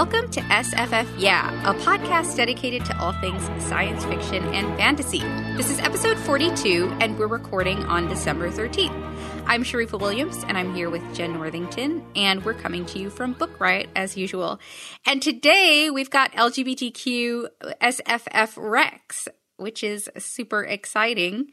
Welcome 0.00 0.30
to 0.30 0.40
SFF 0.40 1.06
Yeah, 1.18 1.70
a 1.70 1.74
podcast 1.74 2.34
dedicated 2.34 2.86
to 2.86 2.98
all 2.98 3.12
things 3.20 3.42
science 3.62 4.02
fiction 4.06 4.42
and 4.54 4.66
fantasy. 4.78 5.18
This 5.58 5.68
is 5.68 5.78
episode 5.78 6.16
42, 6.16 6.90
and 7.02 7.18
we're 7.18 7.26
recording 7.26 7.84
on 7.84 8.08
December 8.08 8.48
13th. 8.48 8.94
I'm 9.44 9.62
Sharifa 9.62 10.00
Williams, 10.00 10.42
and 10.48 10.56
I'm 10.56 10.74
here 10.74 10.88
with 10.88 11.02
Jenn 11.14 11.34
Northington, 11.34 12.02
and 12.16 12.42
we're 12.46 12.54
coming 12.54 12.86
to 12.86 12.98
you 12.98 13.10
from 13.10 13.34
Book 13.34 13.60
Riot 13.60 13.90
as 13.94 14.16
usual. 14.16 14.58
And 15.04 15.20
today 15.20 15.90
we've 15.90 16.08
got 16.08 16.32
LGBTQ 16.32 17.48
SFF 17.82 18.54
Rex, 18.56 19.28
which 19.58 19.84
is 19.84 20.08
super 20.16 20.64
exciting. 20.64 21.50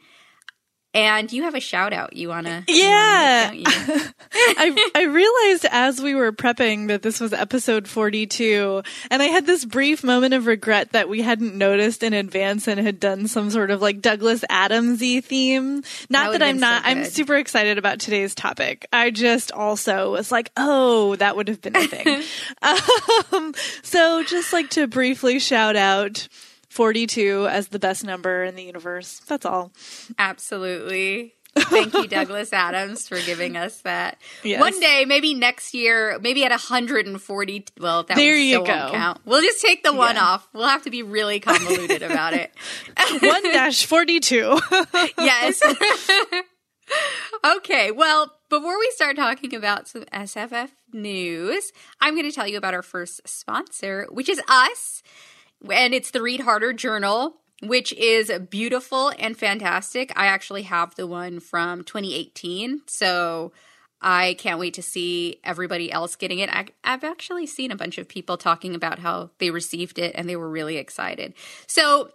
And 0.98 1.32
you 1.32 1.44
have 1.44 1.54
a 1.54 1.60
shout 1.60 1.92
out 1.92 2.16
you 2.16 2.28
want 2.28 2.46
to 2.46 2.64
Yeah. 2.66 3.52
You? 3.52 3.64
I 4.32 4.90
I 4.94 5.02
realized 5.04 5.66
as 5.70 6.00
we 6.00 6.14
were 6.14 6.32
prepping 6.32 6.88
that 6.88 7.02
this 7.02 7.20
was 7.20 7.32
episode 7.32 7.86
42 7.86 8.82
and 9.10 9.22
I 9.22 9.26
had 9.26 9.46
this 9.46 9.64
brief 9.64 10.02
moment 10.02 10.34
of 10.34 10.46
regret 10.46 10.92
that 10.92 11.08
we 11.08 11.22
hadn't 11.22 11.56
noticed 11.56 12.02
in 12.02 12.12
advance 12.12 12.66
and 12.66 12.80
had 12.80 12.98
done 12.98 13.28
some 13.28 13.50
sort 13.50 13.70
of 13.70 13.80
like 13.80 14.00
Douglas 14.00 14.44
Adamsy 14.50 15.22
theme. 15.22 15.82
Not 16.10 16.32
that, 16.32 16.40
that 16.40 16.48
I'm 16.48 16.58
not 16.58 16.82
so 16.82 16.88
I'm 16.88 17.04
super 17.04 17.36
excited 17.36 17.78
about 17.78 18.00
today's 18.00 18.34
topic. 18.34 18.86
I 18.92 19.10
just 19.10 19.52
also 19.52 20.12
was 20.12 20.32
like, 20.32 20.50
"Oh, 20.56 21.14
that 21.16 21.36
would 21.36 21.48
have 21.48 21.60
been 21.60 21.76
a 21.76 21.86
thing." 21.86 22.22
um, 23.32 23.54
so 23.82 24.24
just 24.24 24.52
like 24.52 24.70
to 24.70 24.86
briefly 24.86 25.38
shout 25.38 25.76
out 25.76 26.28
42 26.78 27.48
as 27.48 27.66
the 27.68 27.80
best 27.80 28.04
number 28.04 28.44
in 28.44 28.54
the 28.54 28.62
universe. 28.62 29.20
That's 29.26 29.44
all. 29.44 29.72
Absolutely. 30.16 31.34
Thank 31.56 31.92
you, 31.92 32.06
Douglas 32.06 32.52
Adams, 32.52 33.08
for 33.08 33.18
giving 33.20 33.56
us 33.56 33.80
that. 33.80 34.16
Yes. 34.44 34.60
One 34.60 34.78
day, 34.78 35.04
maybe 35.04 35.34
next 35.34 35.74
year, 35.74 36.20
maybe 36.20 36.44
at 36.44 36.52
140. 36.52 37.64
Well, 37.80 38.04
that 38.04 38.16
there 38.16 38.36
you 38.36 38.58
go. 38.58 38.92
count. 38.92 39.20
We'll 39.24 39.42
just 39.42 39.60
take 39.60 39.82
the 39.82 39.92
one 39.92 40.14
yeah. 40.14 40.22
off. 40.22 40.48
We'll 40.52 40.68
have 40.68 40.84
to 40.84 40.90
be 40.90 41.02
really 41.02 41.40
convoluted 41.40 42.04
about 42.04 42.34
it. 42.34 42.52
one 43.22 43.42
dash 43.42 43.84
42. 43.84 44.60
yes. 45.18 45.60
okay. 47.56 47.90
Well, 47.90 48.32
before 48.50 48.78
we 48.78 48.88
start 48.94 49.16
talking 49.16 49.52
about 49.52 49.88
some 49.88 50.04
SFF 50.04 50.70
news, 50.92 51.72
I'm 52.00 52.14
going 52.14 52.30
to 52.30 52.32
tell 52.32 52.46
you 52.46 52.56
about 52.56 52.74
our 52.74 52.82
first 52.82 53.28
sponsor, 53.28 54.06
which 54.12 54.28
is 54.28 54.40
us 54.46 55.02
and 55.70 55.94
it's 55.94 56.10
the 56.10 56.22
Read 56.22 56.40
Harder 56.40 56.72
Journal, 56.72 57.36
which 57.62 57.92
is 57.94 58.30
beautiful 58.50 59.12
and 59.18 59.36
fantastic. 59.36 60.12
I 60.16 60.26
actually 60.26 60.62
have 60.62 60.94
the 60.94 61.06
one 61.06 61.40
from 61.40 61.84
2018, 61.84 62.82
so 62.86 63.52
I 64.00 64.36
can't 64.38 64.60
wait 64.60 64.74
to 64.74 64.82
see 64.82 65.40
everybody 65.42 65.90
else 65.90 66.14
getting 66.16 66.38
it. 66.38 66.50
I, 66.50 66.66
have 66.84 67.02
actually 67.02 67.46
seen 67.46 67.72
a 67.72 67.76
bunch 67.76 67.98
of 67.98 68.08
people 68.08 68.36
talking 68.36 68.74
about 68.74 69.00
how 69.00 69.30
they 69.38 69.50
received 69.50 69.98
it 69.98 70.12
and 70.14 70.28
they 70.28 70.36
were 70.36 70.48
really 70.48 70.76
excited. 70.76 71.34
So, 71.66 72.10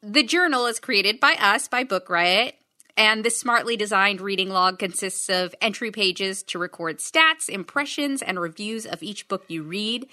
the 0.00 0.22
journal 0.22 0.66
is 0.66 0.78
created 0.78 1.18
by 1.18 1.34
us, 1.40 1.66
by 1.66 1.82
Book 1.82 2.08
Riot. 2.08 2.54
And 2.96 3.24
this 3.24 3.38
smartly 3.38 3.76
designed 3.76 4.20
reading 4.20 4.50
log 4.50 4.78
consists 4.78 5.28
of 5.28 5.54
entry 5.60 5.90
pages 5.92 6.42
to 6.44 6.58
record 6.58 6.98
stats, 6.98 7.48
impressions, 7.48 8.22
and 8.22 8.40
reviews 8.40 8.86
of 8.86 9.02
each 9.02 9.28
book 9.28 9.44
you 9.46 9.62
read. 9.62 10.08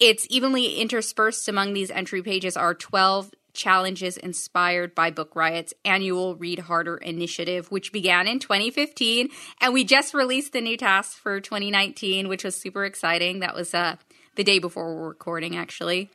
It's 0.00 0.26
evenly 0.30 0.76
interspersed 0.76 1.46
among 1.46 1.74
these 1.74 1.90
entry 1.90 2.22
pages 2.22 2.56
are 2.56 2.72
12 2.72 3.34
challenges 3.52 4.16
inspired 4.16 4.94
by 4.94 5.10
Book 5.10 5.36
Riot's 5.36 5.74
annual 5.84 6.36
Read 6.36 6.60
Harder 6.60 6.96
initiative, 6.96 7.70
which 7.70 7.92
began 7.92 8.26
in 8.26 8.38
2015. 8.38 9.28
And 9.60 9.74
we 9.74 9.84
just 9.84 10.14
released 10.14 10.54
the 10.54 10.62
new 10.62 10.78
tasks 10.78 11.16
for 11.16 11.38
2019, 11.38 12.28
which 12.28 12.44
was 12.44 12.54
super 12.56 12.86
exciting. 12.86 13.40
That 13.40 13.54
was 13.54 13.74
uh, 13.74 13.96
the 14.36 14.44
day 14.44 14.58
before 14.58 14.94
we're 14.94 15.08
recording, 15.08 15.54
actually 15.54 16.08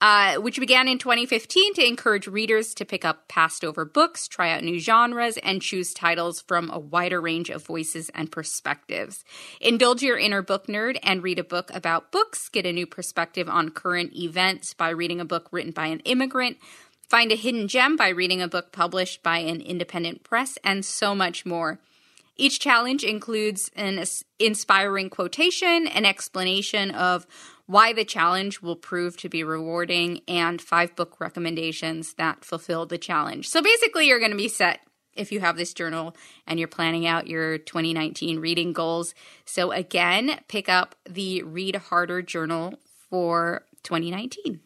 uh, 0.00 0.36
which 0.36 0.58
began 0.58 0.88
in 0.88 0.98
2015 0.98 1.74
to 1.74 1.86
encourage 1.86 2.26
readers 2.26 2.74
to 2.74 2.84
pick 2.84 3.04
up 3.04 3.28
passed 3.28 3.64
over 3.64 3.84
books, 3.84 4.28
try 4.28 4.50
out 4.50 4.62
new 4.62 4.78
genres, 4.78 5.36
and 5.38 5.60
choose 5.60 5.92
titles 5.92 6.40
from 6.42 6.70
a 6.70 6.78
wider 6.78 7.20
range 7.20 7.50
of 7.50 7.64
voices 7.64 8.10
and 8.14 8.32
perspectives. 8.32 9.24
Indulge 9.60 10.02
your 10.02 10.18
inner 10.18 10.42
book 10.42 10.66
nerd 10.66 10.98
and 11.02 11.22
read 11.22 11.38
a 11.38 11.44
book 11.44 11.70
about 11.74 12.12
books, 12.12 12.48
get 12.48 12.66
a 12.66 12.72
new 12.72 12.86
perspective 12.86 13.48
on 13.48 13.70
current 13.70 14.14
events 14.16 14.72
by 14.72 14.88
reading 14.88 15.20
a 15.20 15.24
book 15.24 15.48
written 15.52 15.72
by 15.72 15.86
an 15.86 16.00
immigrant. 16.00 16.56
Find 17.08 17.32
a 17.32 17.36
hidden 17.36 17.68
gem 17.68 17.96
by 17.96 18.08
reading 18.08 18.40
a 18.40 18.48
book 18.48 18.72
published 18.72 19.22
by 19.22 19.38
an 19.38 19.60
independent 19.60 20.22
press, 20.22 20.56
and 20.62 20.84
so 20.84 21.14
much 21.14 21.44
more. 21.44 21.80
Each 22.40 22.58
challenge 22.58 23.04
includes 23.04 23.70
an 23.76 24.02
inspiring 24.38 25.10
quotation, 25.10 25.86
an 25.86 26.06
explanation 26.06 26.90
of 26.90 27.26
why 27.66 27.92
the 27.92 28.04
challenge 28.06 28.62
will 28.62 28.76
prove 28.76 29.18
to 29.18 29.28
be 29.28 29.44
rewarding, 29.44 30.22
and 30.26 30.58
five 30.58 30.96
book 30.96 31.20
recommendations 31.20 32.14
that 32.14 32.42
fulfill 32.42 32.86
the 32.86 32.96
challenge. 32.96 33.46
So 33.46 33.60
basically, 33.60 34.06
you're 34.06 34.18
going 34.18 34.30
to 34.30 34.38
be 34.38 34.48
set 34.48 34.80
if 35.14 35.32
you 35.32 35.40
have 35.40 35.58
this 35.58 35.74
journal 35.74 36.16
and 36.46 36.58
you're 36.58 36.66
planning 36.66 37.06
out 37.06 37.26
your 37.26 37.58
2019 37.58 38.38
reading 38.38 38.72
goals. 38.72 39.14
So, 39.44 39.70
again, 39.70 40.40
pick 40.48 40.66
up 40.66 40.94
the 41.06 41.42
Read 41.42 41.76
Harder 41.76 42.22
journal 42.22 42.72
for 43.10 43.66
2019. 43.82 44.60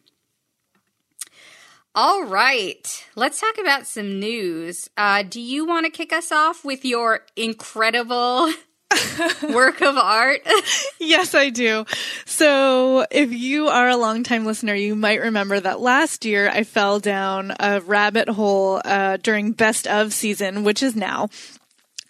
All 1.96 2.24
right, 2.24 3.06
let's 3.14 3.40
talk 3.40 3.56
about 3.56 3.86
some 3.86 4.18
news. 4.18 4.90
Uh, 4.96 5.22
do 5.22 5.40
you 5.40 5.64
want 5.64 5.86
to 5.86 5.92
kick 5.92 6.12
us 6.12 6.32
off 6.32 6.64
with 6.64 6.84
your 6.84 7.20
incredible 7.36 8.52
work 9.52 9.80
of 9.80 9.96
art? 9.96 10.40
yes, 10.98 11.36
I 11.36 11.50
do. 11.50 11.84
So, 12.24 13.06
if 13.12 13.32
you 13.32 13.68
are 13.68 13.88
a 13.88 13.96
longtime 13.96 14.44
listener, 14.44 14.74
you 14.74 14.96
might 14.96 15.20
remember 15.20 15.60
that 15.60 15.78
last 15.78 16.24
year 16.24 16.48
I 16.48 16.64
fell 16.64 16.98
down 16.98 17.52
a 17.60 17.80
rabbit 17.80 18.28
hole 18.28 18.82
uh, 18.84 19.18
during 19.18 19.52
best 19.52 19.86
of 19.86 20.12
season, 20.12 20.64
which 20.64 20.82
is 20.82 20.96
now, 20.96 21.28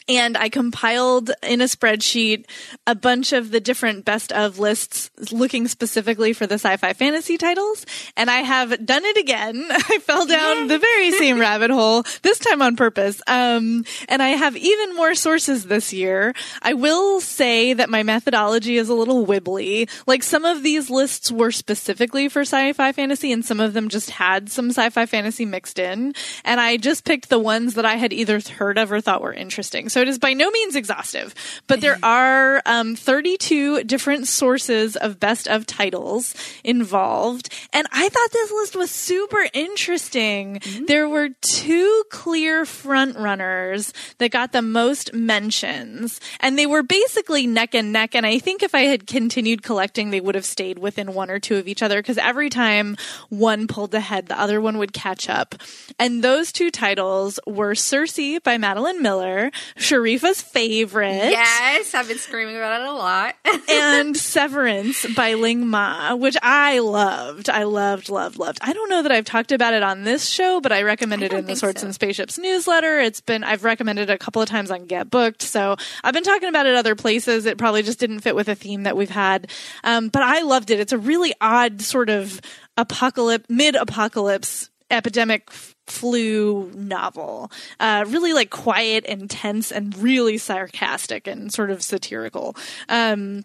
and 0.08 0.36
I 0.36 0.48
compiled 0.48 1.30
in 1.42 1.60
a 1.60 1.64
spreadsheet 1.64 2.44
a 2.86 2.94
bunch 2.94 3.32
of 3.32 3.50
the 3.50 3.60
different 3.60 4.04
best 4.04 4.32
of 4.32 4.58
lists 4.58 5.10
looking 5.32 5.66
specifically 5.66 6.32
for 6.32 6.46
the 6.46 6.56
sci-fi 6.56 6.92
fantasy 6.92 7.38
titles. 7.38 7.86
And 8.16 8.30
I 8.30 8.38
have 8.38 8.84
done 8.84 9.04
it 9.04 9.16
again. 9.16 9.66
I 9.70 9.98
fell 9.98 10.26
down 10.26 10.68
the 10.68 10.78
very 10.78 11.10
same 11.12 11.38
rabbit 11.38 11.70
hole, 11.70 12.04
this 12.22 12.38
time 12.38 12.60
on 12.60 12.76
purpose. 12.76 13.22
Um, 13.26 13.84
and 14.08 14.22
I 14.22 14.30
have 14.30 14.56
even 14.56 14.94
more 14.94 15.14
sources 15.14 15.64
this 15.64 15.92
year. 15.92 16.34
I 16.60 16.74
will 16.74 17.20
say 17.20 17.72
that 17.72 17.88
my 17.88 18.02
methodology 18.02 18.76
is 18.76 18.90
a 18.90 18.94
little 18.94 19.26
wibbly. 19.26 19.88
Like 20.06 20.22
some 20.22 20.44
of 20.44 20.62
these 20.62 20.90
lists 20.90 21.30
were 21.30 21.50
specifically 21.50 22.28
for 22.28 22.42
sci-fi 22.42 22.92
fantasy 22.92 23.32
and 23.32 23.44
some 23.44 23.60
of 23.60 23.72
them 23.72 23.88
just 23.88 24.10
had 24.10 24.50
some 24.50 24.68
sci-fi 24.68 25.06
fantasy 25.06 25.46
mixed 25.46 25.78
in. 25.78 26.14
And 26.44 26.60
I 26.60 26.76
just 26.76 27.04
picked 27.04 27.30
the 27.30 27.38
ones 27.38 27.74
that 27.74 27.86
I 27.86 27.94
had 27.94 28.12
either 28.12 28.40
heard 28.40 28.76
of 28.76 28.92
or 28.92 29.00
thought 29.00 29.22
were 29.22 29.32
interesting. 29.32 29.88
So 29.94 30.00
it 30.00 30.08
is 30.08 30.18
by 30.18 30.32
no 30.32 30.50
means 30.50 30.74
exhaustive, 30.74 31.36
but 31.68 31.80
there 31.80 32.00
are 32.02 32.60
um, 32.66 32.96
32 32.96 33.84
different 33.84 34.26
sources 34.26 34.96
of 34.96 35.20
best 35.20 35.46
of 35.46 35.66
titles 35.66 36.34
involved. 36.64 37.54
And 37.72 37.86
I 37.92 38.08
thought 38.08 38.32
this 38.32 38.50
list 38.50 38.74
was 38.74 38.90
super 38.90 39.46
interesting. 39.52 40.58
Mm-hmm. 40.58 40.86
There 40.86 41.08
were 41.08 41.28
two 41.42 42.02
clear 42.10 42.64
front 42.64 43.16
runners 43.16 43.92
that 44.18 44.32
got 44.32 44.50
the 44.50 44.62
most 44.62 45.14
mentions, 45.14 46.20
and 46.40 46.58
they 46.58 46.66
were 46.66 46.82
basically 46.82 47.46
neck 47.46 47.72
and 47.72 47.92
neck. 47.92 48.16
And 48.16 48.26
I 48.26 48.40
think 48.40 48.64
if 48.64 48.74
I 48.74 48.86
had 48.86 49.06
continued 49.06 49.62
collecting, 49.62 50.10
they 50.10 50.20
would 50.20 50.34
have 50.34 50.44
stayed 50.44 50.80
within 50.80 51.14
one 51.14 51.30
or 51.30 51.38
two 51.38 51.54
of 51.54 51.68
each 51.68 51.84
other 51.84 52.02
because 52.02 52.18
every 52.18 52.50
time 52.50 52.96
one 53.28 53.68
pulled 53.68 53.94
ahead, 53.94 54.26
the 54.26 54.40
other 54.40 54.60
one 54.60 54.76
would 54.78 54.92
catch 54.92 55.28
up. 55.28 55.54
And 56.00 56.24
those 56.24 56.50
two 56.50 56.72
titles 56.72 57.38
were 57.46 57.76
Circe 57.76 58.18
by 58.42 58.58
Madeline 58.58 59.00
Miller, 59.00 59.52
Sharifa's 59.84 60.40
favorite. 60.40 61.30
Yes, 61.30 61.94
I've 61.94 62.08
been 62.08 62.18
screaming 62.18 62.56
about 62.56 62.80
it 62.80 62.88
a 62.88 62.92
lot. 62.92 63.34
and 63.68 64.16
Severance 64.16 65.06
by 65.14 65.34
Ling 65.34 65.66
Ma, 65.66 66.14
which 66.14 66.36
I 66.42 66.78
loved. 66.78 67.50
I 67.50 67.64
loved, 67.64 68.08
loved, 68.08 68.38
loved. 68.38 68.58
I 68.62 68.72
don't 68.72 68.88
know 68.88 69.02
that 69.02 69.12
I've 69.12 69.24
talked 69.26 69.52
about 69.52 69.74
it 69.74 69.82
on 69.82 70.04
this 70.04 70.26
show, 70.26 70.60
but 70.60 70.72
I 70.72 70.82
recommended 70.82 71.32
it 71.32 71.38
in 71.38 71.46
the 71.46 71.56
Swords 71.56 71.82
so. 71.82 71.86
and 71.86 71.94
Spaceships 71.94 72.38
newsletter. 72.38 72.98
It's 73.00 73.20
been, 73.20 73.44
I've 73.44 73.64
recommended 73.64 74.08
it 74.08 74.12
a 74.12 74.18
couple 74.18 74.40
of 74.40 74.48
times 74.48 74.70
on 74.70 74.86
Get 74.86 75.10
Booked. 75.10 75.42
So 75.42 75.76
I've 76.02 76.14
been 76.14 76.24
talking 76.24 76.48
about 76.48 76.66
it 76.66 76.74
other 76.74 76.94
places. 76.94 77.44
It 77.44 77.58
probably 77.58 77.82
just 77.82 78.00
didn't 78.00 78.20
fit 78.20 78.34
with 78.34 78.48
a 78.48 78.54
theme 78.54 78.84
that 78.84 78.96
we've 78.96 79.10
had. 79.10 79.50
Um, 79.84 80.08
but 80.08 80.22
I 80.22 80.42
loved 80.42 80.70
it. 80.70 80.80
It's 80.80 80.92
a 80.92 80.98
really 80.98 81.34
odd 81.40 81.82
sort 81.82 82.08
of 82.08 82.40
apocalypse, 82.76 83.46
mid 83.48 83.76
apocalypse 83.76 84.70
epidemic 84.94 85.50
flu 85.86 86.70
novel. 86.74 87.50
Uh, 87.78 88.04
really 88.08 88.32
like 88.32 88.50
quiet 88.50 89.04
and 89.06 89.28
tense 89.28 89.70
and 89.70 89.96
really 89.98 90.38
sarcastic 90.38 91.26
and 91.26 91.52
sort 91.52 91.70
of 91.70 91.82
satirical. 91.82 92.56
Um, 92.88 93.44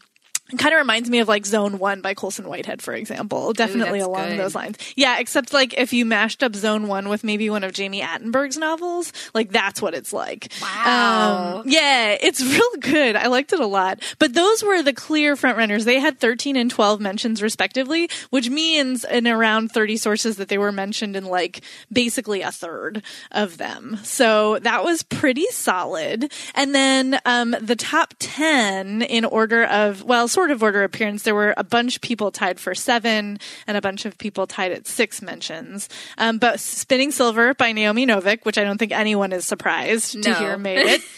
kind 0.58 0.74
of 0.74 0.80
reminds 0.80 1.10
me 1.10 1.20
of 1.20 1.28
like 1.28 1.46
Zone 1.46 1.80
One 1.80 2.02
by 2.02 2.14
Colson 2.14 2.48
Whitehead, 2.48 2.82
for 2.82 2.94
example. 2.94 3.54
Definitely 3.54 4.00
Ooh, 4.00 4.08
along 4.08 4.30
good. 4.30 4.40
those 4.40 4.56
lines. 4.56 4.78
Yeah, 4.96 5.20
except 5.20 5.54
like 5.54 5.74
if 5.78 5.94
you 5.94 6.06
mashed 6.06 6.44
up 6.44 6.56
Zone 6.56 6.88
One 6.88 7.10
with 7.10 7.24
maybe 7.24 7.50
one 7.50 7.64
of 7.64 7.74
Jami 7.74 8.02
Attenberg's 8.02 8.58
novels, 8.58 9.14
like 9.34 9.52
that's 9.52 9.82
what 9.82 9.94
it's 9.94 10.14
like. 10.14 10.52
Wow. 10.62 11.60
Um, 11.60 11.64
yeah, 11.66 12.18
it's 12.20 12.42
real 12.46 12.72
good. 12.80 13.16
I 13.16 13.28
liked 13.28 13.54
it 13.54 13.60
a 13.60 13.68
lot. 13.68 14.00
But 14.18 14.34
those 14.34 14.64
were 14.64 14.82
the 14.82 14.94
clear 14.94 15.36
frontrunners. 15.36 15.86
They 15.86 16.00
had 16.00 16.20
13 16.20 16.56
and 16.56 16.72
12 16.72 17.00
mentions 17.00 17.42
respectively, 17.42 18.10
which 18.30 18.50
means 18.50 19.04
in 19.04 19.28
around 19.28 19.70
30 19.70 19.98
sources 19.98 20.38
that 20.38 20.48
they 20.48 20.58
were 20.58 20.72
mentioned 20.72 21.16
in 21.16 21.26
like 21.26 21.62
basically 21.92 22.42
a 22.42 22.52
third 22.52 23.04
of 23.32 23.58
them. 23.58 24.00
So 24.04 24.60
that 24.60 24.84
was 24.84 25.04
pretty 25.04 25.46
solid. 25.52 26.32
And 26.56 26.74
then 26.74 27.20
um, 27.26 27.56
the 27.62 27.76
top 27.76 28.14
10 28.20 29.02
in 29.04 29.26
order 29.26 29.66
of, 29.66 30.04
well, 30.04 30.28
sort 30.40 30.52
of 30.52 30.64
order 30.64 30.84
appearance, 30.84 31.24
there 31.24 31.36
were 31.36 31.54
a 31.58 31.66
bunch 31.66 31.98
of 31.98 32.02
people 32.02 32.32
tied 32.32 32.62
for 32.62 32.74
seven 32.74 33.40
and 33.68 33.76
a 33.76 33.82
bunch 33.82 34.06
of 34.06 34.18
people 34.18 34.48
tied 34.48 34.72
at 34.72 34.88
six 34.88 35.22
mentions. 35.22 35.90
Um, 36.18 36.38
but 36.38 36.62
Spinning 36.62 37.12
Silver 37.12 37.54
by 37.54 37.74
Naomi 37.74 38.06
Novik, 38.06 38.46
which 38.46 38.58
I 38.58 38.64
don't 38.64 38.78
think 38.78 38.94
anyone 38.94 39.34
is 39.34 39.46
surprised 39.46 40.24
to 40.24 40.34
hear 40.36 40.58
made 40.58 40.86
it. 40.86 41.02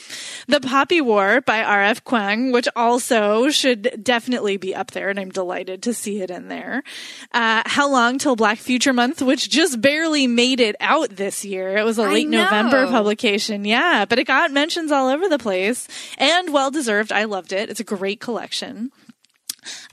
The 0.47 0.59
Poppy 0.59 1.01
War 1.01 1.41
by 1.41 1.63
R.F. 1.63 2.03
Kuang, 2.03 2.51
which 2.51 2.67
also 2.75 3.49
should 3.49 4.03
definitely 4.03 4.57
be 4.57 4.73
up 4.73 4.91
there, 4.91 5.09
and 5.09 5.19
I'm 5.19 5.29
delighted 5.29 5.83
to 5.83 5.93
see 5.93 6.21
it 6.21 6.31
in 6.31 6.47
there. 6.47 6.83
Uh, 7.31 7.61
How 7.65 7.89
Long 7.89 8.17
Till 8.17 8.35
Black 8.35 8.57
Future 8.57 8.91
Month, 8.91 9.21
which 9.21 9.49
just 9.49 9.79
barely 9.79 10.25
made 10.27 10.59
it 10.59 10.75
out 10.79 11.11
this 11.11 11.45
year. 11.45 11.77
It 11.77 11.85
was 11.85 11.99
a 11.99 12.03
late 12.03 12.27
November 12.27 12.87
publication, 12.87 13.65
yeah, 13.65 14.05
but 14.05 14.17
it 14.17 14.25
got 14.25 14.51
mentions 14.51 14.91
all 14.91 15.09
over 15.09 15.29
the 15.29 15.39
place, 15.39 15.87
and 16.17 16.51
well 16.51 16.71
deserved. 16.71 17.11
I 17.11 17.25
loved 17.25 17.53
it. 17.53 17.69
It's 17.69 17.79
a 17.79 17.85
great 17.85 18.19
collection. 18.19 18.91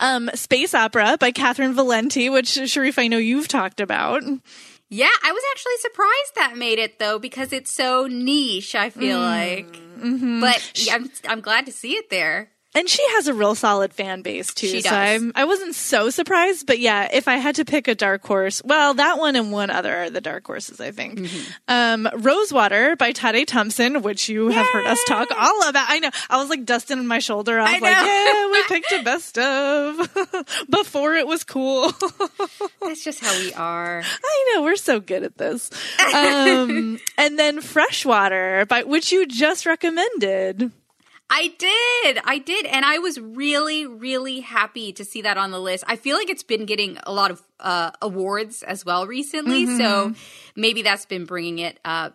Um, 0.00 0.31
Space 0.35 0.75
Opera 0.75 1.17
by 1.19 1.32
Catherynne 1.32 1.75
Valente, 1.75 2.32
which 2.32 2.49
Sharif, 2.49 2.99
I 2.99 3.09
know 3.09 3.19
you've 3.19 3.49
talked 3.49 3.81
about. 3.81 4.23
yeah, 4.88 5.09
I 5.23 5.32
was 5.32 5.43
actually 5.53 5.76
surprised 5.81 6.35
that 6.37 6.56
made 6.56 6.79
it 6.79 6.99
though 6.99 7.19
because 7.19 7.53
it's 7.53 7.73
so 7.73 8.06
niche. 8.06 8.75
I 8.75 8.91
feel 8.91 9.19
like, 9.19 9.70
but 10.41 10.73
yeah, 10.75 10.94
I'm 10.94 11.11
I'm 11.29 11.41
glad 11.41 11.67
to 11.67 11.73
see 11.73 11.93
it 11.93 12.11
there. 12.11 12.50
And 12.79 12.89
she 12.89 13.03
has 13.11 13.27
a 13.27 13.35
real 13.35 13.57
solid 13.57 13.93
fan 13.93 14.23
base 14.23 14.55
too. 14.55 14.69
She 14.69 14.81
So 14.83 14.91
does. 14.91 14.95
I'm, 15.23 15.33
I 15.35 15.45
wasn't 15.45 15.75
so 15.75 16.11
surprised, 16.11 16.67
but 16.67 16.79
yeah, 16.79 17.09
if 17.13 17.27
I 17.27 17.35
had 17.37 17.57
to 17.57 17.65
pick 17.65 17.89
a 17.89 17.95
dark 17.97 18.25
horse, 18.25 18.63
well, 18.65 18.95
that 18.95 19.19
one 19.19 19.35
and 19.35 19.51
one 19.51 19.69
other 19.71 19.95
are 19.97 20.11
the 20.11 20.21
dark 20.21 20.47
horses, 20.47 20.81
I 20.81 20.93
think. 20.93 21.19
Mm-hmm. 21.19 21.51
Um, 21.67 22.09
Rosewater 22.15 22.95
by 22.95 23.13
Tade 23.13 23.47
Thompson, 23.49 24.03
which 24.03 24.29
you 24.29 24.49
have 24.51 24.67
heard 24.69 24.87
us 24.87 25.03
talk 25.09 25.29
all 25.37 25.69
about. 25.69 25.87
I 25.89 25.99
know. 25.99 26.11
I 26.31 26.37
was 26.41 26.49
like 26.51 26.65
dusting 26.65 27.05
my 27.07 27.19
shoulder 27.19 27.59
off, 27.59 27.69
I 27.69 27.73
like, 27.73 27.83
know. 27.83 27.89
yeah, 27.89 28.53
we 28.53 28.63
picked 28.69 28.93
a 28.93 29.03
best 29.03 29.39
of 29.39 30.67
before 30.71 31.15
it 31.15 31.27
was 31.27 31.43
cool. 31.43 31.91
That's 32.81 33.03
just 33.03 33.19
how 33.21 33.37
we 33.41 33.53
are. 33.55 34.03
I 34.05 34.53
know 34.55 34.63
we're 34.63 34.77
so 34.77 35.01
good 35.01 35.25
at 35.25 35.37
this. 35.37 35.71
Um, 36.15 37.01
and 37.17 37.39
then 37.39 37.61
Freshwater, 37.61 38.67
by 38.67 38.85
which 38.85 39.11
you 39.11 39.27
just 39.27 39.67
recommended. 39.67 40.71
I 41.31 41.49
did. 41.59 42.19
I 42.25 42.39
did. 42.39 42.65
And 42.67 42.85
I 42.85 42.99
was 42.99 43.21
really, 43.21 43.87
really 43.87 44.41
happy 44.41 44.93
to 44.95 45.05
see 45.05 45.23
that 45.23 45.37
on 45.37 45.51
the 45.51 45.61
list. 45.61 45.85
I 45.87 45.97
feel 45.97 46.17
like 46.17 46.31
it's 46.31 46.43
been 46.43 46.65
getting 46.65 46.99
a 47.05 47.13
lot 47.13 47.31
of 47.31 47.43
uh, 47.61 47.91
awards 48.01 48.63
as 48.63 48.85
well 48.85 49.07
recently. 49.07 49.67
So 49.67 50.15
maybe 50.57 50.83
that's 50.83 51.05
been 51.05 51.27
bringing 51.27 51.59
it 51.59 51.79
uh, 51.85 52.11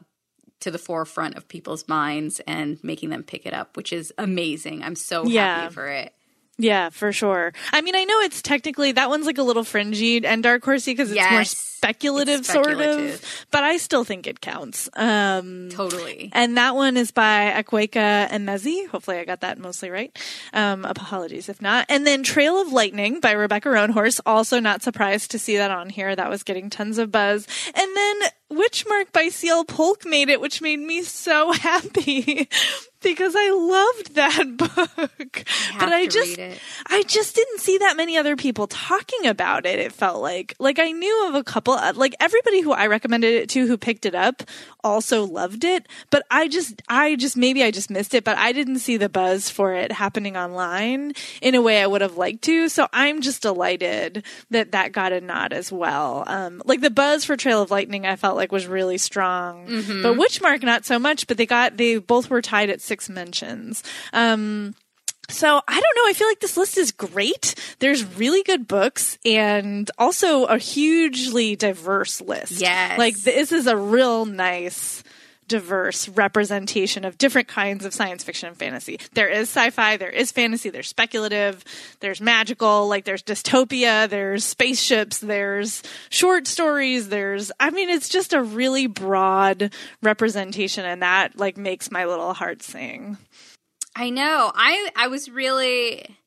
to 0.62 0.72
the 0.72 0.80
forefront 0.80 1.36
of 1.36 1.48
people's 1.48 1.88
minds 1.88 2.42
and 2.48 2.84
making 2.84 3.10
them 3.10 3.22
pick 3.24 3.46
it 3.46 3.54
up, 3.54 3.78
which 3.78 3.94
is 3.94 4.12
amazing. 4.18 4.82
I'm 4.84 4.96
so 4.96 5.28
Yeah. 5.28 5.62
happy 5.62 5.74
for 5.74 5.88
it. 5.88 6.14
Yeah, 6.58 6.90
for 6.90 7.12
sure. 7.12 7.52
I 7.72 7.82
mean, 7.82 7.96
I 7.96 8.04
know 8.04 8.20
it's 8.22 8.42
technically 8.42 8.92
that 8.94 9.10
one's 9.10 9.26
like 9.26 9.40
a 9.40 9.44
little 9.44 9.64
fringy 9.64 10.24
and 10.26 10.44
dark 10.44 10.64
horsey 10.64 10.92
because 10.92 11.12
it's 11.12 11.32
more 11.32 11.44
speculative, 11.44 12.42
It's 12.42 12.52
sort 12.54 12.80
of. 12.80 13.46
But 13.52 13.64
I 13.64 13.78
still 13.78 14.04
think 14.04 14.28
it 14.28 14.40
counts. 14.40 14.88
Um, 14.96 15.70
Totally. 15.72 16.30
and 16.32 16.56
that 16.58 16.76
one 16.76 16.96
is 16.96 17.12
by 17.12 17.52
Akweka 17.52 17.96
and 18.30 18.48
Mezi. 18.48 18.88
Hopefully, 18.88 19.18
I 19.18 19.26
got 19.26 19.42
that 19.42 19.58
mostly 19.58 19.90
right. 19.90 20.16
Um, 20.54 20.86
apologies 20.86 21.50
if 21.50 21.62
not. 21.62 21.88
And 21.90 22.06
then 22.06 22.22
Trail 22.24 22.62
of 22.62 22.72
Lightning 22.72 23.20
by 23.20 23.32
Rebecca 23.32 23.70
Roanhorse. 23.70 24.20
Also, 24.26 24.60
not 24.60 24.84
surprised 24.84 25.32
to 25.32 25.40
see 25.40 25.58
that 25.58 25.72
on 25.72 25.90
here. 25.90 26.16
That 26.16 26.30
was 26.30 26.44
getting 26.44 26.70
tons 26.70 27.00
of 27.00 27.12
buzz. 27.12 27.48
And 27.74 27.98
then 27.98 28.16
Witchmark 28.52 29.12
by 29.12 29.30
C.L. 29.30 29.66
Polk 29.66 30.06
made 30.06 30.30
it, 30.30 30.40
which 30.40 30.62
made 30.62 30.80
me 30.80 31.02
so 31.02 31.52
happy 31.54 32.48
because 33.04 33.34
I 33.38 33.50
loved 33.52 34.16
that 34.16 34.58
book. 34.58 35.46
but 35.80 35.90
I 35.94 36.08
just. 36.08 36.40
I 36.88 37.04
just 37.04 37.36
didn't 37.36 37.60
see 37.60 37.78
that 37.80 37.98
many 37.98 38.18
other 38.18 38.36
people 38.36 38.68
talking 38.68 39.28
about 39.28 39.66
it. 39.66 39.80
It 39.80 39.92
felt 39.92 40.22
like, 40.22 40.56
like 40.60 40.80
I 40.80 40.92
knew 40.92 41.28
of 41.28 41.36
a 41.36 41.44
couple, 41.44 41.74
uh, 41.74 41.94
like 41.96 42.16
everybody 42.20 42.62
who 42.62 42.72
I 42.72 42.88
recommended 42.88 43.34
it 43.34 43.50
to 43.50 43.68
who 43.68 43.78
picked 43.78 44.06
it 44.06 44.16
up 44.16 44.44
also 44.84 45.26
loved 45.26 45.64
it. 45.64 45.88
But 46.10 46.26
I 46.30 46.48
just, 46.48 46.82
I 46.88 47.16
just, 47.16 47.38
maybe 47.38 47.64
I 47.64 47.72
just 47.72 47.90
missed 47.90 48.14
it, 48.14 48.24
but 48.24 48.38
I 48.38 48.52
didn't 48.52 48.80
see 48.80 48.98
the 48.98 49.10
buzz 49.10 49.50
for 49.50 49.74
it 49.74 49.92
happening 49.92 50.36
online 50.38 51.14
in 51.42 51.56
a 51.56 51.62
way 51.62 51.82
I 51.82 51.88
would 51.88 52.02
have 52.02 52.18
liked 52.18 52.44
to. 52.44 52.70
So 52.70 52.88
I'm 52.94 53.22
just 53.22 53.42
delighted 53.42 54.24
that 54.52 54.72
that 54.72 54.92
got 54.92 55.12
a 55.14 55.22
nod 55.22 55.54
as 55.54 55.72
well. 55.72 56.24
Um, 56.28 56.62
like 56.66 56.82
the 56.82 56.90
buzz 56.92 57.26
for 57.26 57.36
Trail 57.38 57.62
of 57.62 57.72
Lightning, 57.72 58.06
I 58.06 58.16
felt 58.16 58.36
like 58.38 58.52
was 58.52 58.68
really 58.68 58.98
strong, 58.98 59.66
but 59.66 60.18
Witchmark 60.18 60.64
not 60.64 60.86
so 60.86 61.00
much, 61.00 61.28
but 61.28 61.38
they 61.38 61.46
got, 61.46 61.78
they 61.78 61.98
both 61.98 62.30
were 62.30 62.42
tied 62.42 62.70
at 62.70 62.82
six 62.94 63.10
mentions. 63.10 63.84
Um, 64.14 64.76
so 65.30 65.48
I 65.68 65.74
don't 65.74 65.96
know. 65.96 66.08
I 66.08 66.14
feel 66.14 66.28
like 66.28 66.42
this 66.42 66.58
list 66.58 66.78
is 66.78 66.92
great. 66.92 67.56
There's 67.80 68.04
really 68.18 68.44
good 68.44 68.68
books 68.68 69.18
and 69.26 69.90
also 69.98 70.46
a 70.46 70.60
hugely 70.60 71.56
diverse 71.56 72.22
list. 72.22 72.62
Yes. 72.62 73.00
Like 73.00 73.18
this 73.18 73.52
is 73.52 73.66
a 73.66 73.76
real 73.76 74.26
nice 74.26 75.03
diverse 75.48 76.08
representation 76.10 77.06
of 77.06 77.18
different 77.18 77.48
kinds 77.48 77.86
of 77.86 77.94
science 77.94 78.24
fiction 78.24 78.50
and 78.50 78.58
fantasy. 78.58 79.00
There 79.14 79.28
is 79.28 79.50
sci-fi, 79.50 79.98
there 79.98 80.10
is 80.10 80.32
fantasy, 80.32 80.70
there's 80.70 80.88
speculative, 80.88 81.64
there's 82.00 82.22
magical, 82.22 82.88
like 82.88 83.06
there's 83.06 83.24
dystopia, 83.24 84.10
there's 84.10 84.44
spaceships, 84.44 85.20
there's 85.20 85.84
short 86.10 86.48
stories, 86.48 87.10
there's 87.10 87.52
I 87.60 87.70
mean 87.70 87.90
it's 87.90 88.10
just 88.10 88.34
a 88.34 88.44
really 88.44 88.88
broad 88.88 89.74
representation 90.02 90.86
and 90.86 91.02
that 91.02 91.38
like 91.38 91.58
makes 91.58 91.92
my 91.92 92.06
little 92.06 92.34
heart 92.34 92.64
sing. 92.64 93.18
I 93.96 94.10
know. 94.10 94.52
I 94.54 94.90
I 94.96 95.08
was 95.08 95.30
really 95.30 96.18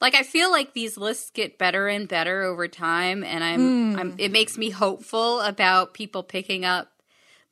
like 0.00 0.14
I 0.14 0.22
feel 0.22 0.50
like 0.50 0.74
these 0.74 0.96
lists 0.96 1.30
get 1.30 1.58
better 1.58 1.88
and 1.88 2.08
better 2.08 2.42
over 2.42 2.68
time 2.68 3.24
and 3.24 3.42
I'm, 3.42 3.98
I'm 3.98 4.10
hmm. 4.12 4.20
it 4.20 4.32
makes 4.32 4.58
me 4.58 4.70
hopeful 4.70 5.40
about 5.40 5.94
people 5.94 6.22
picking 6.22 6.64
up 6.64 6.90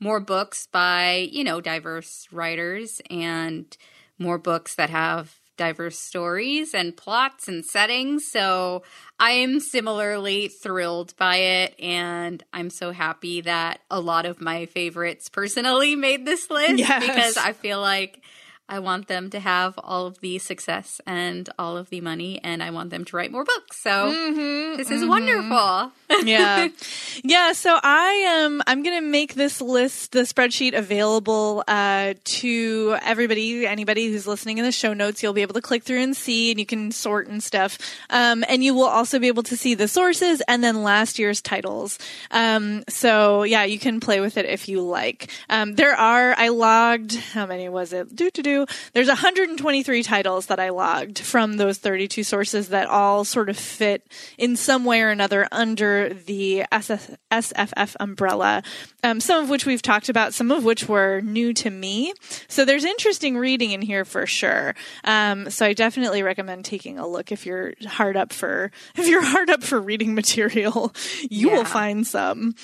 more 0.03 0.21
books 0.21 0.67
by, 0.71 1.29
you 1.31 1.45
know, 1.45 1.61
diverse 1.61 2.27
writers 2.33 3.01
and 3.09 3.77
more 4.19 4.39
books 4.39 4.75
that 4.75 4.91
have 4.91 5.39
diverse 5.57 5.99
stories 5.99 6.75
and 6.75 6.97
plots 6.97 7.47
and 7.47 7.65
settings. 7.65 8.27
So 8.31 8.83
I 9.21 9.31
am 9.33 9.61
similarly 9.61 10.49
thrilled 10.49 11.15
by 11.17 11.37
it 11.37 11.77
and 11.79 12.43
I'm 12.53 12.71
so 12.71 12.91
happy 12.91 13.43
that 13.43 13.81
a 13.91 14.01
lot 14.01 14.27
of 14.27 14.41
my 14.41 14.67
favorites 14.67 15.29
personally 15.29 15.95
made 16.09 16.27
this 16.27 16.51
list 16.51 16.79
Yes. 16.79 17.07
because 17.07 17.37
I 17.37 17.53
feel 17.53 17.81
like 17.81 18.23
I 18.69 18.79
want 18.79 19.07
them 19.07 19.29
to 19.31 19.41
have 19.41 19.75
all 19.77 20.07
of 20.07 20.19
the 20.21 20.39
success 20.39 21.01
and 21.07 21.49
all 21.59 21.77
of 21.77 21.91
the 21.91 22.01
money, 22.01 22.41
and 22.43 22.63
I 22.63 22.71
want 22.71 22.89
them 22.89 23.05
to 23.05 23.17
write 23.17 23.31
more 23.31 23.45
books. 23.45 23.83
So 23.83 23.91
mm-hmm, 23.91 24.79
this 24.79 24.91
is 24.91 25.01
mm-hmm. 25.03 25.11
wonderful. 25.11 25.93
Yeah. 26.25 26.69
Yeah. 27.25 27.53
So 27.53 27.79
I 27.83 28.09
am, 28.27 28.63
I'm 28.67 28.83
going 28.83 28.97
to 28.97 29.07
make 29.07 29.35
this 29.35 29.61
list, 29.61 30.13
the 30.13 30.21
spreadsheet 30.21 30.75
available, 30.75 31.63
uh, 31.69 32.15
to 32.25 32.97
everybody, 33.03 33.67
anybody 33.67 34.11
who's 34.11 34.27
listening 34.27 34.59
in 34.59 34.65
the 34.65 34.73
show 34.73 34.93
notes. 34.93 35.23
You'll 35.23 35.35
be 35.35 35.43
able 35.43 35.55
to 35.55 35.61
click 35.61 35.85
through 35.85 36.01
and 36.01 36.17
see, 36.17 36.51
and 36.51 36.59
you 36.59 36.67
can 36.67 36.91
sort 36.91 37.29
and 37.29 37.43
stuff. 37.43 37.79
Um, 38.11 38.45
and 38.49 38.65
you 38.65 38.75
will 38.75 38.85
also 38.85 39.19
be 39.19 39.29
able 39.29 39.43
to 39.45 39.57
see 39.57 39.75
the 39.75 39.89
sources 39.89 40.43
and 40.49 40.65
then 40.65 40.83
last 40.83 41.19
year's 41.19 41.41
titles. 41.41 41.99
Um, 42.31 42.83
so 42.89 43.43
yeah, 43.43 43.65
you 43.65 43.79
can 43.79 44.01
play 44.01 44.21
with 44.21 44.37
it 44.37 44.47
if 44.47 44.69
you 44.69 44.81
like. 44.81 45.31
Um, 45.49 45.75
there 45.75 45.95
are, 45.95 46.35
I 46.37 46.49
logged, 46.49 47.15
how 47.17 47.47
many 47.47 47.69
was 47.69 47.93
it? 47.93 48.17
Do 48.17 48.31
to 48.31 48.43
do. 48.43 48.67
There's 48.95 49.09
123 49.09 50.03
titles 50.03 50.47
that 50.47 50.59
I 50.59 50.71
logged 50.71 51.19
from 51.19 51.57
those 51.57 51.79
32 51.79 52.25
sources 52.25 52.69
that 52.69 52.89
all 52.89 53.25
sort 53.25 53.49
of 53.49 53.57
fit 53.57 54.07
in 54.39 54.57
some 54.57 54.85
way 54.85 55.03
or 55.03 55.11
another 55.11 55.47
under 55.53 56.02
the 56.11 56.65
SF, 56.73 57.17
SFF 57.31 57.97
umbrella, 58.01 58.63
um, 59.03 59.21
some 59.21 59.43
of 59.45 59.51
which 59.51 59.67
we've 59.67 59.83
talked 59.83 60.09
about, 60.09 60.35
some 60.35 60.51
of 60.51 60.65
which 60.65 60.89
were 60.89 61.21
new 61.21 61.53
to 61.55 61.71
me. 61.71 62.13
So 62.49 62.65
there's 62.65 62.85
interesting 62.85 63.37
reading 63.37 63.71
in 63.73 63.83
here 63.83 64.05
for 64.05 64.27
sure. 64.27 64.75
Um, 65.05 65.51
so 65.51 65.67
I 65.67 65.73
definitely 65.73 66.23
recommend 66.23 66.65
taking 66.65 66.99
a 66.99 67.07
look 67.07 67.33
if 67.33 67.47
you're 67.47 67.73
hard 67.87 68.17
up 68.17 68.33
for 68.33 68.71
if 68.97 69.09
you're 69.09 69.25
hard 69.25 69.51
up 69.51 69.63
for 69.63 69.81
reading 69.81 70.15
material. 70.15 70.93
You 71.31 71.51
Yeah. 71.51 71.57
will 71.57 71.65
find 71.65 72.07
some. 72.07 72.55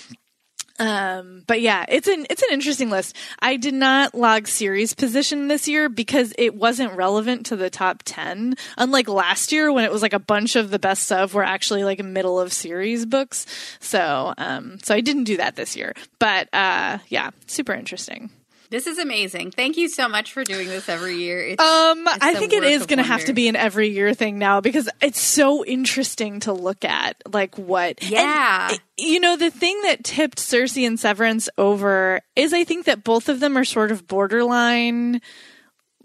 Um, 0.78 1.42
but 1.46 1.60
yeah, 1.60 1.84
it's 1.88 2.06
an 2.06 2.26
it's 2.30 2.42
an 2.42 2.50
interesting 2.52 2.88
list. 2.90 3.16
I 3.40 3.56
did 3.56 3.74
not 3.74 4.14
log 4.14 4.46
series 4.46 4.94
position 4.94 5.48
this 5.48 5.66
year 5.66 5.88
because 5.88 6.32
it 6.38 6.54
wasn't 6.54 6.92
relevant 6.92 7.46
to 7.46 7.56
the 7.56 7.70
top 7.70 8.02
ten. 8.04 8.54
Unlike 8.76 9.08
last 9.08 9.50
year 9.50 9.72
when 9.72 9.84
it 9.84 9.90
was 9.90 10.02
like 10.02 10.12
a 10.12 10.20
bunch 10.20 10.54
of 10.56 10.70
the 10.70 10.78
best 10.78 11.10
of 11.10 11.34
were 11.34 11.42
actually 11.44 11.82
like 11.84 12.02
middle 12.04 12.38
of 12.38 12.52
series 12.52 13.06
books. 13.06 13.46
So 13.80 14.34
um 14.38 14.78
so 14.82 14.94
I 14.94 15.00
didn't 15.00 15.24
do 15.24 15.36
that 15.38 15.56
this 15.56 15.76
year. 15.76 15.94
But 16.18 16.48
uh 16.52 16.98
yeah, 17.08 17.30
super 17.46 17.72
interesting. 17.72 18.30
This 18.70 18.86
is 18.86 18.98
amazing. 18.98 19.50
Thank 19.52 19.78
you 19.78 19.88
so 19.88 20.08
much 20.08 20.32
for 20.32 20.44
doing 20.44 20.68
this 20.68 20.88
every 20.88 21.16
year. 21.16 21.40
It's, 21.40 21.62
Um, 21.62 22.06
it's 22.06 22.18
I 22.20 22.34
think 22.34 22.52
it 22.52 22.64
is 22.64 22.84
going 22.84 22.98
to 22.98 23.02
have 23.02 23.24
to 23.24 23.32
be 23.32 23.48
an 23.48 23.56
every 23.56 23.88
year 23.88 24.12
thing 24.12 24.38
now 24.38 24.60
because 24.60 24.90
it's 25.00 25.20
so 25.20 25.64
interesting 25.64 26.40
to 26.40 26.52
look 26.52 26.84
at, 26.84 27.16
like 27.32 27.56
what. 27.56 28.02
and, 28.02 28.10
Yeah. 28.10 28.76
you 28.98 29.20
know, 29.20 29.36
the 29.36 29.50
thing 29.50 29.80
that 29.82 30.04
tipped 30.04 30.38
Circe 30.38 30.76
and 30.76 31.00
Severance 31.00 31.48
over 31.56 32.20
is 32.36 32.52
I 32.52 32.64
think 32.64 32.84
that 32.84 33.04
both 33.04 33.30
of 33.30 33.40
them 33.40 33.56
are 33.56 33.64
sort 33.64 33.90
of 33.90 34.06
borderline 34.06 35.22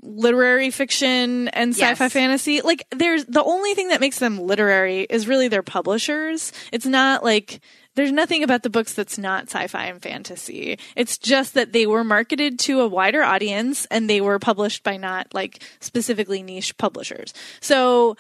literary 0.02 0.70
fiction 0.70 1.48
and 1.50 1.74
sci-fi 1.74 2.10
fantasy. 2.10 2.62
Like 2.62 2.86
there's 2.92 3.26
the 3.26 3.44
only 3.44 3.74
thing 3.74 3.88
that 3.90 4.02
makes 4.02 4.20
them 4.20 4.38
literary 4.40 5.02
is 5.10 5.28
really 5.28 5.48
their 5.48 5.64
publishers. 5.64 6.52
It's 6.72 6.86
not 6.86 7.24
like 7.24 7.62
there's 7.96 8.12
nothing 8.12 8.44
about 8.44 8.64
the 8.64 8.70
books 8.70 8.94
that's 8.94 9.18
not 9.18 9.46
sci-fi 9.46 9.86
and 9.86 10.02
fantasy. 10.02 10.80
It's 10.96 11.18
just 11.18 11.54
that 11.54 11.74
they 11.74 11.86
were 11.86 12.04
marketed 12.04 12.60
to 12.60 12.82
a 12.82 12.88
wider 12.88 13.24
audience 13.24 13.86
and 13.92 14.10
they 14.10 14.22
were 14.22 14.40
published 14.40 14.84
by 14.84 14.98
not 14.98 15.34
like 15.34 15.64
specifically 15.80 16.42
niche 16.44 16.78
publishers. 16.78 17.34
So 17.62 18.18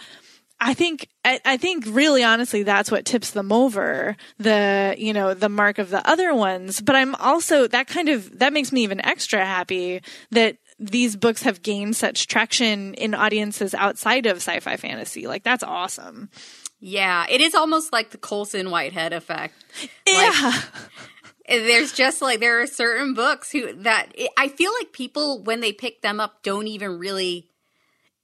I 0.60 0.74
think 0.74 1.10
I, 1.26 1.42
I 1.44 1.58
think 1.58 1.86
really 1.88 2.24
honestly 2.24 2.64
that's 2.64 2.90
what 2.90 3.06
tips 3.06 3.32
them 3.32 3.52
over 3.52 4.16
the 4.38 4.96
you 4.98 5.12
know 5.12 5.34
the 5.34 5.50
mark 5.50 5.78
of 5.78 5.90
the 5.90 6.08
other 6.08 6.34
ones. 6.34 6.80
But 6.80 6.96
I'm 6.96 7.16
also 7.16 7.68
that 7.68 7.88
kind 7.88 8.10
of 8.10 8.40
that 8.40 8.54
makes 8.54 8.72
me 8.72 8.84
even 8.84 9.04
extra 9.04 9.46
happy 9.46 10.02
that 10.32 10.58
these 10.80 11.16
books 11.16 11.44
have 11.44 11.62
gained 11.62 11.96
such 11.96 12.28
traction 12.28 12.94
in 12.96 13.14
audiences 13.14 13.74
outside 13.74 14.26
of 14.26 14.38
sci-fi 14.38 14.78
fantasy. 14.78 15.28
Like 15.28 15.44
that's 15.44 15.64
awesome. 15.64 16.30
Yeah, 16.86 17.26
it 17.30 17.40
is 17.40 17.56
almost 17.56 17.94
like 17.94 18.10
the 18.10 18.18
Colson 18.18 18.70
Whitehead 18.70 19.14
effect. 19.14 19.56
Yeah. 20.06 20.62
Eh, 21.46 21.60
there's 21.60 21.92
just 21.92 22.22
like 22.22 22.40
there 22.40 22.62
are 22.62 22.68
certain 22.68 23.14
books 23.14 23.52
who 23.52 23.74
that 23.84 24.14
eh, 24.18 24.28
I 24.38 24.48
feel 24.48 24.72
like 24.80 24.94
people 24.94 25.44
when 25.44 25.60
they 25.60 25.74
pick 25.74 26.02
them 26.02 26.20
up 26.20 26.42
don't 26.44 26.68
even 26.68 27.00
really 27.00 27.50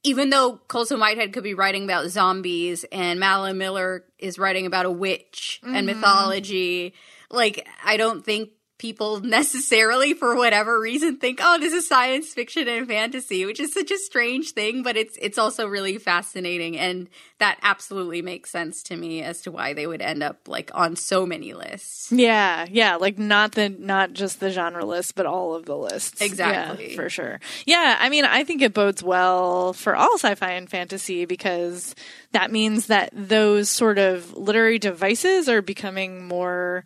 even 0.02 0.30
though 0.30 0.58
Colson 0.68 1.00
Whitehead 1.00 1.32
could 1.32 1.42
be 1.42 1.54
writing 1.54 1.84
about 1.84 2.08
zombies 2.08 2.84
and 2.90 3.20
Madeline 3.20 3.58
Miller 3.58 4.04
is 4.18 4.38
writing 4.38 4.64
about 4.64 4.86
a 4.86 4.90
witch 4.90 5.60
and 5.62 5.74
mm-hmm. 5.74 5.86
mythology, 5.86 6.94
like 7.30 7.66
I 7.84 7.96
don't 7.96 8.24
think 8.24 8.50
people 8.80 9.20
necessarily 9.38 10.14
for 10.14 10.34
whatever 10.34 10.80
reason 10.80 11.18
think 11.18 11.38
oh 11.40 11.58
this 11.60 11.72
is 11.72 11.86
science 11.86 12.32
fiction 12.32 12.66
and 12.66 12.88
fantasy 12.88 13.44
which 13.46 13.60
is 13.60 13.72
such 13.72 13.90
a 13.90 13.98
strange 13.98 14.50
thing 14.52 14.82
but 14.82 14.96
it's 14.96 15.16
it's 15.20 15.38
also 15.38 15.66
really 15.66 15.98
fascinating 15.98 16.76
and 16.78 17.08
that 17.38 17.58
absolutely 17.62 18.22
makes 18.22 18.50
sense 18.50 18.82
to 18.82 18.96
me 18.96 19.22
as 19.22 19.42
to 19.42 19.50
why 19.52 19.74
they 19.74 19.86
would 19.86 20.02
end 20.02 20.22
up 20.22 20.48
like 20.48 20.70
on 20.74 20.96
so 20.96 21.24
many 21.26 21.52
lists 21.52 22.10
Yeah, 22.10 22.66
yeah, 22.70 22.96
like 22.96 23.18
not 23.18 23.52
the 23.52 23.68
not 23.68 24.12
just 24.12 24.40
the 24.40 24.50
genre 24.50 24.84
list, 24.84 25.14
but 25.14 25.26
all 25.26 25.54
of 25.54 25.66
the 25.66 25.76
lists. 25.76 26.20
Exactly. 26.20 26.90
Yeah, 26.90 26.96
for 26.96 27.10
sure. 27.10 27.40
Yeah, 27.66 27.96
I 28.00 28.08
mean, 28.08 28.24
I 28.24 28.44
think 28.44 28.62
it 28.62 28.74
bodes 28.74 29.02
well 29.02 29.72
for 29.72 29.94
all 29.94 30.16
sci-fi 30.16 30.52
and 30.52 30.68
fantasy 30.68 31.24
because 31.24 31.94
that 32.32 32.50
means 32.50 32.86
that 32.86 33.10
those 33.12 33.68
sort 33.68 33.98
of 33.98 34.32
literary 34.34 34.78
devices 34.78 35.48
are 35.48 35.62
becoming 35.62 36.26
more 36.26 36.84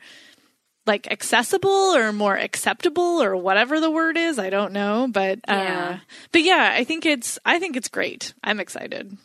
like 0.86 1.10
accessible 1.10 1.70
or 1.70 2.12
more 2.12 2.36
acceptable 2.36 3.22
or 3.22 3.36
whatever 3.36 3.80
the 3.80 3.90
word 3.90 4.16
is. 4.16 4.38
I 4.38 4.50
don't 4.50 4.72
know, 4.72 5.08
but 5.10 5.38
uh 5.48 5.52
Yeah. 5.52 5.98
but 6.32 6.42
yeah, 6.42 6.70
I 6.74 6.84
think 6.84 7.06
it's 7.06 7.38
I 7.44 7.58
think 7.58 7.76
it's 7.76 7.88
great. 7.88 8.34
I'm 8.42 8.60
excited. 8.60 9.16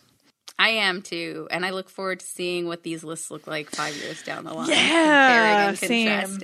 I 0.58 0.70
am 0.70 1.02
too, 1.02 1.48
and 1.52 1.66
I 1.66 1.70
look 1.70 1.90
forward 1.90 2.20
to 2.20 2.26
seeing 2.26 2.68
what 2.68 2.84
these 2.84 3.02
lists 3.04 3.32
look 3.32 3.48
like 3.48 3.70
five 3.70 3.96
years 3.96 4.22
down 4.24 4.44
the 4.44 4.54
line. 4.54 4.68
Yeah, 4.70 5.74
same. 5.76 6.38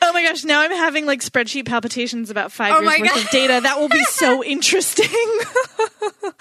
Oh 0.00 0.12
my 0.12 0.22
gosh, 0.22 0.44
now 0.44 0.60
I'm 0.60 0.70
having 0.70 1.06
like 1.06 1.20
spreadsheet 1.20 1.66
palpitations 1.66 2.30
about 2.30 2.52
five 2.52 2.72
Oh 2.74 2.80
years 2.80 3.00
worth 3.00 3.10
God. 3.14 3.24
of 3.24 3.30
data. 3.30 3.60
That 3.62 3.78
will 3.78 3.88
be 3.88 4.02
so 4.04 4.44
interesting. 4.54 5.06
Oh 5.10 6.32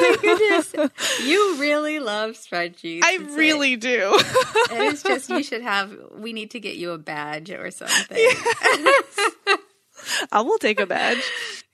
my 0.00 0.16
goodness, 0.20 0.74
you 1.24 1.56
really 1.58 1.98
love 1.98 2.32
spreadsheets. 2.32 3.00
I 3.04 3.18
It's 3.20 3.34
really 3.36 3.76
do. 3.76 4.10
like- 4.12 4.92
it's 4.92 5.02
just 5.02 5.28
you 5.30 5.42
should 5.42 5.62
have. 5.62 5.94
We 6.16 6.32
need 6.32 6.52
to 6.52 6.60
get 6.60 6.76
you 6.76 6.92
a 6.92 6.98
badge 6.98 7.50
or 7.50 7.70
something. 7.70 8.16
I 10.32 10.40
will 10.40 10.58
take 10.58 10.80
a 10.80 10.86
badge. 10.86 11.22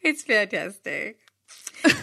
It's 0.02 0.22
fantastic. 0.22 1.18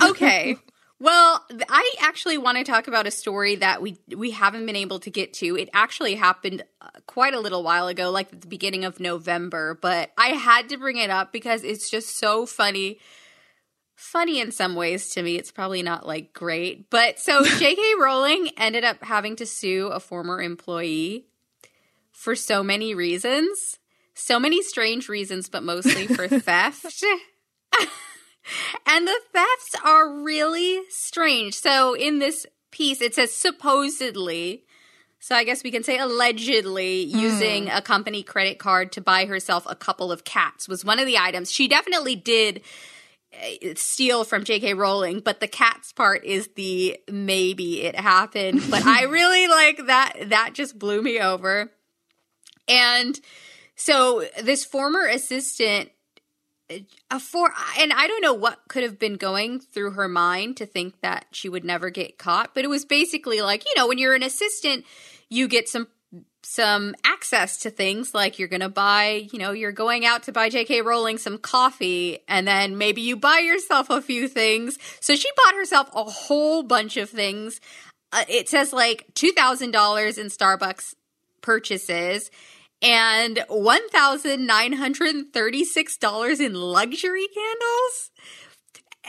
Okay. 0.02 0.58
Well, 1.00 1.46
I 1.70 1.92
actually 2.00 2.38
want 2.38 2.58
to 2.58 2.64
talk 2.64 2.88
about 2.88 3.06
a 3.06 3.12
story 3.12 3.56
that 3.56 3.82
we 3.82 3.98
we 4.16 4.32
haven't 4.32 4.66
been 4.66 4.78
able 4.78 5.00
to 5.00 5.10
get 5.10 5.34
to. 5.34 5.58
It 5.58 5.70
actually 5.74 6.16
happened 6.16 6.64
uh, 6.80 6.88
quite 7.06 7.34
a 7.34 7.40
little 7.40 7.64
while 7.64 7.88
ago, 7.88 8.12
like 8.12 8.32
at 8.32 8.42
the 8.42 8.48
beginning 8.48 8.86
of 8.86 9.00
November, 9.02 9.78
but 9.82 10.12
I 10.18 10.28
had 10.28 10.70
to 10.70 10.78
bring 10.78 10.98
it 10.98 11.10
up 11.10 11.34
because 11.34 11.64
it's 11.64 11.90
just 11.90 12.18
so 12.18 12.46
funny. 12.46 13.00
Funny 13.96 14.40
in 14.40 14.52
some 14.52 14.76
ways 14.76 15.10
to 15.12 15.22
me. 15.22 15.36
It's 15.36 15.52
probably 15.52 15.82
not 15.82 16.08
like 16.08 16.34
great, 16.34 16.90
but 16.90 17.20
so 17.20 17.44
J.K. 17.60 17.94
Rowling 18.00 18.50
ended 18.58 18.86
up 18.86 19.04
having 19.04 19.36
to 19.38 19.46
sue 19.46 19.88
a 19.88 20.00
former 20.00 20.42
employee 20.42 21.28
for 22.12 22.36
so 22.36 22.64
many 22.64 22.96
reasons. 22.96 23.80
So 24.14 24.40
many 24.40 24.62
strange 24.62 25.10
reasons, 25.10 25.50
but 25.50 25.62
mostly 25.64 26.08
for 26.08 26.28
theft. 26.30 27.04
and 28.86 29.08
the 29.08 29.20
thefts 29.32 29.76
are 29.84 30.22
really 30.22 30.82
strange. 30.90 31.56
So 31.56 31.94
in 31.94 32.20
this 32.20 32.46
piece, 32.72 33.02
it 33.02 33.16
says 33.16 33.34
supposedly. 33.34 34.64
So 35.20 35.36
I 35.36 35.44
guess 35.44 35.64
we 35.64 35.72
can 35.72 35.84
say 35.84 35.98
allegedly 35.98 37.02
using 37.02 37.70
a 37.70 37.82
company 37.82 38.22
credit 38.22 38.60
card 38.60 38.92
to 38.92 39.02
buy 39.02 39.26
herself 39.26 39.66
a 39.68 39.76
couple 39.76 40.12
of 40.12 40.24
cats 40.24 40.68
was 40.68 40.86
one 40.86 41.00
of 41.00 41.08
the 41.08 41.18
items. 41.18 41.52
She 41.52 41.68
definitely 41.68 42.16
did 42.16 42.62
uh, 43.34 43.74
steal 43.76 44.24
from 44.24 44.44
J.K. 44.44 44.76
Rowling, 44.76 45.22
but 45.22 45.40
the 45.40 45.48
cats 45.48 45.92
part 45.94 46.24
is 46.24 46.50
the 46.56 47.00
maybe 47.10 47.82
it 47.82 47.96
happened. 47.96 48.62
But 48.70 48.86
I 48.86 49.04
really 49.10 49.48
like 49.48 49.88
that. 49.88 50.14
That 50.30 50.54
just 50.54 50.78
blew 50.78 51.02
me 51.02 51.20
over. 51.20 51.72
And 52.68 53.20
so 53.76 54.26
this 54.44 54.64
former 54.64 55.06
assistant 55.08 55.90
a 56.70 57.20
for 57.20 57.52
and 57.80 57.94
I 57.94 58.08
don't 58.08 58.22
know 58.22 58.34
what 58.34 58.60
could 58.68 58.84
have 58.84 58.98
been 58.98 59.16
going 59.16 59.60
through 59.60 59.92
her 59.92 60.08
mind 60.08 60.58
to 60.58 60.66
think 60.66 61.00
that 61.02 61.28
she 61.32 61.50
would 61.50 61.64
never 61.64 61.90
get 61.90 62.18
caught, 62.18 62.56
but 62.56 62.64
it 62.64 62.70
was 62.70 62.86
basically 62.86 63.42
like, 63.42 63.66
you 63.66 63.74
know, 63.76 63.88
when 63.88 63.98
you're 63.98 64.16
an 64.16 64.24
assistant, 64.24 64.86
you 65.30 65.48
get 65.48 65.70
some 65.70 65.88
some 66.44 66.96
access 67.04 67.58
to 67.58 67.72
things 67.72 68.14
like 68.14 68.38
you're 68.38 68.48
going 68.48 68.62
to 68.62 68.70
buy, 68.70 69.28
you 69.34 69.40
know, 69.40 69.52
you're 69.52 69.72
going 69.72 70.06
out 70.06 70.24
to 70.24 70.32
buy 70.32 70.50
JK 70.50 70.84
Rowling 70.84 71.18
some 71.18 71.40
coffee 71.40 72.20
and 72.28 72.48
then 72.48 72.78
maybe 72.78 73.02
you 73.02 73.18
buy 73.18 73.40
yourself 73.40 73.90
a 73.90 74.02
few 74.02 74.28
things. 74.28 74.78
So 75.00 75.16
she 75.16 75.28
bought 75.44 75.56
herself 75.56 75.90
a 75.96 76.04
whole 76.04 76.62
bunch 76.62 76.98
of 76.98 77.10
things. 77.10 77.60
Uh, 78.12 78.26
it 78.30 78.48
says 78.48 78.72
like 78.72 79.08
$2,000 79.16 80.18
in 80.20 80.28
Starbucks 80.28 80.94
purchases 81.42 82.30
and 82.82 83.38
$1,936 83.50 86.40
in 86.40 86.54
luxury 86.54 87.28
candles 87.34 88.12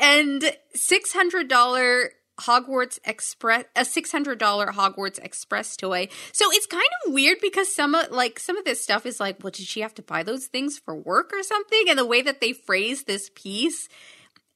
and 0.00 0.56
$600 0.76 2.08
Hogwarts 2.40 2.98
Express 3.04 3.64
a 3.74 3.80
$600 3.80 4.38
Hogwarts 4.38 5.18
Express 5.24 5.76
toy. 5.76 6.08
So 6.32 6.46
it's 6.50 6.66
kind 6.66 6.84
of 7.06 7.14
weird 7.14 7.38
because 7.40 7.74
some 7.74 7.94
of 7.94 8.10
like 8.10 8.38
some 8.38 8.58
of 8.58 8.64
this 8.64 8.82
stuff 8.82 9.06
is 9.06 9.20
like, 9.20 9.42
well, 9.42 9.50
did 9.50 9.66
she 9.66 9.80
have 9.80 9.94
to 9.94 10.02
buy 10.02 10.22
those 10.22 10.46
things 10.46 10.78
for 10.78 10.94
work 10.94 11.32
or 11.32 11.42
something? 11.42 11.84
And 11.88 11.98
the 11.98 12.04
way 12.04 12.20
that 12.22 12.42
they 12.42 12.52
phrase 12.52 13.04
this 13.04 13.30
piece 13.34 13.88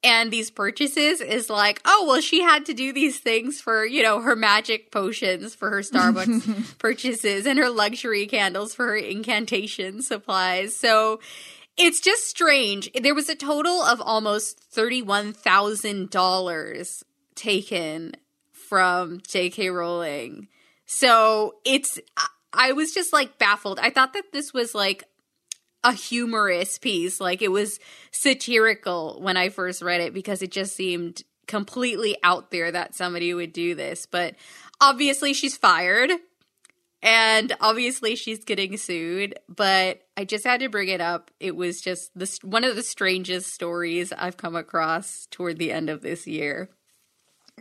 and 0.02 0.30
these 0.30 0.50
purchases 0.50 1.20
is 1.20 1.50
like, 1.50 1.82
oh, 1.84 2.06
well, 2.08 2.22
she 2.22 2.40
had 2.40 2.64
to 2.66 2.74
do 2.74 2.92
these 2.92 3.18
things 3.18 3.60
for, 3.60 3.84
you 3.84 4.02
know, 4.02 4.20
her 4.20 4.34
magic 4.34 4.90
potions 4.90 5.54
for 5.54 5.70
her 5.70 5.80
Starbucks 5.80 6.78
purchases 6.78 7.46
and 7.46 7.58
her 7.58 7.68
luxury 7.68 8.26
candles 8.26 8.74
for 8.74 8.86
her 8.86 8.96
incantation 8.96 10.00
supplies. 10.02 10.74
So 10.74 11.20
it's 11.76 12.00
just 12.00 12.28
strange. 12.28 12.90
There 12.94 13.14
was 13.14 13.28
a 13.28 13.36
total 13.36 13.82
of 13.82 14.00
almost 14.00 14.72
$31,000 14.74 17.02
taken 17.34 18.12
from 18.52 19.20
J.K. 19.28 19.68
Rowling. 19.68 20.48
So 20.86 21.56
it's, 21.64 21.98
I 22.54 22.72
was 22.72 22.92
just 22.92 23.12
like 23.12 23.36
baffled. 23.38 23.78
I 23.78 23.90
thought 23.90 24.14
that 24.14 24.32
this 24.32 24.54
was 24.54 24.74
like 24.74 25.04
a 25.82 25.92
humorous 25.92 26.78
piece. 26.78 27.20
Like 27.20 27.42
it 27.42 27.50
was 27.50 27.78
satirical 28.10 29.18
when 29.20 29.36
I 29.36 29.48
first 29.48 29.82
read 29.82 30.00
it 30.00 30.14
because 30.14 30.42
it 30.42 30.50
just 30.50 30.76
seemed 30.76 31.22
completely 31.46 32.16
out 32.22 32.50
there 32.50 32.70
that 32.70 32.94
somebody 32.94 33.34
would 33.34 33.52
do 33.52 33.74
this. 33.74 34.06
But 34.06 34.36
obviously 34.80 35.32
she's 35.32 35.56
fired 35.56 36.10
and 37.02 37.56
obviously 37.60 38.14
she's 38.14 38.44
getting 38.44 38.76
sued, 38.76 39.38
but 39.48 40.02
I 40.16 40.24
just 40.24 40.44
had 40.44 40.60
to 40.60 40.68
bring 40.68 40.88
it 40.88 41.00
up. 41.00 41.30
It 41.40 41.56
was 41.56 41.80
just 41.80 42.10
this 42.14 42.42
one 42.42 42.64
of 42.64 42.76
the 42.76 42.82
strangest 42.82 43.52
stories 43.52 44.12
I've 44.12 44.36
come 44.36 44.54
across 44.54 45.26
toward 45.30 45.58
the 45.58 45.72
end 45.72 45.88
of 45.88 46.02
this 46.02 46.26
year. 46.26 46.68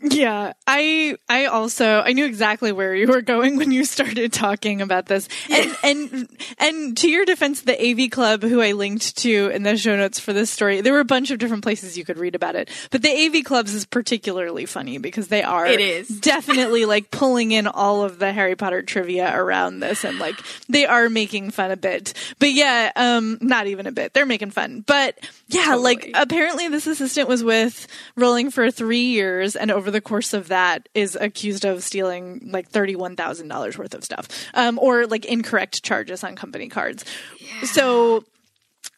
Yeah, 0.01 0.53
I 0.67 1.17
I 1.27 1.45
also 1.45 2.01
I 2.01 2.13
knew 2.13 2.25
exactly 2.25 2.71
where 2.71 2.95
you 2.95 3.07
were 3.07 3.21
going 3.21 3.57
when 3.57 3.71
you 3.71 3.85
started 3.85 4.31
talking 4.33 4.81
about 4.81 5.05
this. 5.07 5.27
And 5.49 5.75
and 5.83 6.29
and 6.57 6.97
to 6.97 7.09
your 7.09 7.25
defense, 7.25 7.61
the 7.61 7.79
AV 7.79 8.09
Club 8.11 8.41
who 8.43 8.61
I 8.61 8.71
linked 8.73 9.17
to 9.19 9.47
in 9.49 9.63
the 9.63 9.77
show 9.77 9.95
notes 9.95 10.19
for 10.19 10.33
this 10.33 10.49
story, 10.49 10.81
there 10.81 10.93
were 10.93 10.99
a 10.99 11.05
bunch 11.05 11.31
of 11.31 11.39
different 11.39 11.63
places 11.63 11.97
you 11.97 12.05
could 12.05 12.17
read 12.17 12.35
about 12.35 12.55
it. 12.55 12.69
But 12.91 13.01
the 13.01 13.09
AV 13.11 13.43
Clubs 13.43 13.73
is 13.73 13.85
particularly 13.85 14.65
funny 14.65 14.97
because 14.97 15.27
they 15.27 15.43
are 15.43 15.65
It 15.67 15.81
is. 15.81 16.07
definitely 16.21 16.85
like 16.85 17.11
pulling 17.11 17.51
in 17.51 17.67
all 17.67 18.03
of 18.03 18.19
the 18.19 18.31
Harry 18.31 18.55
Potter 18.55 18.81
trivia 18.81 19.35
around 19.35 19.79
this 19.79 20.03
and 20.03 20.19
like 20.19 20.35
they 20.67 20.85
are 20.85 21.09
making 21.09 21.51
fun 21.51 21.71
a 21.71 21.77
bit. 21.77 22.13
But 22.39 22.51
yeah, 22.53 22.91
um 22.95 23.37
not 23.41 23.67
even 23.67 23.87
a 23.87 23.91
bit. 23.91 24.13
They're 24.13 24.25
making 24.25 24.51
fun. 24.51 24.83
But 24.85 25.17
yeah, 25.49 25.75
like 25.75 26.09
apparently 26.13 26.67
this 26.67 26.87
assistant 26.87 27.27
was 27.27 27.43
with 27.43 27.87
Rowling 28.15 28.51
for 28.51 28.71
3 28.71 28.97
years 28.99 29.55
and 29.55 29.71
over 29.71 29.91
the 29.91 30.01
course 30.01 30.33
of 30.33 30.47
that 30.49 30.87
is 30.93 31.17
accused 31.19 31.65
of 31.65 31.83
stealing 31.83 32.49
like 32.51 32.71
$31,000 32.71 33.77
worth 33.77 33.93
of 33.93 34.03
stuff. 34.03 34.27
Um 34.53 34.79
or 34.79 35.05
like 35.07 35.25
incorrect 35.25 35.83
charges 35.83 36.23
on 36.23 36.35
company 36.35 36.69
cards. 36.69 37.03
Yeah. 37.39 37.67
So 37.67 38.23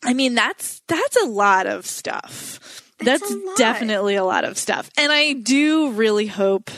I 0.04 0.14
mean 0.14 0.36
that's 0.36 0.82
that's 0.88 1.18
a 1.24 1.26
lot 1.26 1.68
of 1.68 1.86
stuff. 1.86 2.60
That's 3.00 3.22
That's, 3.22 3.32
a 3.32 3.36
lot. 3.36 3.58
definitely 3.58 4.16
a 4.16 4.24
lot 4.24 4.44
of 4.44 4.58
stuff. 4.60 4.90
And 4.96 5.12
I 5.12 5.34
do 5.34 5.92
really 5.92 6.28
hope 6.28 6.70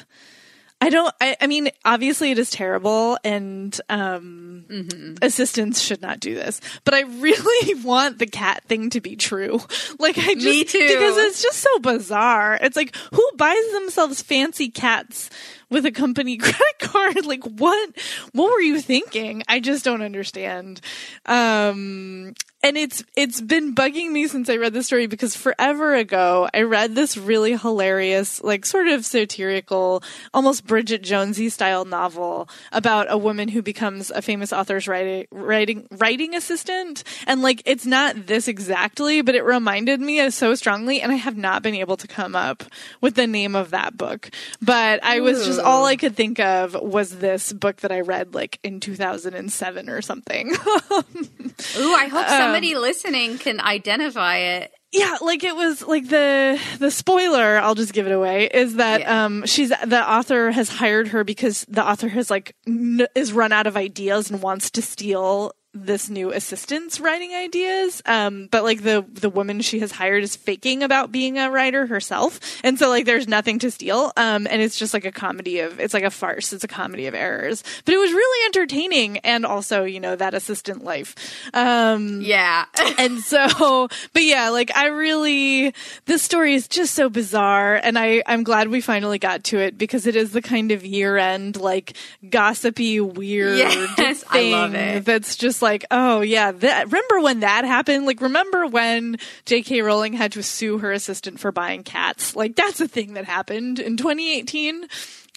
I 0.83 0.89
don't 0.89 1.13
I, 1.21 1.37
I 1.39 1.47
mean 1.47 1.69
obviously 1.85 2.31
it 2.31 2.39
is 2.39 2.49
terrible 2.49 3.17
and 3.23 3.79
um 3.89 4.49
Mm-hmm. 4.69 5.15
assistants 5.21 5.81
should 5.81 6.01
not 6.01 6.19
do 6.19 6.33
this. 6.35 6.59
But 6.83 6.93
I 6.93 7.01
really 7.01 7.75
want 7.83 8.17
the 8.17 8.25
cat 8.25 8.63
thing 8.65 8.89
to 8.91 9.01
be 9.01 9.15
true. 9.15 9.59
Like 9.99 10.17
I 10.17 10.33
just 10.33 10.45
Me 10.45 10.63
too. 10.63 10.79
because 10.79 11.17
it's 11.17 11.41
just 11.43 11.59
so 11.59 11.79
bizarre. 11.79 12.57
It's 12.61 12.75
like 12.75 12.95
who 13.13 13.23
buys 13.37 13.71
themselves 13.73 14.21
fancy 14.21 14.69
cats 14.69 15.29
with 15.73 15.85
a 15.85 15.91
company 15.91 16.37
credit 16.37 16.79
card? 16.79 17.25
Like 17.25 17.43
what 17.43 17.89
what 18.31 18.51
were 18.51 18.61
you 18.61 18.79
thinking? 18.79 19.43
I 19.47 19.59
just 19.59 19.83
don't 19.83 20.01
understand. 20.01 20.79
Um 21.25 22.33
and 22.63 22.77
it's 22.77 23.03
it's 23.17 23.41
been 23.41 23.75
bugging 23.75 24.11
me 24.11 24.27
since 24.27 24.49
I 24.49 24.55
read 24.55 24.73
the 24.73 24.83
story 24.83 25.05
because 25.07 25.35
forever 25.35 25.93
ago 25.93 26.47
I 26.53 26.61
read 26.61 26.95
this 26.95 27.17
really 27.17 27.57
hilarious, 27.57 28.41
like 28.41 28.65
sort 28.65 28.87
of 28.87 29.05
satirical, 29.05 30.01
almost 30.33 30.65
Bridget 30.65 31.03
Jonesy 31.03 31.49
style 31.49 31.83
novel 31.83 32.47
about 32.71 33.11
a 33.11 33.17
woman 33.17 33.49
who 33.49 33.61
becomes 33.61 34.11
a 34.11 34.21
famous 34.21 34.53
author's 34.53 34.87
writing 34.87 35.27
writing 35.29 35.87
writing 35.91 36.35
assistant. 36.35 37.03
And 37.27 37.41
like 37.41 37.61
it's 37.65 37.85
not 37.85 38.27
this 38.27 38.47
exactly, 38.47 39.21
but 39.21 39.35
it 39.35 39.43
reminded 39.43 39.99
me 39.99 40.29
so 40.29 40.55
strongly, 40.55 41.01
and 41.01 41.11
I 41.11 41.15
have 41.15 41.35
not 41.35 41.63
been 41.63 41.75
able 41.75 41.97
to 41.97 42.07
come 42.07 42.33
up 42.33 42.63
with 43.01 43.15
the 43.15 43.27
name 43.27 43.55
of 43.55 43.71
that 43.71 43.97
book. 43.97 44.29
But 44.61 45.03
I 45.03 45.19
was 45.19 45.45
just 45.45 45.59
all 45.63 45.86
I 45.86 45.96
could 45.96 46.15
think 46.15 46.39
of 46.39 46.74
was 46.74 47.17
this 47.17 47.51
book 47.53 47.77
that 47.77 47.91
I 47.91 48.01
read 48.01 48.34
like 48.34 48.60
in 48.63 48.79
2007 48.79 49.89
or 49.89 50.01
something. 50.01 50.51
Ooh, 50.91 51.93
I 51.93 52.08
hope 52.12 52.29
Um, 52.29 52.38
somebody 52.38 52.75
listening 52.75 53.38
can 53.38 53.60
identify 53.62 54.38
it. 54.38 54.72
Yeah, 54.91 55.17
like 55.22 55.43
it 55.43 55.55
was 55.55 55.82
like 55.82 56.08
the 56.08 56.60
the 56.77 56.91
spoiler, 56.91 57.58
I'll 57.58 57.74
just 57.74 57.93
give 57.93 58.05
it 58.05 58.12
away, 58.12 58.46
is 58.53 58.75
that 58.75 59.01
Yeah. 59.01 59.25
um 59.25 59.43
she's 59.48 59.70
the 59.70 60.08
author 60.08 60.51
has 60.51 60.70
hired 60.70 61.08
her 61.08 61.24
because 61.24 61.65
the 61.67 61.84
author 61.84 62.08
has 62.10 62.30
like 62.30 62.56
n- 62.67 63.08
is 63.15 63.34
run 63.34 63.52
out 63.52 63.65
of 63.65 63.76
ideas 63.76 64.30
and 64.30 64.41
wants 64.41 64.69
to 64.71 64.84
steal 64.84 65.52
this 65.73 66.07
new 66.09 66.31
assistant's 66.31 66.99
writing 66.99 67.33
ideas 67.33 68.01
um 68.05 68.47
but 68.51 68.63
like 68.63 68.83
the 68.83 69.03
the 69.13 69.29
woman 69.29 69.59
she 69.59 69.79
has 69.79 69.91
hired 69.91 70.23
is 70.23 70.36
faking 70.36 70.83
about 70.83 71.12
being 71.12 71.39
a 71.39 71.49
writer 71.49 71.88
herself 71.88 72.39
and 72.63 72.77
so 72.77 72.89
like 72.89 73.05
there's 73.05 73.27
nothing 73.27 73.57
to 73.57 73.71
steal 73.71 74.12
um 74.15 74.45
and 74.51 74.62
it's 74.62 74.77
just 74.77 74.93
like 74.93 75.03
a 75.03 75.12
comedy 75.12 75.59
of 75.62 75.79
it's 75.79 75.93
like 75.93 76.03
a 76.03 76.12
farce 76.12 76.53
it's 76.53 76.63
a 76.63 76.67
comedy 76.67 77.07
of 77.07 77.15
errors 77.15 77.63
but 77.86 77.93
it 77.93 77.97
was 77.97 78.12
really 78.12 78.45
entertaining 78.45 79.17
and 79.19 79.45
also 79.47 79.83
you 79.83 79.99
know 79.99 80.15
that 80.15 80.36
assistant 80.36 80.83
life 80.83 81.15
um 81.55 82.21
Yeah. 82.21 82.65
and 82.99 83.19
so 83.21 83.88
but 84.13 84.23
yeah 84.23 84.49
like 84.49 84.75
i 84.75 84.88
really 84.88 85.73
this 86.05 86.21
story 86.21 86.53
is 86.53 86.67
just 86.67 86.93
so 86.93 87.09
bizarre 87.09 87.75
and 87.75 87.97
i 87.97 88.21
i'm 88.27 88.43
glad 88.43 88.67
we 88.67 88.79
finally 88.79 89.17
got 89.17 89.43
to 89.45 89.57
it 89.57 89.77
because 89.77 90.05
it 90.05 90.15
is 90.15 90.33
the 90.33 90.41
kind 90.41 90.71
of 90.71 90.86
year 90.86 91.17
end 91.17 91.57
like 91.59 91.93
gossipy 92.29 92.99
weird 92.99 93.57
Yes, 93.57 94.23
I 94.29 94.33
thing 94.33 94.51
love 94.51 94.75
it. 94.75 95.05
that's 95.05 95.36
just 95.36 95.62
like 95.63 95.86
oh 95.89 96.21
yeah 96.21 96.52
that 96.52 96.86
remember 96.86 97.21
when 97.21 97.39
that 97.39 97.65
happened 97.65 98.06
like 98.06 98.21
remember 98.21 98.67
when 98.67 99.17
jk 99.45 99.84
rowling 99.84 100.13
had 100.13 100.32
to 100.32 100.43
sue 100.43 100.78
her 100.78 100.91
assistant 100.91 101.39
for 101.39 101.52
buying 101.52 101.82
cats 101.82 102.36
like 102.36 102.56
that's 102.56 102.80
a 102.80 102.88
thing 102.88 103.13
that 103.15 103.26
happened 103.26 103.80
in 103.80 103.97
2018 103.97 104.86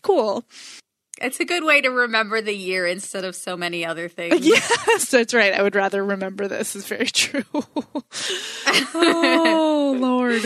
cool 0.02 0.44
it's 1.20 1.40
a 1.40 1.44
good 1.44 1.64
way 1.64 1.80
to 1.80 1.88
remember 1.88 2.40
the 2.40 2.54
year 2.54 2.86
instead 2.86 3.24
of 3.24 3.34
so 3.34 3.56
many 3.56 3.84
other 3.84 4.08
things. 4.10 4.46
Yes, 4.46 5.10
that's 5.10 5.32
right. 5.32 5.52
I 5.54 5.62
would 5.62 5.74
rather 5.74 6.04
remember 6.04 6.48
this. 6.48 6.76
Is 6.76 6.86
very 6.86 7.06
true. 7.06 7.44
oh 8.94 9.96
Lord. 10.00 10.42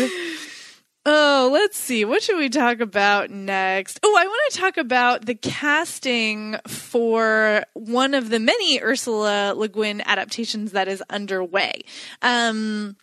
Oh, 1.07 1.49
let's 1.51 1.79
see. 1.79 2.05
What 2.05 2.23
should 2.23 2.37
we 2.37 2.51
talk 2.51 2.81
about 2.81 3.31
next? 3.31 4.01
Oh, 4.03 4.17
I 4.19 4.27
want 4.27 4.53
to 4.53 4.59
talk 4.59 4.77
about 4.77 5.25
the 5.25 5.35
casting 5.35 6.57
for 6.67 7.65
one 7.73 8.13
of 8.13 8.29
the 8.29 8.39
many 8.39 8.83
Ursula 8.83 9.55
Le 9.57 9.69
Guin 9.69 10.03
adaptations 10.05 10.73
that 10.73 10.89
is 10.89 11.03
underway. 11.09 11.83
Um, 12.21 12.97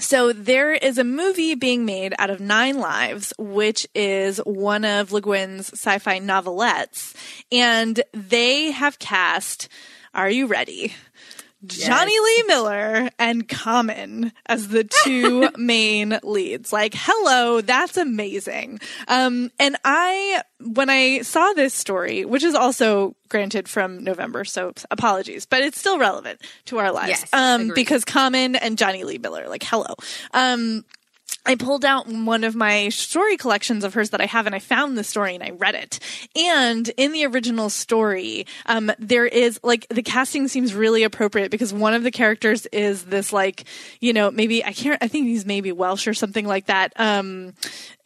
so 0.00 0.32
there 0.32 0.72
is 0.72 0.98
a 0.98 1.04
movie 1.04 1.54
being 1.54 1.84
made 1.84 2.12
out 2.18 2.30
of 2.30 2.40
Nine 2.40 2.78
Lives, 2.78 3.32
which 3.38 3.86
is 3.94 4.38
one 4.38 4.84
of 4.84 5.12
Le 5.12 5.20
Guin's 5.20 5.72
sci-fi 5.72 6.18
novelettes, 6.18 7.14
and 7.52 8.02
they 8.12 8.72
have 8.72 8.98
cast. 8.98 9.68
Are 10.12 10.30
you 10.30 10.46
ready? 10.46 10.94
Jonny 11.66 12.18
Lee 12.18 12.44
Miller 12.46 13.10
and 13.18 13.48
Common 13.48 14.32
as 14.46 14.68
the 14.68 14.84
two 14.84 15.50
main 15.56 16.18
leads. 16.22 16.72
Like, 16.72 16.94
hello, 16.96 17.60
that's 17.60 17.96
amazing. 17.96 18.78
Um, 19.08 19.50
and 19.58 19.76
I, 19.84 20.42
when 20.60 20.88
I 20.88 21.22
saw 21.22 21.52
this 21.54 21.74
story, 21.74 22.24
which 22.24 22.44
is 22.44 22.54
also 22.54 23.16
granted 23.28 23.68
from 23.68 24.04
November, 24.04 24.44
so 24.44 24.72
apologies, 24.90 25.46
but 25.46 25.62
it's 25.62 25.78
still 25.78 25.98
relevant 25.98 26.40
to 26.66 26.78
our 26.78 26.92
lives. 26.92 27.08
Yes, 27.08 27.28
um, 27.32 27.72
because 27.74 28.04
Common 28.04 28.54
and 28.54 28.78
Jonny 28.78 29.02
Lee 29.02 29.18
Miller, 29.18 29.48
like, 29.48 29.64
hello. 29.64 29.94
Um, 30.32 30.84
I 31.46 31.54
pulled 31.54 31.84
out 31.84 32.06
one 32.06 32.44
of 32.44 32.54
my 32.54 32.90
story 32.90 33.36
collections 33.36 33.82
of 33.82 33.94
hers 33.94 34.10
that 34.10 34.20
I 34.20 34.26
have, 34.26 34.46
and 34.46 34.54
I 34.54 34.58
found 34.58 34.98
the 34.98 35.04
story 35.04 35.34
and 35.34 35.42
I 35.42 35.50
read 35.50 35.74
it. 35.74 35.98
And 36.36 36.88
in 36.96 37.12
the 37.12 37.24
original 37.26 37.70
story, 37.70 38.46
um, 38.66 38.92
there 38.98 39.26
is 39.26 39.58
like 39.62 39.86
the 39.88 40.02
casting 40.02 40.48
seems 40.48 40.74
really 40.74 41.04
appropriate 41.04 41.50
because 41.50 41.72
one 41.72 41.94
of 41.94 42.02
the 42.02 42.10
characters 42.10 42.66
is 42.66 43.04
this 43.04 43.32
like, 43.32 43.64
you 44.00 44.12
know, 44.12 44.30
maybe 44.30 44.64
I 44.64 44.72
can't, 44.72 45.02
I 45.02 45.08
think 45.08 45.26
he's 45.26 45.46
maybe 45.46 45.72
Welsh 45.72 46.06
or 46.06 46.14
something 46.14 46.46
like 46.46 46.66
that. 46.66 46.92
Um, 46.96 47.54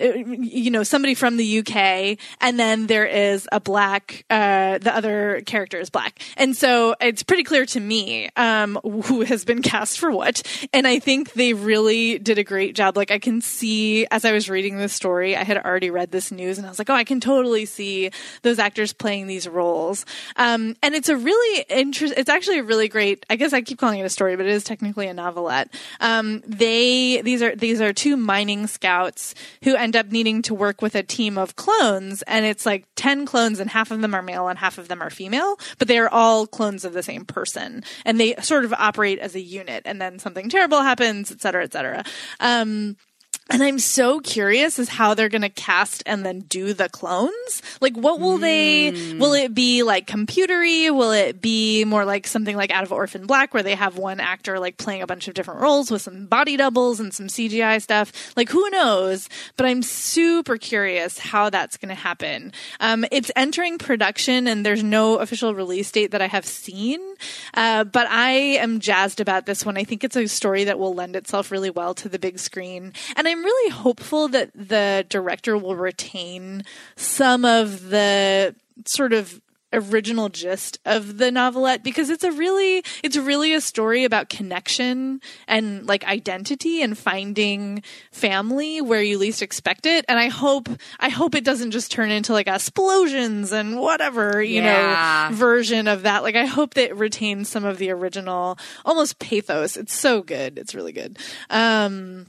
uh, 0.00 0.14
you 0.14 0.70
know, 0.70 0.82
somebody 0.82 1.14
from 1.14 1.36
the 1.36 1.58
UK, 1.58 2.18
and 2.40 2.58
then 2.58 2.86
there 2.86 3.06
is 3.06 3.48
a 3.50 3.60
black, 3.60 4.24
uh, 4.30 4.78
the 4.78 4.94
other 4.94 5.42
character 5.46 5.78
is 5.78 5.90
black. 5.90 6.20
And 6.36 6.56
so 6.56 6.94
it's 7.00 7.22
pretty 7.22 7.44
clear 7.44 7.66
to 7.66 7.80
me, 7.80 8.28
um, 8.36 8.78
who 8.84 9.22
has 9.22 9.44
been 9.44 9.62
cast 9.62 9.98
for 9.98 10.10
what. 10.10 10.42
And 10.72 10.86
I 10.86 10.98
think 10.98 11.32
they 11.32 11.54
really 11.54 12.18
did 12.18 12.38
a 12.38 12.44
great 12.44 12.74
job. 12.74 12.96
Like 12.96 13.10
I 13.10 13.18
can 13.22 13.40
see 13.40 14.06
as 14.10 14.26
I 14.26 14.32
was 14.32 14.50
reading 14.50 14.76
this 14.76 14.92
story, 14.92 15.34
I 15.36 15.44
had 15.44 15.56
already 15.56 15.90
read 15.90 16.10
this 16.10 16.30
news 16.30 16.58
and 16.58 16.66
I 16.66 16.70
was 16.70 16.78
like, 16.78 16.90
oh, 16.90 16.94
I 16.94 17.04
can 17.04 17.20
totally 17.20 17.64
see 17.64 18.10
those 18.42 18.58
actors 18.58 18.92
playing 18.92 19.28
these 19.28 19.48
roles. 19.48 20.04
Um, 20.36 20.76
and 20.82 20.94
it's 20.94 21.08
a 21.08 21.16
really 21.16 21.64
interesting, 21.70 22.18
It's 22.18 22.28
actually 22.28 22.58
a 22.58 22.64
really 22.64 22.88
great. 22.88 23.24
I 23.30 23.36
guess 23.36 23.52
I 23.52 23.62
keep 23.62 23.78
calling 23.78 24.00
it 24.00 24.04
a 24.04 24.10
story, 24.10 24.36
but 24.36 24.46
it 24.46 24.52
is 24.52 24.64
technically 24.64 25.06
a 25.06 25.14
novelette. 25.14 25.72
Um, 26.00 26.42
they 26.46 27.22
these 27.22 27.40
are 27.40 27.54
these 27.56 27.80
are 27.80 27.92
two 27.92 28.16
mining 28.16 28.66
scouts 28.66 29.34
who 29.64 29.76
end 29.76 29.96
up 29.96 30.10
needing 30.10 30.42
to 30.42 30.54
work 30.54 30.82
with 30.82 30.94
a 30.94 31.02
team 31.02 31.38
of 31.38 31.56
clones, 31.56 32.22
and 32.22 32.44
it's 32.44 32.66
like 32.66 32.86
ten 32.96 33.24
clones, 33.24 33.60
and 33.60 33.70
half 33.70 33.90
of 33.90 34.00
them 34.02 34.14
are 34.14 34.22
male 34.22 34.48
and 34.48 34.58
half 34.58 34.76
of 34.78 34.88
them 34.88 35.00
are 35.00 35.10
female, 35.10 35.56
but 35.78 35.88
they 35.88 35.98
are 35.98 36.08
all 36.10 36.46
clones 36.46 36.84
of 36.84 36.92
the 36.92 37.02
same 37.02 37.24
person, 37.24 37.84
and 38.04 38.18
they 38.18 38.34
sort 38.42 38.64
of 38.64 38.72
operate 38.72 39.20
as 39.20 39.34
a 39.34 39.40
unit. 39.40 39.82
And 39.84 40.00
then 40.00 40.18
something 40.18 40.48
terrible 40.48 40.82
happens, 40.82 41.30
et 41.30 41.40
cetera, 41.40 41.62
et 41.62 41.72
cetera. 41.72 42.04
Um, 42.40 42.96
and 43.50 43.62
I'm 43.62 43.78
so 43.78 44.20
curious 44.20 44.78
as 44.78 44.88
how 44.88 45.14
they're 45.14 45.28
going 45.28 45.42
to 45.42 45.48
cast 45.48 46.02
and 46.06 46.24
then 46.24 46.40
do 46.40 46.72
the 46.72 46.88
clones. 46.88 47.60
Like, 47.80 47.96
what 47.96 48.20
will 48.20 48.38
they, 48.38 49.16
will 49.18 49.34
it 49.34 49.52
be 49.52 49.82
like 49.82 50.06
computery? 50.06 50.94
Will 50.94 51.10
it 51.10 51.42
be 51.42 51.84
more 51.84 52.04
like 52.04 52.26
something 52.26 52.56
like 52.56 52.70
out 52.70 52.84
of 52.84 52.92
Orphan 52.92 53.26
Black 53.26 53.52
where 53.52 53.62
they 53.62 53.74
have 53.74 53.98
one 53.98 54.20
actor 54.20 54.58
like 54.58 54.76
playing 54.76 55.02
a 55.02 55.06
bunch 55.06 55.26
of 55.26 55.34
different 55.34 55.60
roles 55.60 55.90
with 55.90 56.02
some 56.02 56.26
body 56.26 56.56
doubles 56.56 57.00
and 57.00 57.12
some 57.12 57.26
CGI 57.26 57.82
stuff? 57.82 58.32
Like, 58.36 58.48
who 58.48 58.70
knows? 58.70 59.28
But 59.56 59.66
I'm 59.66 59.82
super 59.82 60.56
curious 60.56 61.18
how 61.18 61.50
that's 61.50 61.76
going 61.76 61.90
to 61.90 61.94
happen. 61.94 62.52
Um, 62.80 63.04
it's 63.10 63.30
entering 63.34 63.76
production 63.76 64.46
and 64.46 64.64
there's 64.64 64.84
no 64.84 65.18
official 65.18 65.54
release 65.54 65.90
date 65.90 66.12
that 66.12 66.22
I 66.22 66.28
have 66.28 66.46
seen. 66.46 67.00
Uh, 67.54 67.84
but 67.84 68.06
I 68.08 68.30
am 68.30 68.80
jazzed 68.80 69.20
about 69.20 69.46
this 69.46 69.66
one. 69.66 69.76
I 69.76 69.84
think 69.84 70.04
it's 70.04 70.16
a 70.16 70.26
story 70.26 70.64
that 70.64 70.78
will 70.78 70.94
lend 70.94 71.16
itself 71.16 71.50
really 71.50 71.70
well 71.70 71.92
to 71.94 72.08
the 72.08 72.18
big 72.18 72.38
screen. 72.38 72.92
And 73.16 73.28
I'm 73.32 73.44
really 73.44 73.70
hopeful 73.70 74.28
that 74.28 74.50
the 74.54 75.04
director 75.08 75.56
will 75.56 75.74
retain 75.76 76.62
some 76.96 77.44
of 77.44 77.88
the 77.90 78.54
sort 78.86 79.12
of 79.12 79.40
original 79.74 80.28
gist 80.28 80.78
of 80.84 81.16
the 81.16 81.32
novelette 81.32 81.82
because 81.82 82.10
it's 82.10 82.24
a 82.24 82.30
really 82.32 82.84
it's 83.02 83.16
really 83.16 83.54
a 83.54 83.60
story 83.62 84.04
about 84.04 84.28
connection 84.28 85.18
and 85.48 85.86
like 85.86 86.04
identity 86.04 86.82
and 86.82 86.98
finding 86.98 87.82
family 88.10 88.82
where 88.82 89.00
you 89.00 89.16
least 89.16 89.40
expect 89.40 89.86
it. 89.86 90.04
And 90.10 90.18
i 90.18 90.28
hope 90.28 90.68
i 91.00 91.08
hope 91.08 91.34
it 91.34 91.42
doesn't 91.42 91.70
just 91.70 91.90
turn 91.90 92.10
into 92.10 92.34
like 92.34 92.48
explosions 92.48 93.50
and 93.50 93.78
whatever 93.80 94.42
you 94.42 94.60
Yeah. 94.60 95.30
know 95.30 95.36
version 95.36 95.88
of 95.88 96.02
that. 96.02 96.22
Like 96.22 96.36
i 96.36 96.44
hope 96.44 96.74
that 96.74 96.90
it 96.90 96.96
retains 96.96 97.48
some 97.48 97.64
of 97.64 97.78
the 97.78 97.88
original 97.92 98.58
almost 98.84 99.20
pathos. 99.20 99.78
It's 99.78 99.94
so 99.94 100.20
good. 100.22 100.58
It's 100.58 100.74
really 100.74 100.92
good. 100.92 101.18
Um 101.48 102.26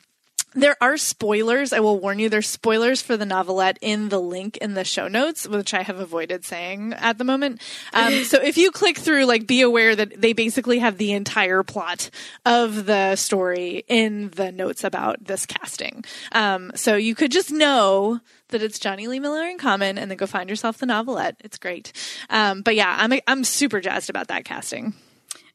there 0.55 0.75
are 0.81 0.97
spoilers. 0.97 1.73
I 1.73 1.79
will 1.79 1.99
warn 1.99 2.19
you, 2.19 2.29
there's 2.29 2.47
spoilers 2.47 3.01
for 3.01 3.17
the 3.17 3.25
novelette 3.25 3.77
in 3.81 4.09
the 4.09 4.19
link 4.19 4.57
in 4.57 4.73
the 4.73 4.83
show 4.83 5.07
notes, 5.07 5.47
which 5.47 5.73
I 5.73 5.83
have 5.83 5.99
avoided 5.99 6.45
saying 6.45 6.93
at 6.93 7.17
the 7.17 7.23
moment. 7.23 7.61
Um, 7.93 8.23
so 8.23 8.41
if 8.41 8.57
you 8.57 8.71
click 8.71 8.97
through, 8.97 9.25
like, 9.25 9.47
be 9.47 9.61
aware 9.61 9.95
that 9.95 10.19
they 10.19 10.33
basically 10.33 10.79
have 10.79 10.97
the 10.97 11.13
entire 11.13 11.63
plot 11.63 12.09
of 12.45 12.85
the 12.85 13.15
story 13.15 13.83
in 13.87 14.29
the 14.29 14.51
notes 14.51 14.83
about 14.83 15.23
this 15.23 15.45
casting. 15.45 16.03
Um, 16.31 16.71
so 16.75 16.95
you 16.95 17.15
could 17.15 17.31
just 17.31 17.51
know 17.51 18.19
that 18.49 18.61
it's 18.61 18.79
Jonny 18.79 19.07
Lee 19.07 19.19
Miller 19.19 19.47
in 19.47 19.57
common 19.57 19.97
and 19.97 20.09
then 20.09 20.17
go 20.17 20.27
find 20.27 20.49
yourself 20.49 20.77
the 20.77 20.85
novelette. 20.85 21.37
It's 21.39 21.57
great. 21.57 21.91
Um, 22.29 22.61
but 22.61 22.75
yeah, 22.75 22.95
I'm, 22.99 23.13
I'm 23.27 23.43
super 23.43 23.81
jazzed 23.81 24.09
about 24.09 24.27
that 24.27 24.45
casting. 24.45 24.93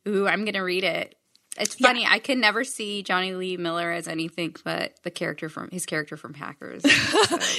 Ooh, 0.07 0.27
I'm 0.27 0.45
gonna 0.45 0.65
read 0.65 0.85
it. 0.85 1.18
It's 1.61 1.75
funny. 1.75 2.07
I 2.09 2.19
can 2.19 2.41
never 2.41 2.65
see 2.65 3.03
Jonny 3.03 3.35
Lee 3.35 3.57
Miller 3.57 3.91
as 3.91 4.09
anything 4.09 4.55
but 4.65 4.93
the 5.03 5.11
character 5.11 5.49
from 5.49 5.71
his 5.71 5.87
character 5.87 6.17
from 6.17 6.35
Hackers. 6.35 6.83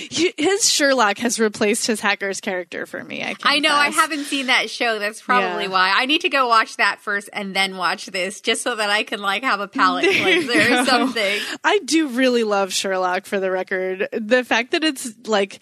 He- 0.09 0.33
His 0.37 0.69
Sherlock 0.69 1.17
has 1.19 1.39
replaced 1.39 1.87
his 1.87 1.99
hacker's 1.99 2.41
character 2.41 2.85
for 2.85 3.03
me. 3.03 3.23
I, 3.23 3.35
I 3.43 3.59
know 3.59 3.73
I 3.73 3.89
haven't 3.89 4.25
seen 4.25 4.47
that 4.47 4.69
show. 4.69 4.99
That's 4.99 5.21
probably 5.21 5.63
Yeah. 5.65 5.69
why. 5.69 5.93
I 5.95 6.05
need 6.05 6.21
to 6.21 6.29
go 6.29 6.47
watch 6.47 6.77
that 6.77 6.99
first 7.01 7.29
and 7.33 7.55
then 7.55 7.77
watch 7.77 8.05
this, 8.07 8.41
just 8.41 8.61
so 8.61 8.75
that 8.75 8.89
I 8.89 9.03
can 9.03 9.21
like 9.21 9.43
have 9.43 9.59
a 9.59 9.67
palate 9.67 10.05
There 10.05 10.21
cleanser 10.21 10.73
or 10.81 10.85
something. 10.85 11.39
I 11.63 11.79
do 11.79 12.07
really 12.09 12.43
love 12.43 12.73
Sherlock 12.73 13.25
for 13.25 13.39
the 13.39 13.51
record. 13.51 14.07
The 14.13 14.43
fact 14.43 14.71
that 14.71 14.83
it's 14.83 15.11
like 15.27 15.59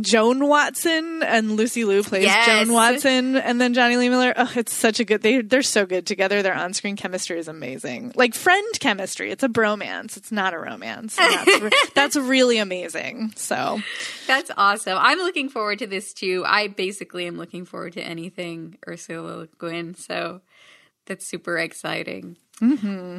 Joan 0.00 0.46
Watson 0.46 1.22
and 1.22 1.52
Lucy 1.56 1.84
Liu 1.84 2.02
plays 2.02 2.24
Yes. 2.24 2.46
Joan 2.46 2.72
Watson 2.72 3.36
and 3.36 3.60
then 3.60 3.74
Jonny 3.74 3.96
Lee 3.96 4.08
Miller. 4.08 4.32
Oh, 4.36 4.52
it's 4.56 4.72
such 4.72 5.00
a 5.00 5.04
good 5.04 5.22
they 5.22 5.42
they're 5.42 5.62
so 5.62 5.86
good 5.86 6.06
together. 6.06 6.42
Their 6.42 6.54
on-screen 6.54 6.96
chemistry 6.96 7.38
is 7.38 7.48
amazing. 7.48 7.79
Like 8.14 8.34
friend 8.34 8.66
chemistry. 8.80 9.30
It's 9.30 9.42
a 9.42 9.48
bromance. 9.48 10.16
It's 10.16 10.30
not 10.32 10.54
a 10.54 10.58
romance. 10.58 11.16
That's 11.16 11.60
re- 11.60 11.70
that's 11.94 12.16
really 12.16 12.58
amazing. 12.58 13.32
So, 13.36 13.80
That's 14.26 14.50
awesome. 14.56 14.98
I'm 15.00 15.18
looking 15.18 15.48
forward 15.48 15.78
to 15.80 15.86
this 15.86 16.12
too. 16.12 16.44
I 16.46 16.68
basically 16.68 17.26
am 17.26 17.36
looking 17.36 17.64
forward 17.64 17.94
to 17.94 18.02
anything 18.02 18.78
Ursula 18.86 19.28
Le 19.36 19.48
Guin. 19.58 19.94
So 19.94 20.40
that's 21.06 21.26
super 21.26 21.58
exciting. 21.58 22.36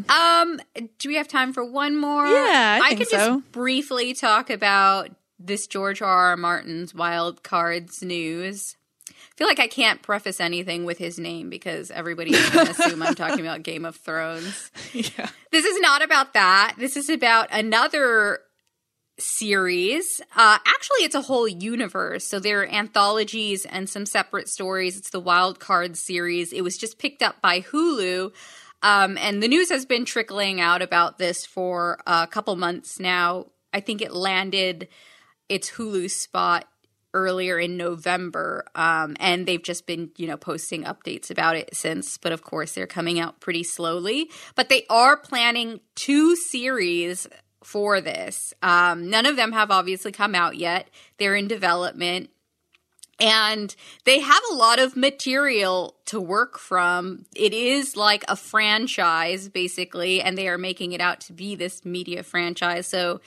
Um, 0.10 0.60
do 1.00 1.10
we 1.10 1.16
have 1.16 1.28
time 1.28 1.52
for 1.52 1.66
one 1.66 1.98
more? 1.98 2.26
Mm-hmm. 2.26 2.34
Yeah, 2.52 2.80
I 2.84 2.90
I 2.92 2.96
could 2.96 3.08
so. 3.08 3.18
just 3.18 3.52
briefly 3.52 4.14
talk 4.14 4.50
about 4.50 5.10
this 5.40 5.66
George 5.68 6.02
R. 6.02 6.08
R. 6.30 6.38
Martin's 6.38 6.94
Wild 6.94 7.42
Cards 7.44 8.04
news. 8.04 8.78
Feel 9.42 9.48
like 9.48 9.60
I 9.60 9.66
can't 9.66 10.04
preface 10.04 10.40
anything 10.40 10.86
with 10.86 11.00
his 11.00 11.18
name 11.18 11.50
because 11.50 11.90
everybody's 11.90 12.48
going 12.52 12.66
to 12.68 12.72
assume 12.74 13.02
I'm 13.02 13.16
talking 13.16 13.40
about 13.40 13.64
Game 13.64 13.86
of 13.86 13.96
Thrones. 13.96 14.70
yeah. 14.94 15.30
This 15.52 15.66
is 15.66 15.82
not 15.82 16.04
about 16.04 16.36
that. 16.36 16.76
This 16.78 16.96
is 16.96 17.10
about 17.10 17.48
another 17.52 18.42
series. 19.18 20.22
Uh, 20.36 20.60
actually, 20.64 21.06
it's 21.06 21.16
a 21.16 21.22
whole 21.22 21.48
universe. 21.48 22.28
So 22.28 22.40
there 22.40 22.62
are 22.62 22.68
anthologies 22.68 23.66
and 23.66 23.90
some 23.90 24.06
separate 24.06 24.48
stories. 24.48 24.96
It's 24.96 25.10
the 25.10 25.20
Wild 25.20 25.60
Card 25.60 25.98
series. 25.98 26.54
It 26.54 26.62
was 26.62 26.78
just 26.78 27.00
picked 27.00 27.24
up 27.24 27.42
by 27.42 27.62
Hulu. 27.62 28.32
Um, 28.84 29.18
and 29.18 29.42
the 29.42 29.48
news 29.48 29.72
has 29.72 29.88
been 29.88 30.06
trickling 30.06 30.62
out 30.62 30.84
about 30.84 31.18
this 31.18 31.48
for 31.48 32.00
a 32.06 32.28
couple 32.28 32.56
months 32.58 33.00
now. 33.00 33.48
I 33.74 33.80
think 33.80 34.04
it 34.04 34.14
landed 34.14 34.88
its 35.50 35.72
Hulu 35.72 36.12
spot 36.12 36.68
earlier 37.14 37.60
in 37.60 37.78
November, 37.78 38.66
um, 38.76 39.16
and 39.20 39.46
they've 39.46 39.64
just 39.64 39.86
been, 39.86 40.12
you 40.18 40.28
know, 40.28 40.38
posting 40.38 40.84
updates 40.84 41.30
about 41.30 41.56
it 41.56 41.76
since. 41.76 42.18
But 42.18 42.32
of 42.32 42.44
course, 42.44 42.74
they're 42.74 42.88
coming 42.88 43.20
out 43.20 43.40
pretty 43.40 43.64
slowly. 43.64 44.30
But 44.56 44.70
they 44.70 44.86
are 44.90 45.18
planning 45.18 45.82
two 45.96 46.36
series 46.36 47.28
for 47.64 48.02
this. 48.02 48.54
Um, 48.62 49.10
none 49.10 49.26
of 49.26 49.36
them 49.36 49.52
have 49.52 49.72
obviously 49.72 50.12
come 50.12 50.36
out 50.36 50.58
yet. 50.58 50.90
They're 51.18 51.36
in 51.36 51.48
development. 51.48 52.30
And 53.22 53.74
they 54.04 54.20
have 54.20 54.42
a 54.52 54.56
lot 54.56 54.80
of 54.80 54.98
material 54.98 55.96
to 56.06 56.20
work 56.20 56.58
from. 56.58 57.26
It 57.36 57.54
is 57.54 57.96
like 57.96 58.26
a 58.28 58.36
franchise, 58.36 59.48
basically, 59.48 60.22
and 60.24 60.36
they 60.36 60.48
are 60.48 60.58
making 60.58 60.94
it 60.94 61.02
out 61.02 61.22
to 61.22 61.34
be 61.34 61.56
this 61.56 61.86
media 61.86 62.24
franchise. 62.24 62.88
So 62.88 63.22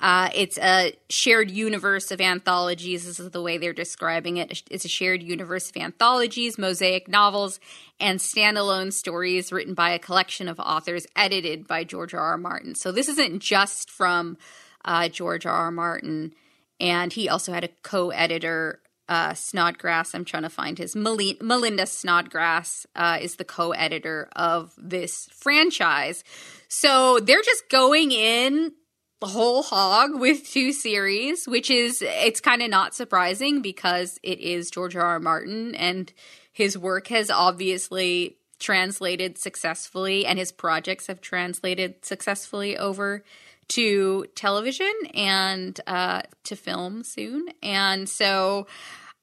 uh, 0.00 0.28
it's 0.34 0.58
a 0.58 0.92
shared 1.08 1.50
universe 1.50 2.10
of 2.10 2.20
anthologies. 2.20 3.06
This 3.06 3.18
is 3.18 3.30
the 3.30 3.42
way 3.42 3.56
they're 3.56 3.72
describing 3.72 4.36
it. 4.36 4.62
It's 4.70 4.84
a 4.84 4.88
shared 4.88 5.22
universe 5.22 5.70
of 5.70 5.78
anthologies, 5.78 6.58
mosaic 6.58 7.08
novels, 7.08 7.58
and 7.98 8.20
standalone 8.20 8.92
stories 8.92 9.50
written 9.50 9.72
by 9.72 9.90
a 9.90 9.98
collection 9.98 10.46
of 10.46 10.60
authors, 10.60 11.06
edited 11.16 11.66
by 11.66 11.84
George 11.84 12.12
R. 12.12 12.20
R. 12.20 12.38
Martin. 12.38 12.74
So 12.74 12.92
this 12.92 13.08
isn't 13.08 13.40
just 13.40 13.90
from 13.90 14.36
uh, 14.84 15.08
George 15.08 15.46
R. 15.46 15.52
R. 15.52 15.70
Martin, 15.70 16.34
and 16.78 17.12
he 17.12 17.30
also 17.30 17.52
had 17.52 17.64
a 17.64 17.68
co-editor. 17.82 18.80
Uh, 19.08 19.32
Snodgrass, 19.32 20.14
I'm 20.14 20.24
trying 20.24 20.42
to 20.42 20.50
find 20.50 20.76
his 20.76 20.94
Meli- 20.94 21.38
Melinda 21.40 21.86
Snodgrass 21.86 22.86
uh, 22.94 23.18
is 23.20 23.36
the 23.36 23.44
co-editor 23.44 24.28
of 24.36 24.74
this 24.76 25.28
franchise. 25.32 26.24
So 26.68 27.18
they're 27.18 27.42
just 27.42 27.70
going 27.70 28.12
in 28.12 28.72
the 29.20 29.26
whole 29.26 29.62
hog 29.62 30.18
with 30.20 30.46
two 30.46 30.72
series, 30.72 31.46
which 31.46 31.70
is 31.70 32.02
it's 32.02 32.40
kind 32.40 32.62
of 32.62 32.70
not 32.70 32.94
surprising 32.94 33.62
because 33.62 34.18
it 34.22 34.38
is 34.40 34.70
George 34.70 34.94
R. 34.94 35.02
R. 35.02 35.20
Martin 35.20 35.74
and 35.74 36.12
his 36.52 36.76
work 36.76 37.08
has 37.08 37.30
obviously 37.30 38.36
translated 38.58 39.38
successfully 39.38 40.26
and 40.26 40.38
his 40.38 40.52
projects 40.52 41.06
have 41.06 41.20
translated 41.20 42.04
successfully 42.04 42.76
over 42.76 43.24
to 43.68 44.26
television 44.34 44.92
and 45.14 45.78
uh, 45.86 46.22
to 46.44 46.56
film 46.56 47.02
soon. 47.02 47.48
And 47.62 48.08
so 48.08 48.66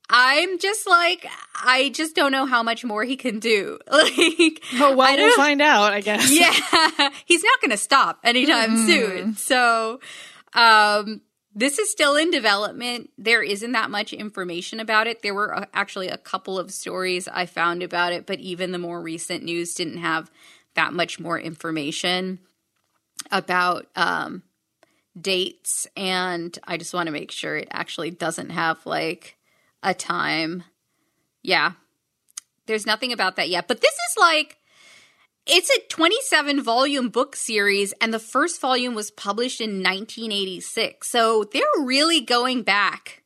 I'm 0.10 0.60
just 0.60 0.88
like, 0.88 1.26
I 1.64 1.90
just 1.90 2.16
don't 2.16 2.32
know 2.32 2.46
how 2.46 2.62
much 2.62 2.86
more 2.86 3.04
he 3.04 3.16
can 3.16 3.40
do. 3.40 3.80
Like, 3.92 4.62
Oh 4.76 4.96
well, 4.96 5.16
we'll 5.16 5.36
find 5.36 5.62
out. 5.62 5.94
I 5.94 6.02
guess. 6.02 6.32
yeah, 6.38 7.10
he's 7.26 7.44
not 7.44 7.62
going 7.62 7.72
to 7.72 7.78
stop 7.78 8.20
anytime 8.24 8.78
soon. 8.86 9.36
So, 9.36 10.00
um, 10.54 11.22
this 11.54 11.80
is 11.80 11.90
still 11.90 12.16
in 12.18 12.32
development. 12.32 13.10
There 13.18 13.42
isn't 13.42 13.72
that 13.72 13.90
much 13.90 14.12
information 14.12 14.82
about 14.82 15.08
it. 15.08 15.22
There 15.22 15.34
were 15.34 15.56
uh, 15.56 15.66
actually 15.74 16.10
a 16.10 16.18
couple 16.18 16.60
of 16.60 16.72
stories 16.72 17.28
I 17.30 17.46
found 17.46 17.82
about 17.82 18.12
it, 18.12 18.26
but 18.26 18.40
even 18.40 18.74
the 18.74 18.78
more 18.78 19.02
recent 19.02 19.44
news 19.44 19.74
didn't 19.74 19.98
have 19.98 20.30
that 20.76 20.94
much 20.94 21.20
more 21.20 21.40
information 21.40 22.40
about 23.32 23.88
um, 23.96 24.44
dates 25.20 25.88
and 25.96 26.58
I 26.66 26.78
just 26.78 26.94
want 26.94 27.08
to 27.08 27.14
make 27.14 27.32
sure 27.32 27.56
it 27.56 27.68
actually 27.72 28.12
doesn't 28.12 28.50
have 28.50 28.86
like 28.86 29.38
a 29.82 29.94
time. 29.94 30.64
Yeah. 31.42 31.74
There's 32.66 32.86
nothing 32.86 33.14
about 33.14 33.36
that 33.38 33.50
yet. 33.50 33.68
But 33.68 33.82
this 33.82 33.94
is 33.94 34.18
like 34.20 34.58
it's 35.46 35.70
a 35.70 35.80
27 35.90 36.64
volume 36.64 37.10
book 37.10 37.36
series 37.36 37.94
and 38.02 38.14
the 38.14 38.20
first 38.20 38.60
volume 38.60 38.96
was 38.96 39.12
published 39.12 39.62
in 39.62 39.84
1986. 39.84 41.08
So 41.08 41.44
they're 41.44 41.62
really 41.80 42.22
going 42.22 42.64
back 42.64 43.24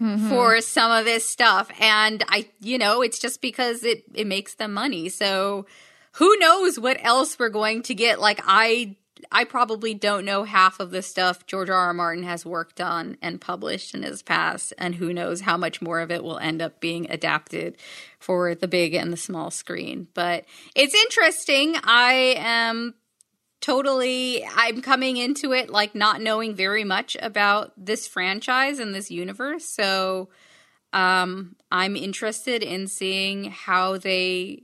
mm-hmm. 0.00 0.28
for 0.28 0.60
some 0.60 0.92
of 0.92 1.04
this 1.04 1.28
stuff 1.28 1.70
and 1.80 2.24
I 2.28 2.48
you 2.60 2.78
know, 2.78 3.02
it's 3.02 3.18
just 3.18 3.42
because 3.42 3.84
it 3.84 4.04
it 4.14 4.26
makes 4.26 4.54
them 4.54 4.72
money. 4.72 5.08
So 5.08 5.66
who 6.12 6.36
knows 6.38 6.78
what 6.78 6.96
else 7.00 7.38
we're 7.38 7.50
going 7.50 7.82
to 7.82 7.94
get 7.94 8.20
like 8.20 8.40
I 8.46 8.96
I 9.30 9.44
probably 9.44 9.94
don't 9.94 10.24
know 10.24 10.44
half 10.44 10.80
of 10.80 10.90
the 10.90 11.02
stuff 11.02 11.46
George 11.46 11.70
R. 11.70 11.76
R. 11.76 11.94
Martin 11.94 12.24
has 12.24 12.46
worked 12.46 12.80
on 12.80 13.16
and 13.20 13.40
published 13.40 13.94
in 13.94 14.02
his 14.02 14.22
past, 14.22 14.72
and 14.78 14.94
who 14.96 15.12
knows 15.12 15.42
how 15.42 15.56
much 15.56 15.82
more 15.82 16.00
of 16.00 16.10
it 16.10 16.22
will 16.22 16.38
end 16.38 16.62
up 16.62 16.80
being 16.80 17.10
adapted 17.10 17.76
for 18.18 18.54
the 18.54 18.68
big 18.68 18.94
and 18.94 19.12
the 19.12 19.16
small 19.16 19.50
screen. 19.50 20.08
But 20.14 20.44
it's 20.74 20.94
interesting. 20.94 21.76
I 21.82 22.34
am 22.38 22.94
totally 23.60 24.44
I'm 24.54 24.82
coming 24.82 25.16
into 25.16 25.52
it 25.52 25.70
like 25.70 25.94
not 25.94 26.20
knowing 26.20 26.54
very 26.54 26.84
much 26.84 27.16
about 27.20 27.72
this 27.76 28.06
franchise 28.06 28.78
and 28.78 28.94
this 28.94 29.10
universe. 29.10 29.64
So 29.64 30.28
um 30.92 31.56
I'm 31.72 31.96
interested 31.96 32.62
in 32.62 32.86
seeing 32.86 33.50
how 33.50 33.98
they 33.98 34.62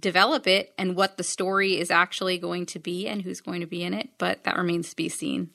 develop 0.00 0.46
it 0.46 0.72
and 0.78 0.96
what 0.96 1.16
the 1.16 1.22
story 1.22 1.78
is 1.78 1.90
actually 1.90 2.38
going 2.38 2.66
to 2.66 2.78
be 2.78 3.06
and 3.06 3.22
who's 3.22 3.40
going 3.40 3.60
to 3.60 3.66
be 3.66 3.82
in 3.82 3.94
it, 3.94 4.10
but 4.18 4.44
that 4.44 4.56
remains 4.56 4.90
to 4.90 4.96
be 4.96 5.08
seen. 5.08 5.50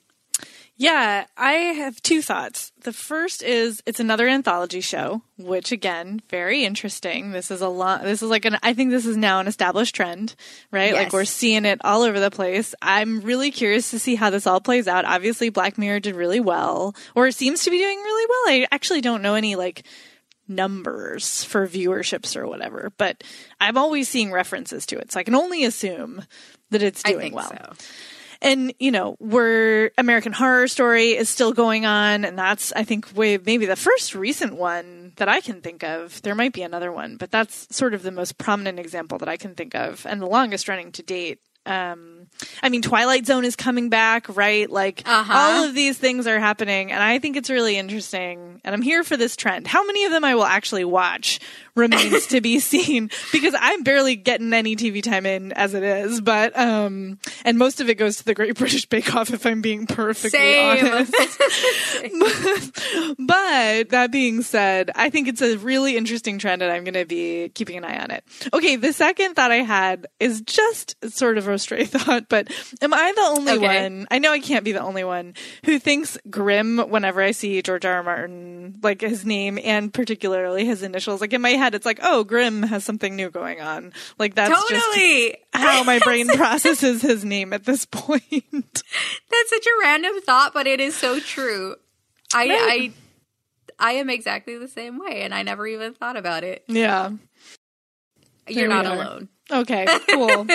Yeah, 0.78 1.24
I 1.38 1.52
have 1.52 2.02
two 2.02 2.20
thoughts. 2.20 2.70
The 2.82 2.92
first 2.92 3.42
is 3.42 3.82
it's 3.86 4.00
another 4.00 4.28
anthology 4.28 4.82
show, 4.82 5.22
which 5.38 5.72
again, 5.72 6.20
very 6.28 6.66
interesting. 6.66 7.30
This 7.30 7.50
is 7.50 7.62
a 7.62 7.68
lot. 7.68 8.02
This 8.02 8.22
is 8.22 8.28
like 8.28 8.44
an, 8.44 8.58
I 8.62 8.74
think 8.74 8.90
this 8.90 9.06
is 9.06 9.16
now 9.16 9.40
an 9.40 9.46
established 9.46 9.94
trend, 9.94 10.34
right? 10.70 10.92
Yes. 10.92 11.04
Like 11.04 11.12
we're 11.14 11.24
seeing 11.24 11.64
it 11.64 11.80
all 11.82 12.02
over 12.02 12.20
the 12.20 12.30
place. 12.30 12.74
I'm 12.82 13.22
really 13.22 13.50
curious 13.50 13.90
to 13.92 13.98
see 13.98 14.16
how 14.16 14.28
this 14.28 14.46
all 14.46 14.60
plays 14.60 14.86
out. 14.86 15.06
Obviously, 15.06 15.48
Black 15.48 15.78
Mirror 15.78 16.00
did 16.00 16.14
really 16.14 16.40
well, 16.40 16.94
or 17.14 17.26
it 17.26 17.34
seems 17.34 17.64
to 17.64 17.70
be 17.70 17.78
doing 17.78 17.98
really 17.98 18.26
well. 18.28 18.54
I 18.54 18.68
actually 18.70 19.00
don't 19.00 19.22
know 19.22 19.34
any 19.34 19.56
like 19.56 19.86
numbers 20.48 21.44
for 21.44 21.66
viewerships 21.66 22.36
or 22.36 22.46
whatever, 22.46 22.92
but 22.96 23.22
I'm 23.60 23.76
always 23.76 24.08
seeing 24.08 24.32
references 24.32 24.86
to 24.86 24.98
it. 24.98 25.12
So 25.12 25.20
I 25.20 25.22
can 25.22 25.34
only 25.34 25.64
assume 25.64 26.24
that 26.70 26.82
it's 26.82 27.02
doing 27.02 27.32
well. 27.32 27.48
So. 27.48 27.72
And, 28.42 28.74
you 28.78 28.90
know, 28.90 29.16
we're 29.18 29.90
American 29.96 30.32
Horror 30.32 30.68
Story 30.68 31.12
is 31.12 31.28
still 31.28 31.52
going 31.52 31.86
on. 31.86 32.24
And 32.24 32.38
that's, 32.38 32.72
I 32.72 32.84
think, 32.84 33.16
way, 33.16 33.38
maybe 33.38 33.66
the 33.66 33.76
first 33.76 34.14
recent 34.14 34.56
one 34.56 35.12
that 35.16 35.28
I 35.28 35.40
can 35.40 35.62
think 35.62 35.82
of. 35.82 36.20
There 36.22 36.34
might 36.34 36.52
be 36.52 36.62
another 36.62 36.92
one, 36.92 37.16
but 37.16 37.30
that's 37.30 37.74
sort 37.74 37.94
of 37.94 38.02
the 38.02 38.10
most 38.10 38.36
prominent 38.36 38.78
example 38.78 39.18
that 39.18 39.28
I 39.28 39.36
can 39.38 39.54
think 39.54 39.74
of 39.74 40.04
and 40.06 40.20
the 40.20 40.26
longest 40.26 40.68
running 40.68 40.92
to 40.92 41.02
date 41.02 41.40
um 41.64 42.15
I 42.62 42.68
mean 42.68 42.82
Twilight 42.82 43.26
Zone 43.26 43.44
is 43.44 43.56
coming 43.56 43.88
back, 43.88 44.34
right? 44.36 44.68
Like 44.68 45.02
uh-huh. 45.04 45.32
all 45.32 45.64
of 45.64 45.74
these 45.74 45.98
things 45.98 46.26
are 46.26 46.38
happening 46.38 46.92
and 46.92 47.02
I 47.02 47.18
think 47.18 47.36
it's 47.36 47.50
really 47.50 47.76
interesting 47.76 48.60
and 48.64 48.74
I'm 48.74 48.82
here 48.82 49.04
for 49.04 49.16
this 49.16 49.36
trend. 49.36 49.66
How 49.66 49.84
many 49.86 50.04
of 50.04 50.12
them 50.12 50.24
I 50.24 50.34
will 50.34 50.44
actually 50.44 50.84
watch 50.84 51.40
remains 51.76 52.26
to 52.28 52.40
be 52.40 52.58
seen 52.58 53.10
because 53.30 53.54
I'm 53.58 53.84
barely 53.84 54.16
getting 54.16 54.52
any 54.52 54.74
TV 54.74 55.02
time 55.02 55.26
in 55.26 55.52
as 55.52 55.74
it 55.74 55.84
is. 55.84 56.20
But 56.20 56.58
um, 56.58 57.18
and 57.44 57.58
most 57.58 57.80
of 57.80 57.88
it 57.88 57.96
goes 57.96 58.16
to 58.16 58.24
the 58.24 58.34
Great 58.34 58.54
British 58.58 58.86
Bake 58.86 59.14
Off, 59.14 59.32
if 59.32 59.46
I'm 59.46 59.60
being 59.60 59.86
perfectly 59.86 60.38
Same. 60.38 60.86
honest. 60.86 61.12
but 63.18 63.90
that 63.90 64.08
being 64.10 64.42
said, 64.42 64.90
I 64.94 65.10
think 65.10 65.28
it's 65.28 65.42
a 65.42 65.56
really 65.58 65.96
interesting 65.96 66.38
trend, 66.38 66.62
and 66.62 66.72
I'm 66.72 66.82
going 66.82 66.94
to 66.94 67.04
be 67.04 67.50
keeping 67.50 67.76
an 67.76 67.84
eye 67.84 68.02
on 68.02 68.10
it. 68.10 68.24
Okay, 68.52 68.76
the 68.76 68.92
second 68.92 69.34
thought 69.34 69.52
I 69.52 69.56
had 69.56 70.06
is 70.18 70.40
just 70.40 70.96
sort 71.10 71.38
of 71.38 71.46
a 71.46 71.58
stray 71.58 71.84
thought, 71.84 72.25
but 72.28 72.50
am 72.80 72.92
I 72.92 73.12
the 73.14 73.22
only 73.22 73.52
okay. 73.52 73.82
one? 73.82 74.06
I 74.10 74.18
know 74.18 74.32
I 74.32 74.40
can't 74.40 74.64
be 74.64 74.72
the 74.72 74.80
only 74.80 75.04
one 75.04 75.34
who 75.64 75.78
thinks 75.78 76.18
Grimm 76.28 76.78
whenever 76.78 77.22
I 77.22 77.30
see 77.30 77.62
George 77.62 77.84
R. 77.84 77.94
R. 77.94 78.02
Martin, 78.02 78.78
like 78.82 79.00
his 79.00 79.24
name 79.24 79.58
and 79.62 79.92
particularly 79.92 80.64
his 80.64 80.82
initials. 80.82 81.20
Like 81.20 81.32
in 81.32 81.40
my 81.40 81.50
head 81.50 81.74
it's 81.74 81.86
like, 81.86 82.00
oh, 82.02 82.24
Grimm 82.24 82.62
has 82.62 82.84
something 82.84 83.16
new 83.16 83.30
going 83.30 83.60
on. 83.60 83.92
Like 84.18 84.34
that's 84.34 84.50
totally. 84.50 85.28
just 85.30 85.38
how 85.54 85.84
my 85.84 85.98
brain 86.04 86.28
processes 86.28 87.02
his 87.02 87.24
name 87.24 87.52
at 87.52 87.64
this 87.64 87.84
point. 87.86 88.22
That's 89.30 89.50
such 89.50 89.66
a 89.66 89.80
random 89.82 90.20
thought, 90.22 90.54
but 90.54 90.66
it 90.66 90.80
is 90.80 90.96
so 90.96 91.20
true. 91.20 91.76
I 92.34 92.48
right. 92.48 92.94
I 93.80 93.88
I 93.88 93.92
am 93.92 94.08
exactly 94.08 94.56
the 94.58 94.68
same 94.68 94.98
way, 94.98 95.22
and 95.22 95.34
I 95.34 95.42
never 95.42 95.66
even 95.66 95.94
thought 95.94 96.16
about 96.16 96.44
it. 96.44 96.64
Yeah. 96.68 97.10
You're 98.48 98.68
not 98.68 98.86
alone. 98.86 99.28
Okay, 99.50 99.86
cool. 100.10 100.46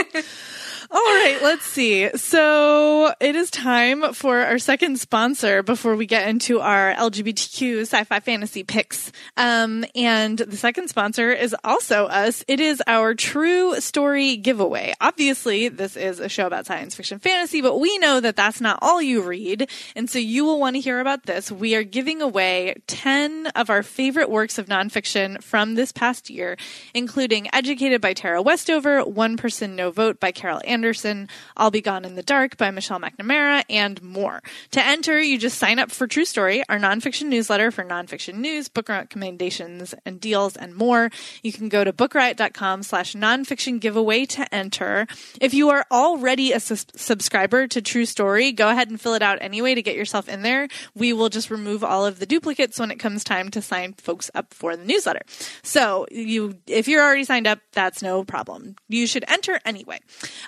All 0.94 1.00
right, 1.00 1.40
let's 1.42 1.66
see. 1.66 2.10
So 2.18 3.14
it 3.22 3.38
is 3.38 3.50
time 3.50 4.12
for 4.14 4.40
our 4.40 4.60
second 4.60 5.00
sponsor 5.00 5.64
before 5.64 5.96
we 5.96 6.06
get 6.06 6.28
into 6.28 6.60
our 6.60 6.94
LGBTQ 6.96 7.84
sci-fi 7.84 8.20
fantasy 8.20 8.66
picks. 8.66 9.10
Um, 9.38 9.86
and 9.96 10.38
the 10.38 10.58
second 10.58 10.90
sponsor 10.90 11.32
is 11.32 11.56
also 11.64 12.08
us. 12.08 12.44
It 12.50 12.60
is 12.60 12.84
our 12.88 13.16
true 13.16 13.80
story 13.80 14.36
giveaway. 14.36 14.94
Obviously, 15.00 15.70
this 15.70 15.96
is 15.96 16.20
a 16.20 16.28
show 16.28 16.46
about 16.46 16.66
science 16.66 16.94
fiction 16.94 17.20
fantasy, 17.20 17.62
but 17.62 17.80
we 17.80 17.98
know 18.00 18.20
that 18.20 18.36
that's 18.36 18.60
not 18.60 18.78
all 18.82 19.02
you 19.02 19.22
read. 19.22 19.70
And 19.96 20.10
so 20.10 20.20
you 20.20 20.44
will 20.44 20.60
want 20.60 20.76
to 20.76 20.82
hear 20.82 21.00
about 21.00 21.24
this. 21.26 21.50
We 21.50 21.74
are 21.74 21.84
giving 21.84 22.22
away 22.22 22.76
10 22.88 23.48
of 23.56 23.70
our 23.70 23.82
favorite 23.82 24.30
works 24.30 24.58
of 24.58 24.66
nonfiction 24.66 25.42
from 25.42 25.76
this 25.76 25.94
past 25.94 26.30
year, 26.30 26.58
including 26.94 27.48
Educated 27.56 28.02
by 28.02 28.14
Tara 28.14 28.42
Westover, 28.42 29.06
One 29.06 29.38
Person 29.38 29.78
No 29.78 29.90
Vote 29.90 30.20
by 30.20 30.34
Carol 30.34 30.60
Anderson, 30.66 30.81
Anderson, 30.82 31.30
I'll 31.56 31.70
Be 31.70 31.80
Gone 31.80 32.06
in 32.06 32.15
the 32.15 32.24
Dark 32.24 32.58
by 32.58 32.72
Michelle 32.72 33.00
McNamara, 33.00 33.63
and 33.70 34.02
more. 34.02 34.41
To 34.72 34.84
enter, 34.84 35.22
you 35.22 35.38
just 35.38 35.60
sign 35.60 35.78
up 35.78 35.91
for 35.91 36.08
True 36.08 36.26
Story, 36.26 36.63
our 36.70 36.80
nonfiction 36.80 37.26
newsletter 37.28 37.70
for 37.70 37.84
nonfiction 37.84 38.38
news, 38.38 38.67
book 38.67 38.89
recommendations, 38.89 39.94
and 40.08 40.20
deals, 40.20 40.56
and 40.58 40.74
more. 40.74 41.12
You 41.44 41.54
can 41.54 41.70
go 41.70 41.84
to 41.84 41.94
bookriot.com 41.94 42.82
slash 42.82 43.13
nonfiction 43.13 43.80
giveaway 43.80 44.26
to 44.26 44.52
enter. 44.52 45.06
If 45.39 45.54
you 45.54 45.70
are 45.70 45.86
already 45.91 46.52
a 46.52 46.60
su- 46.60 46.78
subscriber 46.96 47.67
to 47.67 47.80
True 47.84 48.08
Story, 48.08 48.52
go 48.52 48.67
ahead 48.67 48.89
and 48.89 49.00
fill 49.00 49.13
it 49.13 49.22
out 49.22 49.38
anyway 49.39 49.76
to 49.76 49.84
get 49.84 49.96
yourself 49.96 50.28
in 50.28 50.41
there. 50.41 50.67
We 50.96 51.13
will 51.13 51.30
just 51.30 51.52
remove 51.52 51.84
all 51.84 52.08
of 52.08 52.17
the 52.17 52.26
duplicates 52.26 52.80
when 52.80 52.89
it 52.89 52.98
comes 52.98 53.24
time 53.24 53.50
to 53.50 53.62
sign 53.62 53.94
folks 53.94 54.32
up 54.34 54.52
for 54.52 54.76
the 54.76 54.84
newsletter. 54.84 55.22
So 55.62 56.08
you, 56.10 56.56
if 56.65 56.88
you're 56.88 57.04
already 57.04 57.24
signed 57.24 57.46
up, 57.46 57.60
that's 57.72 58.02
no 58.02 58.24
problem. 58.24 58.78
You 58.89 59.06
should 59.06 59.26
enter 59.28 59.60
anyway. 59.63 60.00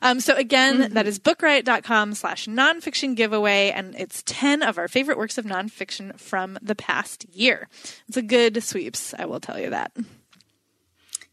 Um, 0.01 0.19
so 0.23 0.35
again, 0.35 0.79
mm-hmm. 0.79 0.93
that 0.93 1.07
is 1.07 1.19
bookriot.com 1.19 2.13
slash 2.13 2.47
nonfiction 2.47 3.15
giveaway, 3.15 3.71
and 3.71 3.95
it's 3.97 4.23
10 4.25 4.63
of 4.63 4.77
our 4.77 4.87
favorite 4.87 5.17
works 5.17 5.37
of 5.37 5.45
nonfiction 5.45 6.17
from 6.19 6.57
the 6.61 6.75
past 6.75 7.25
year. 7.33 7.67
It's 8.07 8.17
a 8.17 8.21
good 8.21 8.63
sweeps, 8.63 9.13
I 9.17 9.25
will 9.25 9.39
tell 9.39 9.59
you 9.59 9.69
that. 9.69 9.91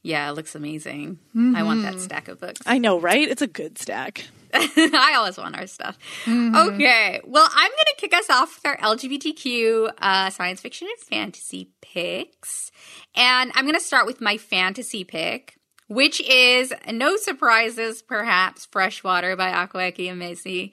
Yeah, 0.03 0.29
it 0.31 0.33
looks 0.33 0.55
amazing. 0.55 1.19
Mm-hmm. 1.37 1.57
I 1.57 1.63
want 1.63 1.83
that 1.83 1.93
mm-hmm. 1.95 2.03
stack 2.03 2.29
of 2.29 2.41
books. 2.41 2.61
I 2.67 2.79
know, 2.79 2.99
right? 2.99 3.29
It's 3.29 3.43
a 3.43 3.47
good 3.47 3.79
stack. 3.79 4.25
I 4.55 5.15
always 5.17 5.37
want 5.37 5.57
our 5.57 5.67
stuff. 5.67 5.99
Mm-hmm. 6.25 6.57
Okay, 6.57 7.21
well, 7.25 7.49
I'm 7.49 7.71
going 7.71 7.87
to 7.89 7.95
kick 7.99 8.15
us 8.15 8.29
off 8.31 8.57
with 8.57 8.67
our 8.67 8.77
LGBTQ 8.79 9.93
uh, 9.99 10.31
science 10.31 10.61
fiction 10.61 10.89
and 10.91 10.99
fantasy 10.99 11.71
picks. 11.83 12.73
And 13.15 13.53
I'm 13.55 13.65
going 13.65 13.75
to 13.75 13.81
start 13.81 14.07
with 14.07 14.21
my 14.21 14.39
fantasy 14.39 15.05
pick 15.05 15.60
which 15.91 16.21
is 16.21 16.73
no 16.93 17.17
surprises, 17.17 18.01
perhaps, 18.01 18.65
Freshwater 18.67 19.35
by 19.35 19.51
Akwaeke 19.51 20.09
Emezi, 20.09 20.71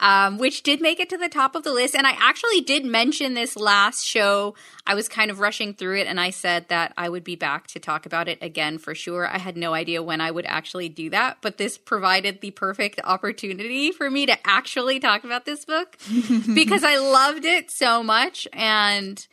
um, 0.00 0.38
which 0.38 0.64
did 0.64 0.80
make 0.80 0.98
it 0.98 1.08
to 1.10 1.16
the 1.16 1.28
top 1.28 1.54
of 1.54 1.62
the 1.62 1.72
list. 1.72 1.94
And 1.94 2.04
I 2.04 2.16
actually 2.18 2.62
did 2.62 2.84
mention 2.84 3.34
this 3.34 3.54
last 3.54 4.04
show. 4.04 4.56
I 4.84 4.96
was 4.96 5.08
kind 5.08 5.30
of 5.30 5.38
rushing 5.38 5.72
through 5.72 6.00
it, 6.00 6.08
and 6.08 6.18
I 6.18 6.30
said 6.30 6.68
that 6.68 6.92
I 6.98 7.08
would 7.08 7.22
be 7.22 7.36
back 7.36 7.68
to 7.68 7.78
talk 7.78 8.06
about 8.06 8.26
it 8.26 8.38
again 8.42 8.78
for 8.78 8.92
sure. 8.92 9.28
I 9.28 9.38
had 9.38 9.56
no 9.56 9.72
idea 9.72 10.02
when 10.02 10.20
I 10.20 10.32
would 10.32 10.46
actually 10.46 10.88
do 10.88 11.10
that, 11.10 11.38
but 11.42 11.58
this 11.58 11.78
provided 11.78 12.40
the 12.40 12.50
perfect 12.50 13.00
opportunity 13.04 13.92
for 13.92 14.10
me 14.10 14.26
to 14.26 14.36
actually 14.44 14.98
talk 14.98 15.22
about 15.22 15.44
this 15.44 15.64
book 15.64 15.96
because 16.54 16.82
I 16.82 16.96
loved 16.98 17.44
it 17.44 17.70
so 17.70 18.02
much. 18.02 18.48
And 18.52 19.24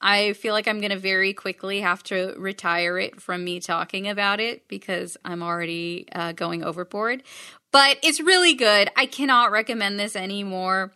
I 0.00 0.34
feel 0.34 0.52
like 0.52 0.68
I'm 0.68 0.80
going 0.80 0.90
to 0.90 0.98
very 0.98 1.32
quickly 1.32 1.80
have 1.80 2.02
to 2.04 2.34
retire 2.36 2.98
it 2.98 3.20
from 3.20 3.44
me 3.44 3.60
talking 3.60 4.08
about 4.08 4.40
it 4.40 4.68
because 4.68 5.16
I'm 5.24 5.42
already 5.42 6.06
uh, 6.12 6.32
going 6.32 6.62
overboard. 6.62 7.22
But 7.72 7.98
it's 8.02 8.20
really 8.20 8.54
good. 8.54 8.90
I 8.96 9.06
cannot 9.06 9.50
recommend 9.50 9.98
this 9.98 10.14
anymore. 10.14 10.92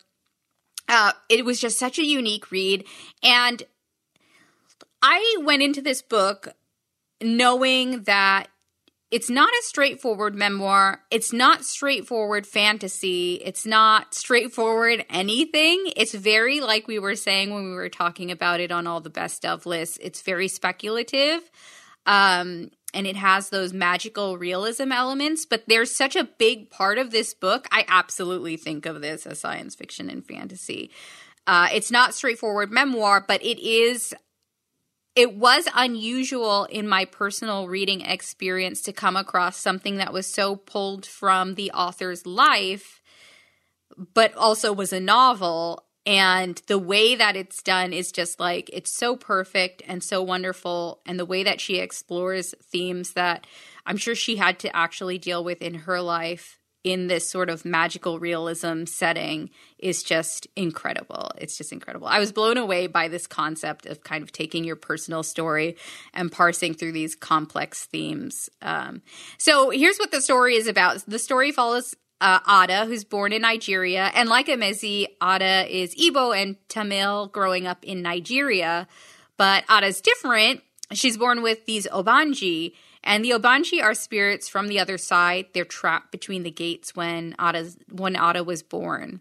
Uh, 0.88 1.12
it 1.28 1.44
was 1.44 1.60
just 1.60 1.78
such 1.78 1.98
a 1.98 2.04
unique 2.04 2.50
read. 2.50 2.84
And 3.22 3.62
I 5.02 5.36
went 5.40 5.62
into 5.62 5.80
this 5.80 6.02
book 6.02 6.48
knowing 7.22 8.02
that 8.02 8.48
it's 9.10 9.28
not 9.28 9.48
a 9.48 9.62
straightforward 9.62 10.34
memoir. 10.34 11.00
It's 11.10 11.32
not 11.32 11.64
straightforward 11.64 12.46
fantasy. 12.46 13.34
It's 13.44 13.66
not 13.66 14.14
straightforward 14.14 15.04
anything. 15.10 15.90
It's 15.96 16.14
very, 16.14 16.60
like 16.60 16.86
we 16.86 17.00
were 17.00 17.16
saying 17.16 17.52
when 17.52 17.64
we 17.64 17.72
were 17.72 17.88
talking 17.88 18.30
about 18.30 18.60
it 18.60 18.70
on 18.70 18.86
all 18.86 19.00
the 19.00 19.10
best 19.10 19.44
of 19.44 19.66
lists, 19.66 19.98
it's 20.00 20.22
very 20.22 20.46
speculative. 20.46 21.42
Um, 22.06 22.70
and 22.94 23.06
it 23.06 23.16
has 23.16 23.50
those 23.50 23.72
magical 23.72 24.38
realism 24.38 24.92
elements, 24.92 25.44
but 25.44 25.64
there's 25.66 25.94
such 25.94 26.16
a 26.16 26.24
big 26.24 26.70
part 26.70 26.98
of 26.98 27.10
this 27.10 27.34
book. 27.34 27.66
I 27.70 27.84
absolutely 27.88 28.56
think 28.56 28.86
of 28.86 29.00
this 29.00 29.26
as 29.26 29.40
science 29.40 29.74
fiction 29.74 30.08
and 30.08 30.24
fantasy. 30.24 30.90
Uh, 31.46 31.68
it's 31.72 31.90
not 31.90 32.14
straightforward 32.14 32.70
memoir, 32.70 33.24
but 33.26 33.42
it 33.44 33.58
is 33.58 34.14
it 35.16 35.34
was 35.34 35.68
unusual 35.74 36.64
in 36.64 36.88
my 36.88 37.04
personal 37.04 37.66
reading 37.68 38.00
experience 38.00 38.80
to 38.82 38.92
come 38.92 39.16
across 39.16 39.56
something 39.56 39.96
that 39.96 40.12
was 40.12 40.26
so 40.26 40.56
pulled 40.56 41.04
from 41.04 41.54
the 41.54 41.70
author's 41.72 42.26
life, 42.26 43.02
but 44.14 44.34
also 44.36 44.72
was 44.72 44.92
a 44.92 45.00
novel. 45.00 45.84
And 46.06 46.62
the 46.68 46.78
way 46.78 47.16
that 47.16 47.36
it's 47.36 47.62
done 47.62 47.92
is 47.92 48.12
just 48.12 48.40
like, 48.40 48.70
it's 48.72 48.90
so 48.90 49.16
perfect 49.16 49.82
and 49.86 50.02
so 50.02 50.22
wonderful. 50.22 51.00
And 51.04 51.18
the 51.18 51.26
way 51.26 51.42
that 51.42 51.60
she 51.60 51.78
explores 51.78 52.54
themes 52.62 53.12
that 53.14 53.46
I'm 53.84 53.96
sure 53.96 54.14
she 54.14 54.36
had 54.36 54.60
to 54.60 54.74
actually 54.74 55.18
deal 55.18 55.42
with 55.42 55.60
in 55.60 55.74
her 55.74 56.00
life 56.00 56.59
in 56.82 57.08
this 57.08 57.28
sort 57.28 57.50
of 57.50 57.64
magical 57.64 58.18
realism 58.18 58.84
setting 58.84 59.50
is 59.78 60.02
just 60.02 60.46
incredible. 60.56 61.30
It's 61.36 61.58
just 61.58 61.72
incredible. 61.72 62.06
I 62.06 62.18
was 62.18 62.32
blown 62.32 62.56
away 62.56 62.86
by 62.86 63.08
this 63.08 63.26
concept 63.26 63.86
of 63.86 64.02
kind 64.02 64.22
of 64.22 64.32
taking 64.32 64.64
your 64.64 64.76
personal 64.76 65.22
story 65.22 65.76
and 66.14 66.32
parsing 66.32 66.74
through 66.74 66.92
these 66.92 67.14
complex 67.14 67.84
themes. 67.84 68.48
Um, 68.62 69.02
so 69.36 69.70
here's 69.70 69.98
what 69.98 70.10
the 70.10 70.22
story 70.22 70.56
is 70.56 70.66
about. 70.66 71.04
The 71.06 71.18
story 71.18 71.52
follows 71.52 71.94
uh, 72.20 72.40
Ada, 72.48 72.86
who's 72.86 73.04
born 73.04 73.32
in 73.32 73.42
Nigeria, 73.42 74.10
and 74.14 74.28
like 74.28 74.46
Emezi, 74.46 75.06
Ada 75.22 75.66
is 75.68 75.94
Igbo 75.94 76.36
and 76.36 76.56
Tamil 76.68 77.28
growing 77.28 77.66
up 77.66 77.84
in 77.84 78.02
Nigeria. 78.02 78.86
But 79.36 79.64
Ada's 79.70 80.00
different. 80.00 80.62
She's 80.92 81.16
born 81.16 81.42
with 81.42 81.64
these 81.66 81.86
ogbanje, 81.86 82.72
and 83.02 83.24
the 83.24 83.30
ogbanje 83.30 83.82
are 83.82 83.94
spirits 83.94 84.48
from 84.48 84.68
the 84.68 84.78
other 84.78 84.98
side. 84.98 85.46
They're 85.52 85.64
trapped 85.64 86.12
between 86.12 86.42
the 86.42 86.50
gates 86.50 86.94
when 86.94 87.34
Ada 87.40 87.70
when 87.90 88.16
Ada 88.16 88.44
was 88.44 88.62
born. 88.62 89.20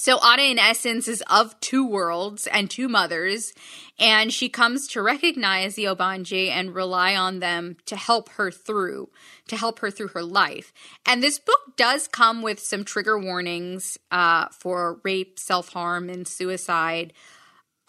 So 0.00 0.16
Ada, 0.16 0.50
in 0.50 0.58
essence, 0.58 1.08
is 1.08 1.22
of 1.28 1.60
two 1.60 1.86
worlds 1.86 2.46
and 2.46 2.70
two 2.70 2.88
mothers, 2.88 3.52
and 3.98 4.32
she 4.32 4.48
comes 4.48 4.88
to 4.88 5.02
recognize 5.02 5.74
the 5.74 5.84
ogbanje 5.84 6.48
and 6.48 6.74
rely 6.74 7.14
on 7.14 7.40
them 7.40 7.76
to 7.84 7.96
help 7.96 8.30
her 8.30 8.50
through, 8.50 9.10
to 9.48 9.58
help 9.58 9.80
her 9.80 9.90
through 9.90 10.08
her 10.08 10.22
life. 10.22 10.72
And 11.04 11.22
this 11.22 11.38
book 11.38 11.76
does 11.76 12.08
come 12.08 12.40
with 12.40 12.60
some 12.60 12.82
trigger 12.82 13.18
warnings 13.18 13.98
uh, 14.10 14.48
for 14.48 15.00
rape, 15.04 15.38
self 15.38 15.68
harm, 15.74 16.08
and 16.08 16.26
suicide. 16.26 17.12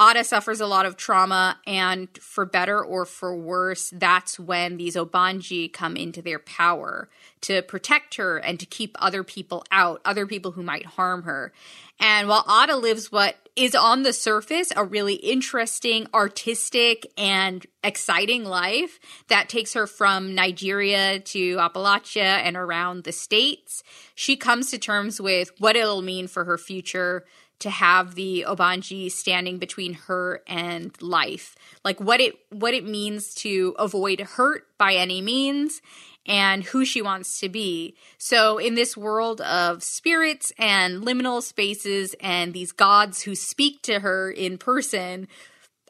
Ada 0.01 0.23
suffers 0.23 0.59
a 0.59 0.65
lot 0.65 0.85
of 0.87 0.97
trauma, 0.97 1.59
and 1.67 2.09
for 2.17 2.45
better 2.45 2.83
or 2.83 3.05
for 3.05 3.35
worse, 3.35 3.91
that's 3.93 4.39
when 4.39 4.77
these 4.77 4.95
ogbanje 4.95 5.71
come 5.71 5.95
into 5.95 6.21
their 6.23 6.39
power 6.39 7.09
to 7.41 7.61
protect 7.61 8.15
her 8.15 8.37
and 8.37 8.59
to 8.59 8.65
keep 8.65 8.95
other 8.99 9.23
people 9.23 9.63
out, 9.71 10.01
other 10.03 10.25
people 10.25 10.51
who 10.51 10.63
might 10.63 10.85
harm 10.85 11.23
her. 11.23 11.53
And 11.99 12.27
while 12.27 12.45
Ada 12.49 12.77
lives 12.77 13.11
what 13.11 13.35
is 13.55 13.75
on 13.75 14.03
the 14.03 14.13
surface 14.13 14.71
a 14.75 14.83
really 14.83 15.15
interesting, 15.15 16.07
artistic, 16.13 17.11
and 17.17 17.65
exciting 17.83 18.45
life 18.45 18.99
that 19.27 19.49
takes 19.49 19.73
her 19.73 19.85
from 19.85 20.33
Nigeria 20.33 21.19
to 21.19 21.57
Appalachia 21.57 22.23
and 22.23 22.55
around 22.55 23.03
the 23.03 23.11
States, 23.11 23.83
she 24.15 24.35
comes 24.35 24.71
to 24.71 24.77
terms 24.77 25.21
with 25.21 25.51
what 25.59 25.75
it'll 25.75 26.01
mean 26.01 26.27
for 26.27 26.45
her 26.45 26.57
future 26.57 27.25
to 27.61 27.69
have 27.69 28.15
the 28.15 28.45
ogbanje 28.47 29.11
standing 29.11 29.57
between 29.57 29.93
her 29.93 30.41
and 30.47 30.99
life. 31.01 31.55
Like 31.83 31.99
what 31.99 32.19
it 32.19 32.35
what 32.49 32.73
it 32.73 32.85
means 32.85 33.33
to 33.35 33.75
avoid 33.79 34.19
hurt 34.19 34.67
by 34.77 34.93
any 34.93 35.21
means 35.21 35.81
and 36.25 36.63
who 36.63 36.85
she 36.85 37.01
wants 37.01 37.39
to 37.39 37.49
be. 37.49 37.95
So 38.17 38.57
in 38.57 38.75
this 38.75 38.95
world 38.95 39.41
of 39.41 39.81
spirits 39.83 40.51
and 40.57 41.03
liminal 41.03 41.41
spaces 41.41 42.15
and 42.19 42.53
these 42.53 42.71
gods 42.71 43.23
who 43.23 43.33
speak 43.33 43.81
to 43.83 43.99
her 43.99 44.29
in 44.29 44.57
person, 44.57 45.27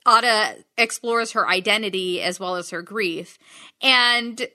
Ada 0.08 0.56
explores 0.78 1.34
her 1.34 1.48
identity 1.48 2.22
as 2.22 2.40
well 2.40 2.56
as 2.56 2.70
her 2.70 2.82
grief. 2.82 3.38
And 3.82 4.48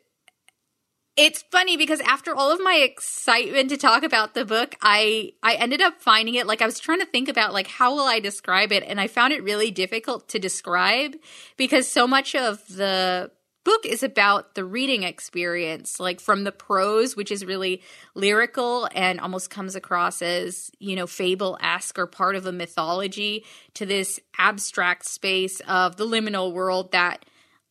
it's 1.17 1.43
funny 1.51 1.77
because 1.77 2.01
after 2.01 2.35
all 2.35 2.53
of 2.53 2.61
my 2.61 2.75
excitement 2.75 3.71
to 3.71 3.77
talk 3.77 4.03
about 4.03 4.35
the 4.35 4.45
book 4.45 4.75
i 4.83 5.33
i 5.43 5.55
ended 5.55 5.81
up 5.81 6.01
finding 6.01 6.35
it 6.35 6.47
like 6.47 6.63
i 6.63 6.67
was 6.67 6.79
trying 6.79 7.01
to 7.01 7.07
think 7.07 7.29
about 7.29 7.53
like 7.53 7.67
how 7.67 7.95
will 7.95 8.05
i 8.05 8.21
describe 8.21 8.73
it? 8.73 8.85
And 8.87 9.01
i 9.01 9.07
found 9.07 9.33
it 9.33 9.43
really 9.43 9.71
difficult 9.71 10.29
to 10.29 10.39
describe 10.39 11.17
because 11.57 11.89
so 11.89 12.07
much 12.07 12.35
of 12.35 12.67
the 12.69 13.31
book 13.65 13.85
is 13.85 14.05
about 14.05 14.55
the 14.55 14.65
reading 14.65 15.03
experience 15.03 15.99
like 15.99 16.21
from 16.21 16.45
the 16.45 16.53
prose 16.53 17.17
which 17.17 17.33
is 17.33 17.45
really 17.45 17.83
lyrical 18.15 18.89
and 18.95 19.19
almost 19.19 19.51
comes 19.51 19.75
across 19.75 20.23
as 20.23 20.71
you 20.79 20.95
know 20.95 21.07
fable-esque 21.07 21.99
or 21.99 22.07
part 22.07 22.37
of 22.37 22.47
a 22.47 22.53
mythology 22.53 23.45
to 23.75 23.85
this 23.85 24.21
abstract 24.39 25.05
space 25.05 25.61
of 25.67 25.97
the 25.97 26.07
liminal 26.07 26.53
world 26.53 26.93
that 26.93 27.25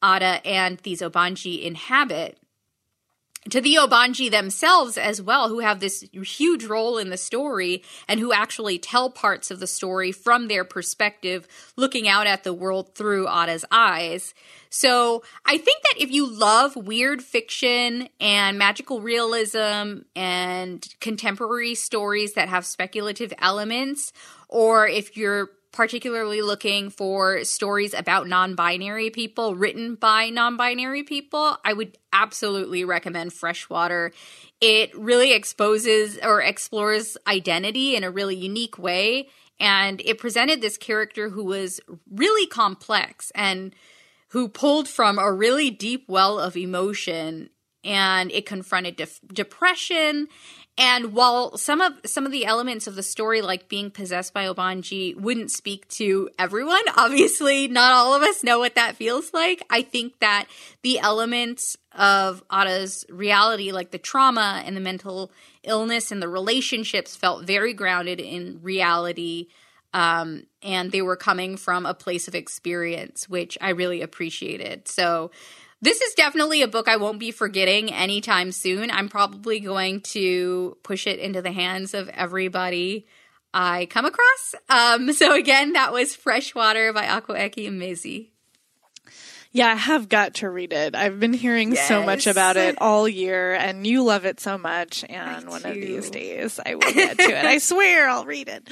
ada 0.03 0.45
and 0.45 0.79
these 0.79 1.01
ogbanje 1.01 1.63
inhabit 1.63 2.37
to 3.49 3.61
the 3.61 3.75
ogbanje 3.75 4.31
themselves 4.31 4.97
as 4.97 5.21
well, 5.21 5.49
who 5.49 5.59
have 5.59 5.79
this 5.79 6.03
huge 6.11 6.65
role 6.65 6.97
in 6.97 7.09
the 7.09 7.17
story 7.17 7.83
and 8.07 8.19
who 8.19 8.33
actually 8.33 8.79
tell 8.79 9.09
parts 9.09 9.51
of 9.51 9.59
the 9.59 9.67
story 9.67 10.11
from 10.11 10.47
their 10.47 10.63
perspective, 10.63 11.47
looking 11.75 12.07
out 12.07 12.25
at 12.25 12.43
the 12.43 12.53
world 12.53 12.95
through 12.95 13.27
Ada's 13.27 13.63
eyes. 13.69 14.33
So 14.69 15.23
I 15.45 15.57
think 15.57 15.83
that 15.83 16.01
if 16.01 16.11
you 16.11 16.27
love 16.27 16.75
weird 16.75 17.21
fiction 17.21 18.09
and 18.19 18.57
magical 18.57 19.01
realism 19.01 20.01
and 20.15 20.85
contemporary 20.99 21.75
stories 21.75 22.33
that 22.33 22.49
have 22.49 22.65
speculative 22.65 23.31
elements, 23.39 24.11
or 24.49 24.87
if 24.87 25.15
you're 25.15 25.51
particularly 25.75 26.41
looking 26.41 26.89
for 26.89 27.43
stories 27.43 27.93
about 27.93 28.27
non 28.27 28.55
binary 28.55 29.09
people 29.09 29.55
written 29.55 29.95
by 29.95 30.29
non 30.29 30.55
binary 30.57 31.03
people, 31.03 31.57
I 31.63 31.73
would 31.73 31.97
absolutely 32.13 32.85
recommend 32.85 33.33
Freshwater. 33.33 34.13
It 34.61 34.97
really 34.97 35.33
exposes 35.33 36.17
or 36.23 36.41
explores 36.41 37.17
identity 37.27 37.95
in 37.95 38.05
a 38.05 38.09
really 38.09 38.37
unique 38.37 38.79
way. 38.79 39.27
And 39.59 40.01
it 40.03 40.17
presented 40.17 40.61
this 40.61 40.77
character 40.77 41.29
who 41.29 41.43
was 41.43 41.81
really 42.09 42.47
complex 42.47 43.31
and 43.35 43.75
who 44.29 44.47
pulled 44.47 44.87
from 44.87 45.19
a 45.19 45.31
really 45.31 45.69
deep 45.69 46.05
well 46.07 46.39
of 46.39 46.57
emotion 46.57 47.49
and 47.83 48.31
it 48.31 48.45
confronted 48.45 48.95
de- 48.95 49.07
depression 49.33 50.27
and 50.77 51.13
while 51.13 51.57
some 51.57 51.79
of 51.79 51.93
some 52.05 52.25
of 52.25 52.33
the 52.33 52.45
elements 52.45 52.85
of 52.85 52.95
the 52.95 53.03
story, 53.03 53.41
like 53.41 53.69
being 53.69 53.89
possessed 53.89 54.33
by 54.33 54.45
ogbanje, 54.45 55.15
wouldn't 55.15 55.51
speak 55.51 55.87
to 55.89 56.29
everyone, 56.37 56.81
obviously 56.97 57.69
not 57.69 57.93
all 57.93 58.13
of 58.13 58.21
us 58.23 58.43
know 58.43 58.59
what 58.59 58.75
that 58.75 58.97
feels 58.97 59.33
like. 59.33 59.63
I 59.69 59.83
think 59.83 60.19
that 60.19 60.47
the 60.81 60.99
elements 60.99 61.77
of 61.93 62.43
Ada's 62.51 63.05
reality, 63.09 63.71
like 63.71 63.91
the 63.91 63.97
trauma 63.97 64.61
and 64.65 64.75
the 64.75 64.81
mental 64.81 65.31
illness 65.63 66.11
and 66.11 66.21
the 66.21 66.27
relationships, 66.27 67.15
felt 67.15 67.45
very 67.45 67.73
grounded 67.73 68.19
in 68.19 68.59
reality. 68.61 69.47
Um, 69.93 70.47
and 70.61 70.91
they 70.91 71.01
were 71.01 71.15
coming 71.15 71.55
from 71.55 71.85
a 71.85 71.93
place 71.93 72.27
of 72.27 72.35
experience, 72.35 73.29
which 73.29 73.57
I 73.61 73.69
really 73.69 74.01
appreciated. 74.01 74.89
So 74.89 75.31
this 75.81 76.01
is 76.01 76.13
definitely 76.15 76.61
a 76.61 76.67
book 76.67 76.87
I 76.87 76.97
won't 76.97 77.19
be 77.19 77.31
forgetting 77.31 77.93
anytime 77.93 78.51
soon. 78.51 78.89
I'm 78.89 79.09
probably 79.09 79.59
going 79.59 80.01
to 80.01 80.77
push 80.83 81.07
it 81.07 81.19
into 81.19 81.41
the 81.41 81.51
hands 81.51 81.93
of 81.93 82.09
everybody 82.09 83.05
I 83.53 83.85
come 83.85 84.05
across. 84.05 84.55
Um, 84.69 85.13
so 85.13 85.33
again, 85.33 85.73
that 85.73 85.93
was 85.93 86.15
Freshwater 86.15 86.93
by 86.93 87.05
Akwaeke 87.05 87.67
Emezi. 87.67 88.29
Yeah, 89.55 89.71
I 89.71 89.75
have 89.75 90.09
got 90.09 90.33
to 90.35 90.49
read 90.49 90.73
it. 90.73 90.95
I've 90.95 91.17
been 91.17 91.31
hearing 91.31 91.71
yes. 91.71 91.87
so 91.87 92.03
much 92.03 92.27
about 92.27 92.57
it 92.57 92.75
all 92.81 93.07
year, 93.07 93.53
and 93.53 93.87
you 93.87 94.03
love 94.03 94.25
it 94.25 94.41
so 94.41 94.57
much. 94.57 95.05
And 95.07 95.47
one 95.47 95.65
of 95.65 95.73
these 95.73 96.09
days, 96.09 96.59
I 96.63 96.75
will 96.75 96.91
get 96.91 97.17
to 97.17 97.23
it. 97.23 97.45
I 97.45 97.59
swear, 97.59 98.09
I'll 98.09 98.25
read 98.25 98.49
it. 98.49 98.69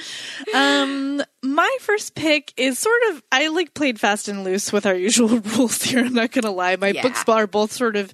Um, 0.54 1.22
my 1.42 1.74
first 1.80 2.14
pick 2.14 2.52
is 2.58 2.78
sort 2.78 3.00
of 3.12 3.22
I 3.32 3.48
like 3.48 3.72
played 3.72 3.98
fast 3.98 4.28
and 4.28 4.44
loose 4.44 4.74
with 4.74 4.84
our 4.84 4.94
usual 4.94 5.38
rules 5.56 5.82
here. 5.82 6.04
I'm 6.04 6.12
not 6.12 6.32
gonna 6.32 6.50
lie. 6.50 6.76
My 6.76 6.88
yeah. 6.88 7.00
books 7.00 7.24
are 7.26 7.46
both 7.46 7.72
sort 7.72 7.96
of 7.96 8.12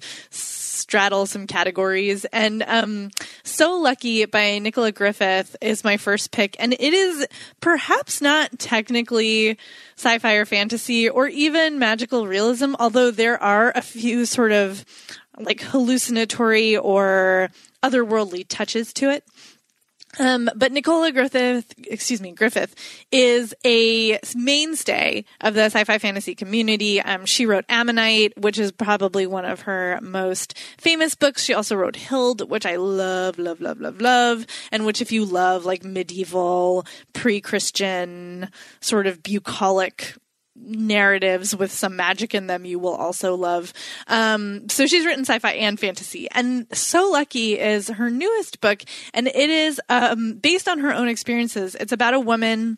straddle 0.81 1.25
some 1.25 1.47
categories. 1.47 2.25
And 2.25 2.63
um, 2.67 3.11
So 3.43 3.79
Lucky 3.79 4.25
by 4.25 4.59
Nicola 4.59 4.91
Griffith 4.91 5.55
is 5.61 5.83
my 5.83 5.97
first 5.97 6.31
pick. 6.31 6.55
And 6.59 6.73
it 6.73 6.93
is 6.93 7.27
perhaps 7.61 8.21
not 8.21 8.57
technically 8.59 9.57
sci 9.95 10.19
fi 10.19 10.33
or 10.33 10.45
fantasy 10.45 11.07
or 11.07 11.27
even 11.27 11.79
magical 11.79 12.27
realism, 12.27 12.75
although 12.79 13.11
there 13.11 13.41
are 13.41 13.71
a 13.75 13.81
few 13.81 14.25
sort 14.25 14.51
of 14.51 14.83
like 15.39 15.61
hallucinatory 15.61 16.77
or 16.77 17.49
otherworldly 17.83 18.45
touches 18.47 18.93
to 18.93 19.09
it. 19.09 19.23
Um, 20.19 20.49
but 20.55 20.71
Nicola 20.71 21.11
Griffith, 21.11 21.73
excuse 21.87 22.19
me, 22.21 22.31
Griffith 22.31 22.75
is 23.11 23.53
a 23.65 24.19
mainstay 24.35 25.23
of 25.39 25.53
the 25.53 25.63
sci-fi 25.63 25.97
fantasy 25.99 26.35
community. 26.35 26.99
Um, 26.99 27.25
she 27.25 27.45
wrote 27.45 27.65
Ammonite, 27.69 28.37
which 28.37 28.59
is 28.59 28.71
probably 28.71 29.25
one 29.25 29.45
of 29.45 29.61
her 29.61 29.99
most 30.01 30.57
famous 30.77 31.15
books. 31.15 31.43
She 31.43 31.53
also 31.53 31.75
wrote 31.75 31.95
Hild, 31.95 32.49
which 32.49 32.65
I 32.65 32.75
love, 32.75 33.39
love, 33.39 33.61
love, 33.61 33.79
love, 33.79 34.01
love, 34.01 34.45
and 34.71 34.85
which 34.85 35.01
if 35.01 35.11
you 35.11 35.23
love 35.23 35.65
like 35.65 35.83
medieval, 35.85 36.85
pre-Christian, 37.13 38.49
sort 38.81 39.07
of 39.07 39.23
bucolic 39.23 40.15
narratives 40.63 41.55
with 41.55 41.71
some 41.71 41.95
magic 41.95 42.35
in 42.35 42.47
them 42.47 42.65
you 42.65 42.79
will 42.79 42.95
also 42.95 43.35
love. 43.35 43.73
Um, 44.07 44.69
so 44.69 44.87
she's 44.87 45.05
written 45.05 45.25
sci-fi 45.25 45.51
and 45.51 45.79
fantasy. 45.79 46.27
And 46.31 46.67
So 46.75 47.09
Lucky 47.11 47.59
is 47.59 47.89
her 47.89 48.09
newest 48.09 48.61
book, 48.61 48.83
and 49.13 49.27
it 49.27 49.49
is 49.49 49.81
um, 49.89 50.33
based 50.35 50.67
on 50.67 50.79
her 50.79 50.93
own 50.93 51.07
experiences. 51.07 51.75
It's 51.75 51.91
about 51.91 52.13
a 52.13 52.19
woman 52.19 52.77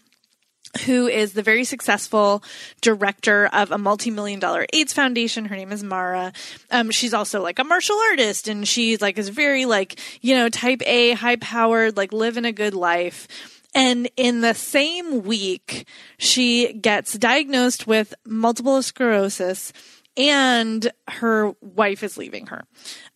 who 0.86 1.08
is 1.08 1.34
the 1.34 1.44
very 1.44 1.64
successful 1.64 2.44
director 2.82 3.48
of 3.48 3.72
a 3.72 3.78
multi-million 3.78 4.40
dollar 4.40 4.66
AIDS 4.74 4.92
foundation. 4.92 5.46
Her 5.46 5.56
name 5.56 5.72
is 5.72 5.84
Mara. 5.84 6.34
Um, 6.72 6.90
she's 6.90 7.14
also 7.14 7.42
like 7.44 7.60
a 7.60 7.64
martial 7.64 7.98
artist 8.10 8.48
and 8.48 8.68
she's 8.68 9.00
like 9.00 9.18
is 9.18 9.30
very 9.30 9.66
like, 9.66 10.00
you 10.22 10.36
know, 10.36 10.50
type 10.50 10.82
A, 10.86 11.12
high 11.12 11.36
powered, 11.36 11.96
like 11.96 12.12
living 12.12 12.46
a 12.46 12.52
good 12.52 12.74
life. 12.74 13.28
And 13.76 14.10
in 14.18 14.42
the 14.42 14.54
same 14.54 15.24
week, 15.24 15.88
she 16.18 16.74
gets 16.74 17.14
diagnosed 17.14 17.88
with 17.88 18.14
multiple 18.26 18.82
sclerosis 18.82 19.74
and 20.16 20.92
her 21.08 21.54
wife 21.62 22.04
is 22.04 22.18
leaving 22.18 22.48
her. 22.48 22.64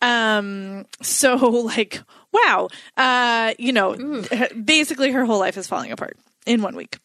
Um, 0.02 0.86
so 1.02 1.36
like, 1.36 2.02
wow, 2.32 2.70
uh, 2.96 3.54
you 3.60 3.72
know, 3.72 3.96
Ooh. 4.00 4.26
basically 4.64 5.12
her 5.12 5.26
whole 5.26 5.40
life 5.40 5.58
is 5.58 5.68
falling 5.68 5.92
apart 5.92 6.18
in 6.46 6.62
one 6.62 6.76
week. 6.76 6.98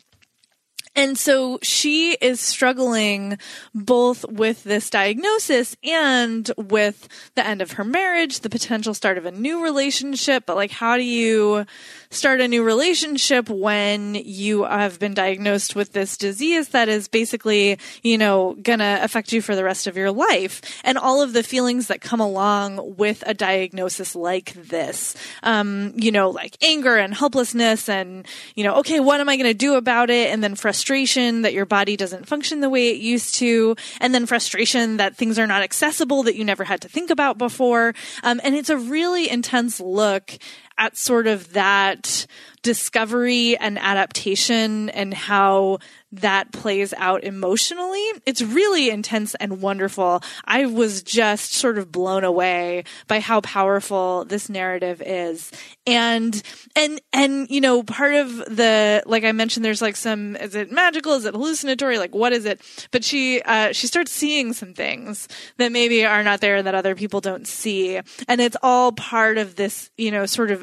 And 0.95 1.16
so 1.16 1.59
she 1.62 2.12
is 2.20 2.38
struggling 2.38 3.38
both 3.74 4.26
with 4.28 4.62
this 4.64 4.90
diagnosis 4.90 5.74
and 5.82 6.51
with 6.59 7.09
the 7.34 7.47
end 7.47 7.62
of 7.62 7.72
her 7.72 7.84
marriage, 7.84 8.40
the 8.40 8.51
potential 8.51 8.93
start 8.93 9.16
of 9.16 9.24
a 9.24 9.30
new 9.30 9.64
relationship. 9.64 10.45
But 10.45 10.57
like, 10.57 10.70
how 10.70 10.99
do 10.99 11.03
you 11.03 11.64
start 12.11 12.43
a 12.43 12.49
new 12.49 12.62
relationship 12.62 13.49
when 13.49 14.14
you 14.16 14.64
have 14.64 14.99
been 14.99 15.14
diagnosed 15.14 15.74
with 15.74 15.95
this 15.95 16.18
disease 16.18 16.68
that 16.68 16.90
is 16.90 17.09
basically, 17.09 17.78
you 18.03 18.18
know, 18.18 18.55
gonna 18.62 18.99
affect 19.01 19.32
you 19.32 19.40
for 19.40 19.57
the 19.57 19.64
rest 19.64 19.86
of 19.86 19.97
your 19.97 20.11
life? 20.11 20.61
And 20.84 20.99
all 20.99 21.22
of 21.22 21.32
the 21.32 21.43
feelings 21.43 21.86
that 21.86 22.03
come 22.03 22.20
along 22.20 22.97
with 22.99 23.24
a 23.26 23.32
diagnosis 23.32 24.14
like 24.14 24.53
this. 24.53 25.16
Um, 25.43 25.95
you 25.97 26.12
know, 26.12 26.28
like 26.28 26.59
anger 26.62 26.99
and 26.99 27.14
helplessness 27.14 27.88
and, 27.88 28.26
you 28.55 28.62
know, 28.62 28.74
okay, 28.76 29.01
what 29.01 29.20
am 29.20 29.30
I 29.30 29.38
gonna 29.38 29.55
do 29.55 29.76
about 29.76 30.11
it? 30.11 30.30
And 30.30 30.45
then 30.45 30.55
frustration 30.55 30.82
frustration 30.83 31.43
that 31.43 31.53
your 31.53 31.64
body 31.64 31.97
doesn't 31.97 32.26
function 32.26 32.59
the 32.59 32.68
way 32.68 32.89
it 32.89 32.97
used 32.97 33.37
to, 33.37 33.76
and 34.01 34.12
then 34.12 34.26
frustration 34.26 34.97
that 34.97 35.14
things 35.14 35.39
are 35.39 35.47
not 35.47 35.62
accessible 35.62 36.24
that 36.24 36.35
you 36.35 36.45
never 36.45 36.64
had 36.64 36.80
to 36.80 36.89
think 36.89 37.09
about 37.09 37.39
before. 37.39 37.95
Um, 38.24 38.41
and 38.43 38.57
it's 38.57 38.68
a 38.68 38.76
really 38.76 39.30
intense 39.30 39.78
look 39.78 40.37
at 40.79 40.97
sort 40.97 41.27
of 41.27 41.53
that 41.53 42.27
discovery 42.62 43.57
and 43.57 43.77
adaptation 43.79 44.89
and 44.91 45.12
how 45.12 45.79
that 46.12 46.53
plays 46.53 46.93
out 46.99 47.25
emotionally. 47.25 48.07
It's 48.27 48.43
really 48.43 48.91
intense 48.91 49.35
and 49.37 49.62
wonderful. 49.62 50.23
I 50.45 50.66
was 50.66 51.03
just 51.03 51.55
sort 51.55 51.79
of 51.79 51.91
blown 51.91 52.23
away 52.23 52.85
by 53.09 53.18
how 53.18 53.41
powerful 53.41 54.27
this 54.27 54.49
narrative 54.49 55.03
is. 55.05 55.51
And, 55.87 56.41
and, 56.77 57.01
and, 57.12 57.51
you 57.51 57.62
know, 57.62 57.83
part 57.83 58.14
of 58.14 58.37
the, 58.37 59.03
like 59.07 59.25
I 59.25 59.33
mentioned, 59.33 59.64
there's 59.64 59.83
like 59.83 59.97
some, 59.97 60.37
is 60.37 60.55
it 60.55 60.70
magical? 60.70 61.14
Is 61.14 61.25
it 61.25 61.35
hallucinatory? 61.35 61.99
Like, 61.99 62.14
what 62.14 62.33
is 62.33 62.45
it? 62.45 62.61
But 62.91 63.03
she, 63.03 63.41
uh, 63.43 63.73
she 63.73 63.87
starts 63.87 64.12
seeing 64.12 64.53
some 64.53 64.75
things 64.75 65.29
that 65.57 65.73
maybe 65.73 66.05
are 66.05 66.23
not 66.23 66.43
there 66.43 66.62
that 66.62 66.75
other 66.75 66.95
people 66.95 67.23
don't 67.23 67.47
see. 67.47 67.99
And 68.29 68.41
it's 68.41 68.57
all 68.62 68.93
part 68.93 69.39
of 69.39 69.57
this, 69.57 69.91
you 69.97 70.11
know, 70.11 70.27
sort 70.27 70.51
of, 70.51 70.62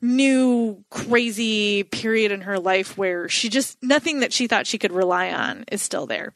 new 0.00 0.82
crazy 0.90 1.82
period 1.84 2.32
in 2.32 2.42
her 2.42 2.58
life 2.58 2.96
where 2.96 3.28
she 3.28 3.48
just 3.48 3.82
nothing 3.82 4.20
that 4.20 4.32
she 4.32 4.46
thought 4.46 4.66
she 4.66 4.78
could 4.78 4.92
rely 4.92 5.30
on 5.30 5.64
is 5.70 5.82
still 5.82 6.06
there. 6.06 6.32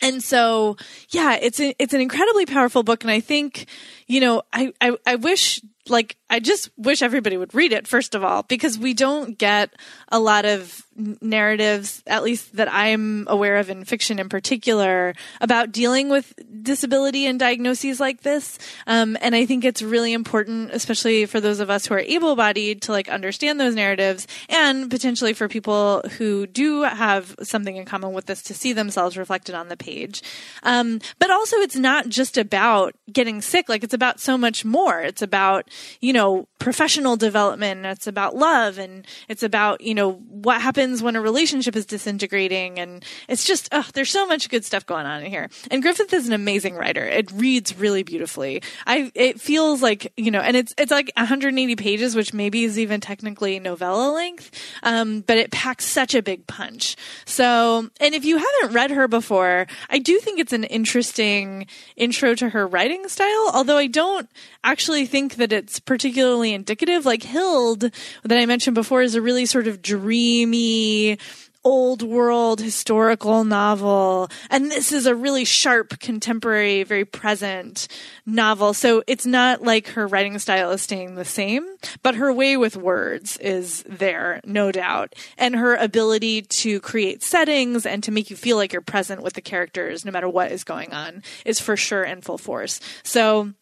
And 0.00 0.22
so, 0.22 0.76
yeah, 1.10 1.36
it's 1.40 1.58
a, 1.58 1.74
it's 1.78 1.92
an 1.92 2.00
incredibly 2.00 2.46
powerful 2.46 2.84
book, 2.84 3.02
and 3.02 3.10
I 3.10 3.18
think, 3.18 3.66
you 4.06 4.20
know, 4.20 4.42
I, 4.52 4.72
I, 4.80 4.96
I 5.04 5.16
wish 5.16 5.60
like 5.90 6.16
I 6.30 6.40
just 6.40 6.70
wish 6.76 7.02
everybody 7.02 7.36
would 7.36 7.54
read 7.54 7.72
it 7.72 7.86
first 7.86 8.14
of 8.14 8.22
all 8.24 8.42
because 8.42 8.78
we 8.78 8.94
don't 8.94 9.38
get 9.38 9.70
a 10.08 10.18
lot 10.18 10.44
of 10.44 10.84
narratives 11.20 12.02
at 12.06 12.24
least 12.24 12.56
that 12.56 12.72
I'm 12.72 13.24
aware 13.28 13.56
of 13.56 13.70
in 13.70 13.84
fiction 13.84 14.18
in 14.18 14.28
particular 14.28 15.14
about 15.40 15.70
dealing 15.70 16.08
with 16.08 16.34
disability 16.62 17.26
and 17.26 17.38
diagnoses 17.38 18.00
like 18.00 18.22
this. 18.22 18.58
Um, 18.86 19.16
and 19.20 19.34
I 19.34 19.46
think 19.46 19.64
it's 19.64 19.80
really 19.80 20.12
important 20.12 20.70
especially 20.72 21.24
for 21.26 21.40
those 21.40 21.60
of 21.60 21.70
us 21.70 21.86
who 21.86 21.94
are 21.94 22.00
able-bodied 22.00 22.82
to 22.82 22.92
like 22.92 23.08
understand 23.08 23.60
those 23.60 23.74
narratives 23.74 24.26
and 24.48 24.90
potentially 24.90 25.32
for 25.32 25.48
people 25.48 26.02
who 26.18 26.46
do 26.46 26.82
have 26.82 27.34
something 27.42 27.76
in 27.76 27.84
common 27.84 28.12
with 28.12 28.26
this 28.26 28.42
to 28.42 28.54
see 28.54 28.72
themselves 28.72 29.16
reflected 29.16 29.54
on 29.54 29.68
the 29.68 29.76
page. 29.76 30.22
Um, 30.62 31.00
but 31.18 31.30
also 31.30 31.56
it's 31.58 31.76
not 31.76 32.08
just 32.08 32.36
about 32.36 32.94
getting 33.12 33.40
sick 33.40 33.68
like 33.68 33.84
it's 33.84 33.94
about 33.94 34.20
so 34.20 34.36
much 34.36 34.64
more. 34.64 35.00
It's 35.00 35.22
about 35.22 35.70
you 36.00 36.12
know, 36.12 36.48
professional 36.58 37.16
development. 37.16 37.86
It's 37.86 38.06
about 38.06 38.36
love 38.36 38.78
and 38.78 39.06
it's 39.28 39.42
about, 39.42 39.80
you 39.80 39.94
know, 39.94 40.12
what 40.12 40.60
happens 40.60 41.02
when 41.02 41.16
a 41.16 41.20
relationship 41.20 41.76
is 41.76 41.86
disintegrating. 41.86 42.78
And 42.78 43.04
it's 43.28 43.44
just, 43.44 43.68
oh, 43.72 43.86
there's 43.94 44.10
so 44.10 44.26
much 44.26 44.48
good 44.48 44.64
stuff 44.64 44.86
going 44.86 45.06
on 45.06 45.22
in 45.22 45.30
here. 45.30 45.48
And 45.70 45.82
Griffith 45.82 46.12
is 46.12 46.26
an 46.26 46.32
amazing 46.32 46.74
writer. 46.74 47.04
It 47.04 47.30
reads 47.32 47.76
really 47.78 48.02
beautifully. 48.02 48.62
I, 48.86 49.10
it 49.14 49.40
feels 49.40 49.82
like, 49.82 50.12
you 50.16 50.30
know, 50.30 50.40
and 50.40 50.56
it's, 50.56 50.74
it's 50.78 50.90
like 50.90 51.10
180 51.16 51.76
pages, 51.76 52.14
which 52.14 52.34
maybe 52.34 52.64
is 52.64 52.78
even 52.78 53.00
technically 53.00 53.58
novella 53.60 54.12
length. 54.12 54.50
Um, 54.82 55.20
but 55.20 55.38
it 55.38 55.50
packs 55.50 55.84
such 55.84 56.14
a 56.14 56.22
big 56.22 56.46
punch. 56.46 56.96
So, 57.24 57.88
and 58.00 58.14
if 58.14 58.24
you 58.24 58.38
haven't 58.38 58.74
read 58.74 58.90
her 58.90 59.08
before, 59.08 59.66
I 59.90 59.98
do 59.98 60.18
think 60.18 60.40
it's 60.40 60.52
an 60.52 60.64
interesting 60.64 61.66
intro 61.96 62.34
to 62.34 62.48
her 62.50 62.66
writing 62.66 63.08
style, 63.08 63.50
although 63.52 63.78
I 63.78 63.86
don't 63.86 64.28
actually 64.64 65.06
think 65.06 65.36
that 65.36 65.52
it's 65.68 65.80
particularly 65.80 66.54
indicative. 66.54 67.04
Like 67.04 67.22
Hild, 67.22 67.80
that 67.80 68.38
I 68.38 68.46
mentioned 68.46 68.74
before, 68.74 69.02
is 69.02 69.14
a 69.14 69.20
really 69.20 69.44
sort 69.44 69.66
of 69.66 69.82
dreamy, 69.82 71.18
old 71.62 72.00
world 72.00 72.58
historical 72.58 73.44
novel. 73.44 74.30
And 74.48 74.70
this 74.70 74.92
is 74.92 75.04
a 75.04 75.14
really 75.14 75.44
sharp, 75.44 76.00
contemporary, 76.00 76.84
very 76.84 77.04
present 77.04 77.86
novel. 78.24 78.72
So 78.72 79.02
it's 79.06 79.26
not 79.26 79.62
like 79.62 79.88
her 79.88 80.06
writing 80.06 80.38
style 80.38 80.70
is 80.70 80.80
staying 80.80 81.16
the 81.16 81.26
same, 81.26 81.66
but 82.02 82.14
her 82.14 82.32
way 82.32 82.56
with 82.56 82.74
words 82.74 83.36
is 83.36 83.82
there, 83.82 84.40
no 84.46 84.72
doubt. 84.72 85.16
And 85.36 85.54
her 85.54 85.74
ability 85.74 86.42
to 86.42 86.80
create 86.80 87.22
settings 87.22 87.84
and 87.84 88.02
to 88.04 88.10
make 88.10 88.30
you 88.30 88.36
feel 88.36 88.56
like 88.56 88.72
you're 88.72 88.80
present 88.80 89.22
with 89.22 89.34
the 89.34 89.42
characters 89.42 90.06
no 90.06 90.12
matter 90.12 90.30
what 90.30 90.50
is 90.50 90.64
going 90.64 90.94
on 90.94 91.22
is 91.44 91.60
for 91.60 91.76
sure 91.76 92.04
in 92.04 92.22
full 92.22 92.38
force. 92.38 92.80
So 93.02 93.52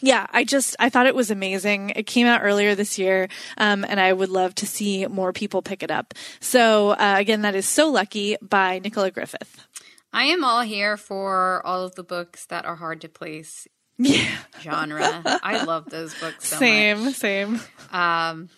yeah, 0.00 0.26
I 0.30 0.44
just 0.44 0.76
I 0.78 0.88
thought 0.88 1.06
it 1.06 1.14
was 1.14 1.30
amazing. 1.30 1.90
It 1.90 2.06
came 2.06 2.26
out 2.26 2.42
earlier 2.42 2.74
this 2.74 2.98
year, 2.98 3.28
um, 3.56 3.84
and 3.88 3.98
I 4.00 4.12
would 4.12 4.28
love 4.28 4.54
to 4.56 4.66
see 4.66 5.06
more 5.06 5.32
people 5.32 5.62
pick 5.62 5.82
it 5.82 5.90
up. 5.90 6.14
So 6.40 6.90
uh, 6.90 7.16
again, 7.18 7.42
that 7.42 7.54
is 7.54 7.66
so 7.66 7.90
lucky 7.90 8.36
by 8.42 8.78
Nicola 8.78 9.10
Griffith. 9.10 9.66
I 10.12 10.24
am 10.24 10.42
all 10.44 10.62
here 10.62 10.96
for 10.96 11.64
all 11.66 11.84
of 11.84 11.94
the 11.94 12.02
books 12.02 12.46
that 12.46 12.64
are 12.64 12.76
hard 12.76 13.02
to 13.02 13.08
place. 13.08 13.68
Yeah, 13.98 14.28
genre. 14.60 15.22
I 15.24 15.64
love 15.64 15.90
those 15.90 16.14
books. 16.20 16.48
So 16.48 16.56
same, 16.56 17.06
much. 17.06 17.14
same. 17.14 17.60
Um, 17.90 18.48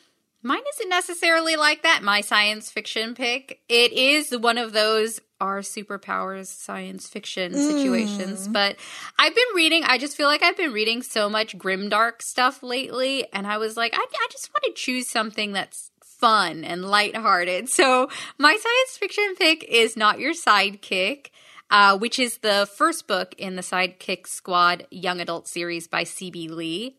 mine 0.42 0.62
isn't 0.74 0.88
necessarily 0.88 1.56
like 1.56 1.82
that. 1.82 2.02
My 2.02 2.20
science 2.20 2.70
fiction 2.70 3.14
pick. 3.14 3.60
It 3.68 3.92
is 3.92 4.36
one 4.36 4.58
of 4.58 4.72
those 4.72 5.18
are 5.40 5.60
superpowers 5.60 6.46
science 6.46 7.08
fiction 7.08 7.54
situations. 7.54 8.48
Mm. 8.48 8.52
But 8.52 8.76
I've 9.18 9.34
been 9.34 9.54
reading, 9.54 9.84
I 9.84 9.98
just 9.98 10.16
feel 10.16 10.26
like 10.26 10.42
I've 10.42 10.56
been 10.56 10.72
reading 10.72 11.02
so 11.02 11.28
much 11.28 11.56
grimdark 11.56 12.22
stuff 12.22 12.62
lately. 12.62 13.26
And 13.32 13.46
I 13.46 13.58
was 13.58 13.76
like, 13.76 13.94
I, 13.94 13.98
I 13.98 14.28
just 14.30 14.50
want 14.50 14.64
to 14.64 14.80
choose 14.80 15.08
something 15.08 15.52
that's 15.52 15.90
fun 16.02 16.64
and 16.64 16.84
lighthearted. 16.84 17.68
So 17.68 18.08
my 18.38 18.52
science 18.52 18.98
fiction 18.98 19.34
pick 19.36 19.64
is 19.64 19.96
Not 19.96 20.20
Your 20.20 20.34
Sidekick. 20.34 21.28
Uh, 21.72 21.96
which 21.96 22.18
is 22.18 22.38
the 22.38 22.68
first 22.74 23.06
book 23.06 23.32
in 23.38 23.54
the 23.54 23.62
Sidekick 23.62 24.26
Squad 24.26 24.88
young 24.90 25.20
adult 25.20 25.46
series 25.46 25.86
by 25.86 26.02
C.B. 26.02 26.48
Lee. 26.48 26.96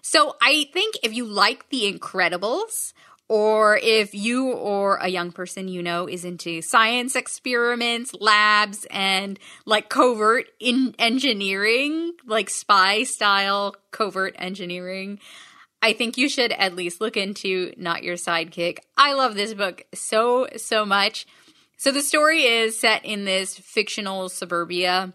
So 0.00 0.34
I 0.40 0.68
think 0.72 0.94
if 1.02 1.12
you 1.12 1.26
like 1.26 1.68
The 1.68 1.92
Incredibles, 1.92 2.94
or 3.28 3.78
if 3.82 4.14
you 4.14 4.52
or 4.52 4.96
a 4.96 5.08
young 5.08 5.32
person 5.32 5.68
you 5.68 5.82
know 5.82 6.08
is 6.08 6.24
into 6.24 6.62
science 6.62 7.14
experiments, 7.14 8.14
labs, 8.18 8.86
and 8.90 9.38
like 9.66 9.88
covert 9.88 10.46
in 10.58 10.94
engineering, 10.98 12.12
like 12.26 12.48
spy 12.48 13.02
style 13.02 13.76
covert 13.90 14.34
engineering, 14.38 15.18
I 15.82 15.92
think 15.92 16.16
you 16.16 16.28
should 16.28 16.52
at 16.52 16.74
least 16.74 17.00
look 17.00 17.16
into 17.16 17.72
Not 17.76 18.02
Your 18.02 18.16
Sidekick. 18.16 18.78
I 18.96 19.12
love 19.12 19.34
this 19.34 19.54
book 19.54 19.84
so, 19.94 20.48
so 20.56 20.84
much. 20.84 21.26
So 21.76 21.92
the 21.92 22.02
story 22.02 22.42
is 22.42 22.80
set 22.80 23.04
in 23.04 23.24
this 23.24 23.56
fictional 23.56 24.28
suburbia 24.28 25.12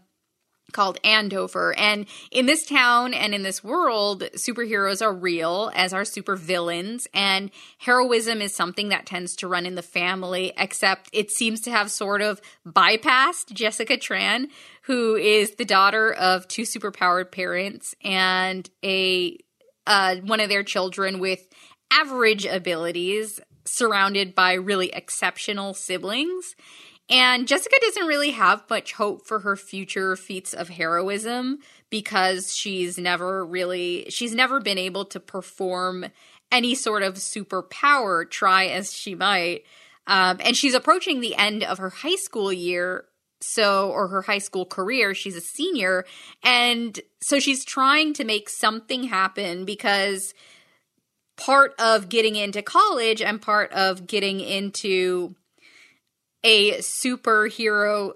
called 0.74 0.97
Andover. 1.03 1.78
And 1.78 2.05
in 2.32 2.45
this 2.45 2.65
town 2.65 3.13
and 3.13 3.34
in 3.34 3.43
this 3.43 3.63
world, 3.63 4.24
superheroes 4.36 5.01
are 5.01 5.13
real, 5.13 5.71
as 5.74 5.93
are 5.93 6.03
supervillains. 6.03 7.07
And 7.13 7.51
heroism 7.78 8.41
is 8.41 8.55
something 8.55 8.89
that 8.89 9.05
tends 9.05 9.36
to 9.38 9.47
run 9.47 9.65
in 9.65 9.76
the 9.76 9.82
family, 9.82 10.53
except 10.57 11.09
it 11.13 11.32
seems 11.32 11.61
to 11.61 11.71
have 11.71 11.89
sort 11.89 12.21
of 12.21 12.41
bypassed 12.67 13.53
Jessica 13.53 13.97
Tran, 13.97 14.47
who 14.84 15.15
is 15.15 15.55
the 15.55 15.65
daughter 15.65 16.11
of 16.11 16.47
two 16.47 16.63
superpowered 16.63 17.32
parents 17.32 17.95
and 18.03 18.69
a 18.84 19.38
uh, 19.86 20.15
one 20.17 20.39
of 20.39 20.49
their 20.49 20.63
children 20.63 21.19
with 21.19 21.47
average 21.91 22.45
abilities 22.45 23.39
surrounded 23.65 24.36
by 24.36 24.53
really 24.53 24.89
exceptional 24.89 25.74
siblings. 25.74 26.55
And 27.10 27.47
Jessica 27.47 27.76
doesn't 27.82 28.08
really 28.08 28.32
have 28.32 28.64
much 28.70 28.93
hope 28.93 29.28
for 29.28 29.39
her 29.39 29.56
future 29.56 30.16
feats 30.16 30.54
of 30.54 30.70
heroism 30.70 31.60
because 31.89 32.56
she's 32.56 32.97
never 32.97 33.45
really 33.45 34.06
she's 34.10 34.34
never 34.34 34.60
been 34.62 34.78
able 34.78 35.06
to 35.06 35.20
perform 35.20 36.06
any 36.51 36.76
sort 36.76 37.04
of 37.04 37.16
superpower, 37.16 38.30
try 38.30 38.68
as 38.68 38.93
she 38.93 39.16
might. 39.16 39.64
Um, 40.08 40.38
and 40.43 40.56
she's 40.56 40.76
approaching 40.76 41.20
the 41.20 41.36
end 41.36 41.64
of 41.64 41.78
her 41.80 41.89
high 41.89 42.16
school 42.16 42.54
year, 42.54 43.06
so 43.41 43.89
or 43.89 44.08
her 44.10 44.22
high 44.22 44.39
school 44.39 44.66
career. 44.66 45.14
She's 45.14 45.36
a 45.36 45.41
senior, 45.41 46.06
and 46.43 46.99
so 47.22 47.39
she's 47.39 47.66
trying 47.66 48.14
to 48.16 48.24
make 48.24 48.49
something 48.49 49.04
happen 49.06 49.66
because 49.66 50.34
part 51.38 51.74
of 51.80 52.10
getting 52.10 52.36
into 52.36 52.62
college 52.62 53.22
and 53.22 53.41
part 53.41 53.72
of 53.72 54.06
getting 54.08 54.39
into 54.39 55.36
a 56.44 56.74
superhero 56.80 58.14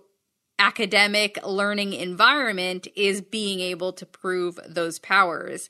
academic 0.60 1.40
learning 1.46 1.94
environment 1.94 2.88
is 2.96 3.22
being 3.22 3.60
able 3.60 3.94
to 3.94 4.06
prove 4.06 4.60
those 4.68 5.00
powers. 5.00 5.70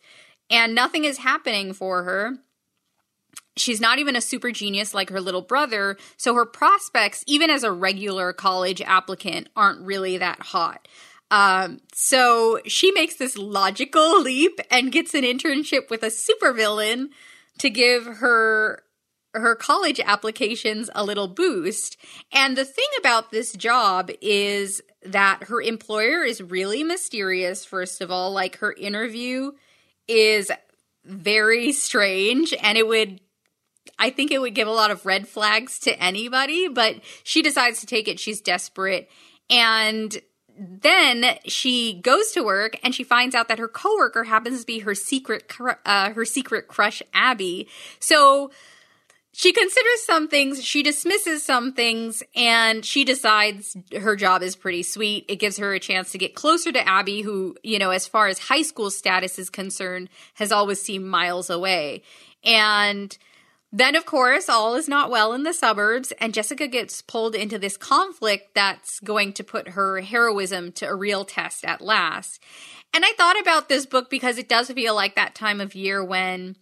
And 0.49 0.74
nothing 0.74 1.03
is 1.03 1.18
happening 1.18 1.74
for 1.74 2.03
her. 2.03 2.38
She's 3.58 3.82
not 3.82 3.99
even 3.99 4.16
a 4.16 4.22
super 4.22 4.51
genius 4.51 4.93
like 4.93 5.10
her 5.10 5.20
little 5.20 5.41
brother, 5.41 5.97
so 6.16 6.36
her 6.36 6.45
prospects, 6.45 7.24
even 7.28 7.49
as 7.49 7.64
a 7.64 7.72
regular 7.72 8.32
college 8.32 8.82
applicant, 8.82 9.49
aren't 9.55 9.82
really 9.82 10.18
that 10.20 10.39
hot. 10.39 10.88
Um, 11.32 11.82
so 11.93 12.60
she 12.66 12.91
makes 12.91 13.16
this 13.16 13.38
logical 13.38 14.22
leap 14.22 14.60
and 14.72 14.91
gets 14.91 15.14
an 15.14 15.24
internship 15.24 15.89
with 15.89 16.03
a 16.03 16.08
supervillain 16.08 17.08
to 17.58 17.70
give 17.70 18.05
her 18.05 18.84
her 19.39 19.55
college 19.55 19.99
applications 19.99 20.89
a 20.95 21.03
little 21.03 21.27
boost. 21.27 21.97
And 22.31 22.57
the 22.57 22.65
thing 22.65 22.88
about 22.99 23.31
this 23.31 23.53
job 23.53 24.11
is 24.21 24.81
that 25.05 25.43
her 25.43 25.61
employer 25.61 26.23
is 26.23 26.41
really 26.41 26.83
mysterious, 26.83 27.65
first 27.65 28.01
of 28.01 28.11
all. 28.11 28.31
Like 28.31 28.57
her 28.57 28.73
interview 28.73 29.51
is 30.07 30.51
very 31.05 31.71
strange 31.71 32.53
and 32.61 32.77
it 32.77 32.88
would 32.88 33.21
I 33.99 34.09
think 34.09 34.31
it 34.31 34.39
would 34.39 34.53
give 34.53 34.67
a 34.67 34.71
lot 34.71 34.91
of 34.91 35.05
red 35.05 35.27
flags 35.27 35.79
to 35.79 35.99
anybody, 36.01 36.67
but 36.67 36.97
she 37.23 37.41
decides 37.41 37.79
to 37.79 37.88
take 37.88 38.07
it. 38.07 38.19
She's 38.19 38.41
desperate. 38.41 39.09
And 39.49 40.15
then 40.57 41.38
she 41.45 41.93
goes 42.01 42.31
to 42.31 42.43
work 42.43 42.77
and 42.83 42.93
she 42.93 43.03
finds 43.03 43.35
out 43.35 43.47
that 43.47 43.59
her 43.59 43.67
coworker 43.67 44.23
happens 44.25 44.61
to 44.61 44.65
be 44.65 44.79
her 44.79 44.95
secret 44.95 45.51
uh, 45.85 46.11
her 46.13 46.25
secret 46.25 46.67
crush 46.67 47.01
Abby. 47.13 47.67
So 47.99 48.51
she 49.38 49.53
considers 49.53 50.03
some 50.03 50.27
things, 50.27 50.65
she 50.65 50.81
dismisses 50.81 51.43
some 51.43 51.73
things, 51.73 52.23
and 52.35 52.83
she 52.83 53.05
decides 53.05 53.77
her 53.95 54.15
job 54.15 54.41
is 54.41 54.55
pretty 54.55 54.81
sweet. 54.81 55.25
It 55.27 55.35
gives 55.35 55.57
her 55.57 55.75
a 55.75 55.79
chance 55.79 56.11
to 56.13 56.17
get 56.17 56.33
closer 56.33 56.71
to 56.71 56.88
Abby, 56.88 57.21
who, 57.21 57.55
you 57.61 57.77
know, 57.77 57.91
as 57.91 58.07
far 58.07 58.29
as 58.29 58.39
high 58.39 58.63
school 58.63 58.89
status 58.89 59.38
is 59.38 59.51
concerned, 59.51 60.09
has 60.33 60.51
always 60.51 60.81
seemed 60.81 61.05
miles 61.05 61.51
away. 61.51 62.01
And 62.43 63.15
then, 63.71 63.95
of 63.95 64.07
course, 64.07 64.49
all 64.49 64.73
is 64.73 64.89
not 64.89 65.11
well 65.11 65.33
in 65.33 65.43
the 65.43 65.53
suburbs, 65.53 66.11
and 66.13 66.33
Jessica 66.33 66.65
gets 66.65 67.03
pulled 67.03 67.35
into 67.35 67.59
this 67.59 67.77
conflict 67.77 68.55
that's 68.55 68.99
going 69.01 69.33
to 69.33 69.43
put 69.43 69.69
her 69.69 70.01
heroism 70.01 70.71
to 70.71 70.88
a 70.88 70.95
real 70.95 71.25
test 71.25 71.63
at 71.63 71.79
last. 71.79 72.41
And 72.91 73.05
I 73.05 73.13
thought 73.15 73.39
about 73.39 73.69
this 73.69 73.85
book 73.85 74.09
because 74.09 74.39
it 74.39 74.49
does 74.49 74.71
feel 74.71 74.95
like 74.95 75.13
that 75.13 75.35
time 75.35 75.61
of 75.61 75.75
year 75.75 76.03
when 76.03 76.55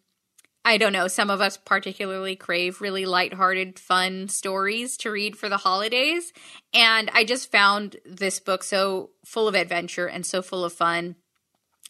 I 0.68 0.78
don't 0.78 0.94
know, 0.94 1.08
some 1.08 1.30
of 1.30 1.42
us 1.42 1.58
particularly 1.58 2.36
crave 2.36 2.82
really 2.82 3.06
lighthearted, 3.06 3.78
fun 3.78 4.28
stories 4.30 4.98
to 4.98 5.12
read 5.12 5.38
for 5.38 5.48
the 5.48 5.58
holidays. 5.58 6.34
And 6.74 7.12
I 7.14 7.24
just 7.24 7.52
found 7.52 7.98
this 8.04 8.40
book 8.40 8.64
so 8.64 9.12
full 9.24 9.48
of 9.48 9.54
adventure 9.54 10.08
and 10.08 10.26
so 10.26 10.42
full 10.42 10.66
of 10.66 10.74
fun. 10.74 11.18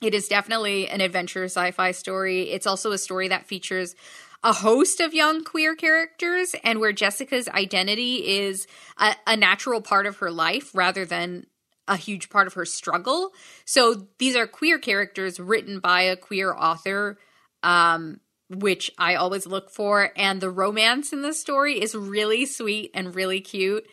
It 0.01 0.13
is 0.13 0.27
definitely 0.27 0.89
an 0.89 0.99
adventure 0.99 1.45
sci 1.45 1.71
fi 1.71 1.91
story. 1.91 2.49
It's 2.49 2.67
also 2.67 2.91
a 2.91 2.97
story 2.97 3.29
that 3.29 3.47
features 3.47 3.95
a 4.43 4.51
host 4.51 4.99
of 4.99 5.13
young 5.13 5.45
queer 5.45 5.73
characters 5.73 6.53
and 6.61 6.81
where 6.81 6.91
Jessica's 6.91 7.47
identity 7.47 8.27
is 8.27 8.67
a, 8.97 9.15
a 9.25 9.37
natural 9.37 9.79
part 9.79 10.05
of 10.05 10.17
her 10.17 10.29
life 10.29 10.75
rather 10.75 11.05
than 11.05 11.47
a 11.87 11.95
huge 11.95 12.29
part 12.29 12.45
of 12.45 12.55
her 12.55 12.65
struggle. 12.65 13.31
So 13.63 14.07
these 14.19 14.35
are 14.35 14.47
queer 14.47 14.79
characters 14.79 15.39
written 15.39 15.79
by 15.79 16.01
a 16.01 16.17
queer 16.17 16.53
author. 16.53 17.17
Um, 17.63 18.19
which 18.49 18.91
I 18.97 19.15
always 19.15 19.47
look 19.47 19.69
for. 19.69 20.11
And 20.15 20.41
the 20.41 20.49
romance 20.49 21.11
in 21.11 21.21
the 21.21 21.33
story 21.33 21.81
is 21.81 21.95
really 21.95 22.45
sweet 22.45 22.91
and 22.93 23.15
really 23.15 23.41
cute. 23.41 23.85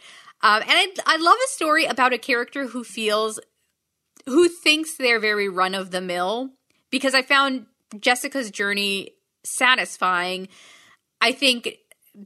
Um, 0.42 0.62
and 0.62 0.70
I, 0.70 0.88
I 1.06 1.16
love 1.16 1.36
a 1.36 1.50
story 1.50 1.84
about 1.84 2.12
a 2.12 2.18
character 2.18 2.66
who 2.66 2.84
feels, 2.84 3.38
who 4.26 4.48
thinks 4.48 4.96
they're 4.96 5.20
very 5.20 5.48
run 5.48 5.74
of 5.74 5.90
the 5.90 6.00
mill 6.00 6.50
because 6.90 7.14
I 7.14 7.22
found 7.22 7.66
Jessica's 8.00 8.50
journey 8.50 9.10
satisfying. 9.44 10.48
I 11.20 11.32
think 11.32 11.78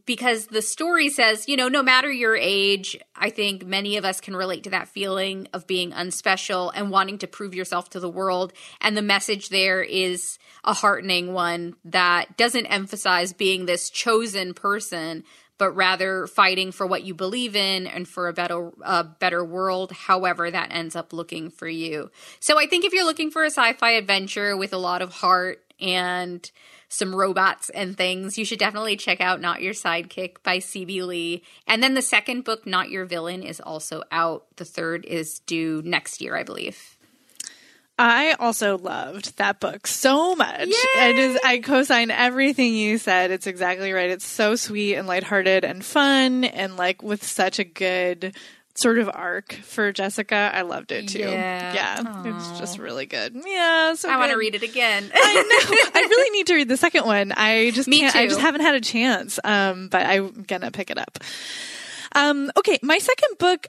because 0.05 0.47
the 0.47 0.63
story 0.63 1.09
says, 1.09 1.49
you 1.49 1.57
know, 1.57 1.69
no 1.69 1.83
matter 1.83 2.11
your 2.11 2.37
age, 2.37 2.99
I 3.15 3.31
think 3.31 3.65
many 3.65 3.97
of 3.97 4.05
us 4.05 4.21
can 4.21 4.35
relate 4.35 4.65
to 4.65 4.71
that 4.71 4.89
feeling 4.89 5.47
of 5.53 5.67
being 5.67 5.93
unspecial 5.93 6.73
and 6.75 6.91
wanting 6.91 7.19
to 7.19 7.29
prove 7.29 7.55
yourself 7.55 7.91
to 7.91 8.01
the 8.01 8.09
world. 8.09 8.53
And 8.81 8.97
the 8.97 9.03
message 9.03 9.49
there 9.49 9.83
is 9.83 10.39
a 10.65 10.73
heartening 10.73 11.33
one 11.33 11.77
that 11.85 12.37
doesn't 12.37 12.67
emphasize 12.67 13.33
being 13.33 13.67
this 13.67 13.89
chosen 13.89 14.55
person, 14.55 15.23
but 15.57 15.71
rather 15.71 16.27
fighting 16.27 16.73
for 16.73 16.87
what 16.87 17.05
you 17.05 17.15
believe 17.15 17.55
in 17.55 17.87
and 17.87 18.09
for 18.09 18.29
a 18.29 18.33
better 18.33 18.73
a 18.83 19.05
better 19.05 19.45
world 19.45 19.93
however 19.93 20.51
that 20.51 20.73
ends 20.73 20.97
up 20.97 21.13
looking 21.13 21.49
for 21.51 21.69
you. 21.69 22.11
So 22.41 22.59
I 22.59 22.67
think 22.67 22.85
if 22.85 22.93
you're 22.93 23.05
looking 23.07 23.31
for 23.31 23.45
a 23.45 23.51
sci-fi 23.51 23.93
adventure 23.93 24.57
with 24.57 24.73
a 24.73 24.79
lot 24.79 25.01
of 25.01 25.13
heart 25.13 25.63
and 25.81 26.51
some 26.89 27.15
robots 27.15 27.71
and 27.71 27.97
things, 27.97 28.39
you 28.39 28.45
should 28.45 28.59
definitely 28.59 28.97
check 28.97 29.21
out 29.21 29.41
Not 29.41 29.63
Your 29.63 29.75
Sidekick 29.75 30.43
by 30.43 30.59
C.B. 30.61 31.03
Lee. 31.03 31.43
And 31.67 31.83
then 31.83 31.95
the 31.95 32.03
second 32.03 32.45
book, 32.45 32.67
Not 32.67 32.91
Your 32.91 33.05
Villain, 33.05 33.43
is 33.43 33.61
also 33.61 34.03
out. 34.11 34.47
The 34.57 34.65
third 34.65 35.05
is 35.05 35.41
due 35.41 35.83
next 35.85 36.21
year, 36.21 36.37
I 36.37 36.43
believe. 36.43 36.97
I 37.99 38.33
also 38.39 38.77
loved 38.77 39.39
that 39.39 39.59
book 39.59 39.87
so 39.87 40.37
much. 40.37 40.69
Yay! 40.69 41.11
It 41.11 41.19
is 41.19 41.39
I 41.43 41.59
co-sign 41.59 42.11
everything 42.11 42.75
you 42.75 42.99
said. 42.99 43.31
It's 43.31 43.47
exactly 43.47 43.93
right. 43.93 44.11
It's 44.11 44.27
so 44.27 44.55
sweet 44.55 44.97
and 44.97 45.09
lighthearted 45.09 45.65
and 45.65 45.83
fun 45.83 46.45
and 46.45 46.77
like 46.77 47.03
with 47.03 47.25
such 47.25 47.59
a 47.59 47.65
good 47.65 48.37
sort 48.79 48.99
of 48.99 49.11
arc 49.13 49.53
for 49.53 49.93
Jessica. 49.93 50.51
I 50.53 50.63
loved 50.63 50.93
it 50.93 51.09
too. 51.09 51.21
Yeah, 51.21 51.75
yeah 51.75 52.23
it's 52.25 52.59
just 52.59 52.79
really 52.79 53.07
good. 53.07 53.35
Yeah, 53.47 53.95
so 53.95 54.09
I 54.09 54.17
want 54.19 54.33
to 54.33 54.39
read 54.39 54.55
it 54.55 54.63
again. 54.63 55.11
I 55.15 55.35
know. 55.35 56.01
I 56.01 56.07
really 56.09 56.31
need 56.31 56.47
to 56.49 56.55
read 56.55 56.69
the 56.69 56.77
second 56.77 57.05
one. 57.07 57.33
I 57.33 57.71
just 57.73 57.89
Me 57.89 58.01
can't. 58.01 58.13
Too. 58.13 58.19
I 58.19 58.27
just 58.27 58.41
haven't 58.41 58.63
had 58.63 58.75
a 58.75 58.81
chance. 58.81 59.39
Um, 59.43 59.89
but 59.89 60.07
I'm 60.07 60.43
gonna 60.43 60.71
pick 60.71 60.91
it 60.91 60.99
up. 60.99 61.19
Um, 62.15 62.51
okay, 62.57 62.79
my 62.83 62.99
second 62.99 63.39
book 63.39 63.67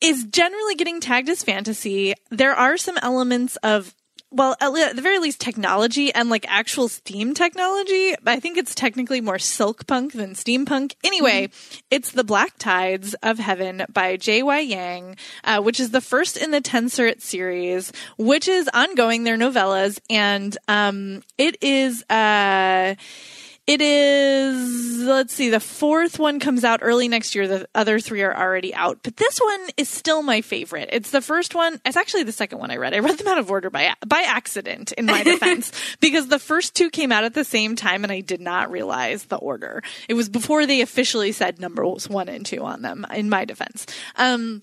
is 0.00 0.24
generally 0.24 0.74
getting 0.74 1.00
tagged 1.00 1.28
as 1.28 1.42
fantasy. 1.42 2.14
There 2.30 2.52
are 2.52 2.76
some 2.76 2.98
elements 2.98 3.56
of 3.62 3.94
well, 4.32 4.56
at 4.60 4.96
the 4.96 5.02
very 5.02 5.18
least, 5.18 5.40
technology 5.40 6.12
and 6.12 6.28
like 6.28 6.46
actual 6.48 6.88
steam 6.88 7.34
technology. 7.34 8.14
I 8.26 8.40
think 8.40 8.56
it's 8.56 8.74
technically 8.74 9.20
more 9.20 9.38
silk 9.38 9.86
punk 9.86 10.12
than 10.12 10.32
steampunk. 10.34 10.94
Anyway, 11.04 11.48
mm-hmm. 11.48 11.78
it's 11.90 12.12
The 12.12 12.24
Black 12.24 12.58
Tides 12.58 13.14
of 13.22 13.38
Heaven 13.38 13.84
by 13.92 14.16
J.Y. 14.16 14.60
Yang, 14.60 15.16
uh, 15.44 15.60
which 15.60 15.78
is 15.78 15.90
the 15.90 16.00
first 16.00 16.36
in 16.36 16.50
the 16.50 16.60
Tensorate 16.60 17.20
series, 17.20 17.92
which 18.16 18.48
is 18.48 18.68
ongoing. 18.72 19.24
They're 19.24 19.36
novellas, 19.36 19.98
and 20.08 20.56
um, 20.68 21.22
it 21.38 21.62
is. 21.62 22.02
Uh, 22.08 22.94
It 23.64 23.80
is, 23.80 25.02
let's 25.04 25.32
see, 25.32 25.48
the 25.48 25.60
fourth 25.60 26.18
one 26.18 26.40
comes 26.40 26.64
out 26.64 26.80
early 26.82 27.06
next 27.06 27.36
year. 27.36 27.46
The 27.46 27.68
other 27.76 28.00
three 28.00 28.22
are 28.22 28.36
already 28.36 28.74
out. 28.74 28.98
But 29.04 29.16
this 29.16 29.38
one 29.38 29.68
is 29.76 29.88
still 29.88 30.20
my 30.22 30.40
favorite. 30.40 30.88
It's 30.90 31.12
the 31.12 31.20
first 31.20 31.54
one. 31.54 31.80
It's 31.84 31.96
actually 31.96 32.24
the 32.24 32.32
second 32.32 32.58
one 32.58 32.72
I 32.72 32.76
read. 32.76 32.92
I 32.92 32.98
read 32.98 33.18
them 33.18 33.28
out 33.28 33.38
of 33.38 33.52
order 33.52 33.70
by, 33.70 33.94
by 34.04 34.24
accident 34.26 34.90
in 34.92 35.06
my 35.06 35.22
defense 35.22 35.70
because 36.00 36.26
the 36.26 36.40
first 36.40 36.74
two 36.74 36.90
came 36.90 37.12
out 37.12 37.22
at 37.22 37.34
the 37.34 37.44
same 37.44 37.76
time 37.76 38.02
and 38.02 38.12
I 38.12 38.20
did 38.20 38.40
not 38.40 38.72
realize 38.72 39.24
the 39.24 39.36
order. 39.36 39.80
It 40.08 40.14
was 40.14 40.28
before 40.28 40.66
they 40.66 40.80
officially 40.80 41.30
said 41.30 41.60
numbers 41.60 42.08
one 42.08 42.28
and 42.28 42.44
two 42.44 42.64
on 42.64 42.82
them 42.82 43.06
in 43.14 43.30
my 43.30 43.44
defense. 43.44 43.86
Um, 44.16 44.62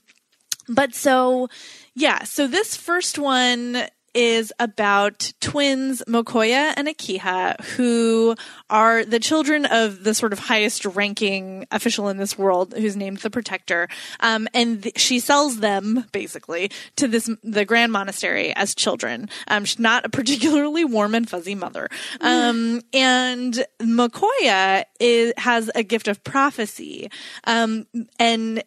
but 0.68 0.94
so, 0.94 1.48
yeah, 1.96 2.26
so 2.26 2.48
this 2.48 2.76
first 2.76 3.18
one 3.18 3.88
is 4.14 4.54
about 4.60 5.34
twins 5.40 6.04
Mokoya 6.08 6.74
and 6.76 6.88
Akiha, 6.88 7.62
who 7.62 8.36
are 8.70 9.06
the 9.06 9.20
children 9.20 9.66
of 9.66 10.04
the 10.04 10.14
sort 10.14 10.34
of 10.34 10.40
highest 10.40 10.86
ranking 10.86 11.66
official 11.72 12.10
in 12.10 12.18
this 12.18 12.38
world, 12.38 12.74
who's 12.76 12.96
named 12.96 13.18
the 13.20 13.30
Protector. 13.30 13.88
Um, 14.20 14.48
and 14.54 14.84
th- 14.84 15.00
she 15.00 15.20
sells 15.20 15.60
them 15.60 16.06
basically 16.12 16.72
to 16.98 17.08
this 17.08 17.30
the 17.44 17.66
Grand 17.66 17.92
Monastery 17.92 18.54
as 18.56 18.76
children. 18.76 19.30
Um, 19.48 19.66
she's 19.66 19.80
not 19.80 20.06
a 20.06 20.10
particularly 20.10 20.86
warm 20.86 21.16
and 21.16 21.30
fuzzy 21.30 21.56
mother. 21.56 21.90
Um, 22.22 22.82
and 22.94 23.66
Mokoya 23.82 24.86
is, 25.00 25.34
has 25.38 25.70
a 25.76 25.84
gift 25.84 26.08
of 26.08 26.24
prophecy. 26.24 27.10
Um, 27.46 27.86
and 28.20 28.64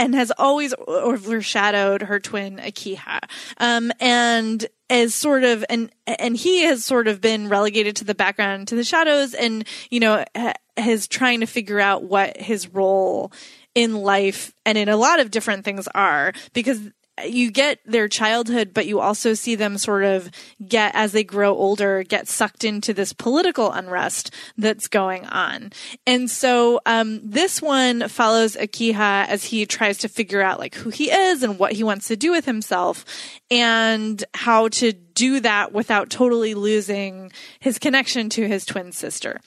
and 0.00 0.14
has 0.14 0.32
always 0.38 0.74
overshadowed 0.88 2.00
her 2.00 2.18
twin 2.18 2.56
Akiha. 2.56 3.18
Um, 3.58 3.92
and 4.00 4.66
as 4.88 5.14
sort 5.14 5.44
of 5.44 5.64
and 5.68 5.92
and 6.06 6.36
he 6.36 6.64
has 6.64 6.84
sort 6.84 7.06
of 7.06 7.20
been 7.20 7.48
relegated 7.48 7.96
to 7.96 8.04
the 8.04 8.14
background 8.14 8.66
to 8.68 8.74
the 8.74 8.82
shadows 8.82 9.34
and 9.34 9.64
you 9.90 10.00
know 10.00 10.24
has 10.76 11.06
trying 11.06 11.40
to 11.40 11.46
figure 11.46 11.78
out 11.78 12.02
what 12.02 12.36
his 12.38 12.66
role 12.68 13.30
in 13.74 13.94
life 13.94 14.52
and 14.66 14.76
in 14.76 14.88
a 14.88 14.96
lot 14.96 15.20
of 15.20 15.30
different 15.30 15.64
things 15.64 15.86
are 15.94 16.32
because 16.54 16.80
you 17.28 17.50
get 17.50 17.78
their 17.84 18.08
childhood, 18.08 18.72
but 18.74 18.86
you 18.86 19.00
also 19.00 19.34
see 19.34 19.54
them 19.54 19.78
sort 19.78 20.04
of 20.04 20.30
get, 20.66 20.94
as 20.94 21.12
they 21.12 21.24
grow 21.24 21.54
older, 21.54 22.02
get 22.02 22.28
sucked 22.28 22.64
into 22.64 22.92
this 22.92 23.12
political 23.12 23.70
unrest 23.72 24.34
that's 24.56 24.88
going 24.88 25.26
on. 25.26 25.72
And 26.06 26.30
so, 26.30 26.80
um, 26.86 27.20
this 27.22 27.60
one 27.60 28.08
follows 28.08 28.56
Akiha 28.56 29.26
as 29.26 29.44
he 29.44 29.66
tries 29.66 29.98
to 29.98 30.08
figure 30.08 30.42
out 30.42 30.58
like 30.58 30.74
who 30.74 30.90
he 30.90 31.10
is 31.10 31.42
and 31.42 31.58
what 31.58 31.72
he 31.72 31.84
wants 31.84 32.08
to 32.08 32.16
do 32.16 32.30
with 32.30 32.44
himself 32.44 33.04
and 33.50 34.22
how 34.34 34.68
to 34.68 34.92
do 34.92 35.40
that 35.40 35.72
without 35.72 36.08
totally 36.08 36.54
losing 36.54 37.30
his 37.60 37.78
connection 37.78 38.30
to 38.30 38.46
his 38.48 38.64
twin 38.64 38.92
sister. 38.92 39.40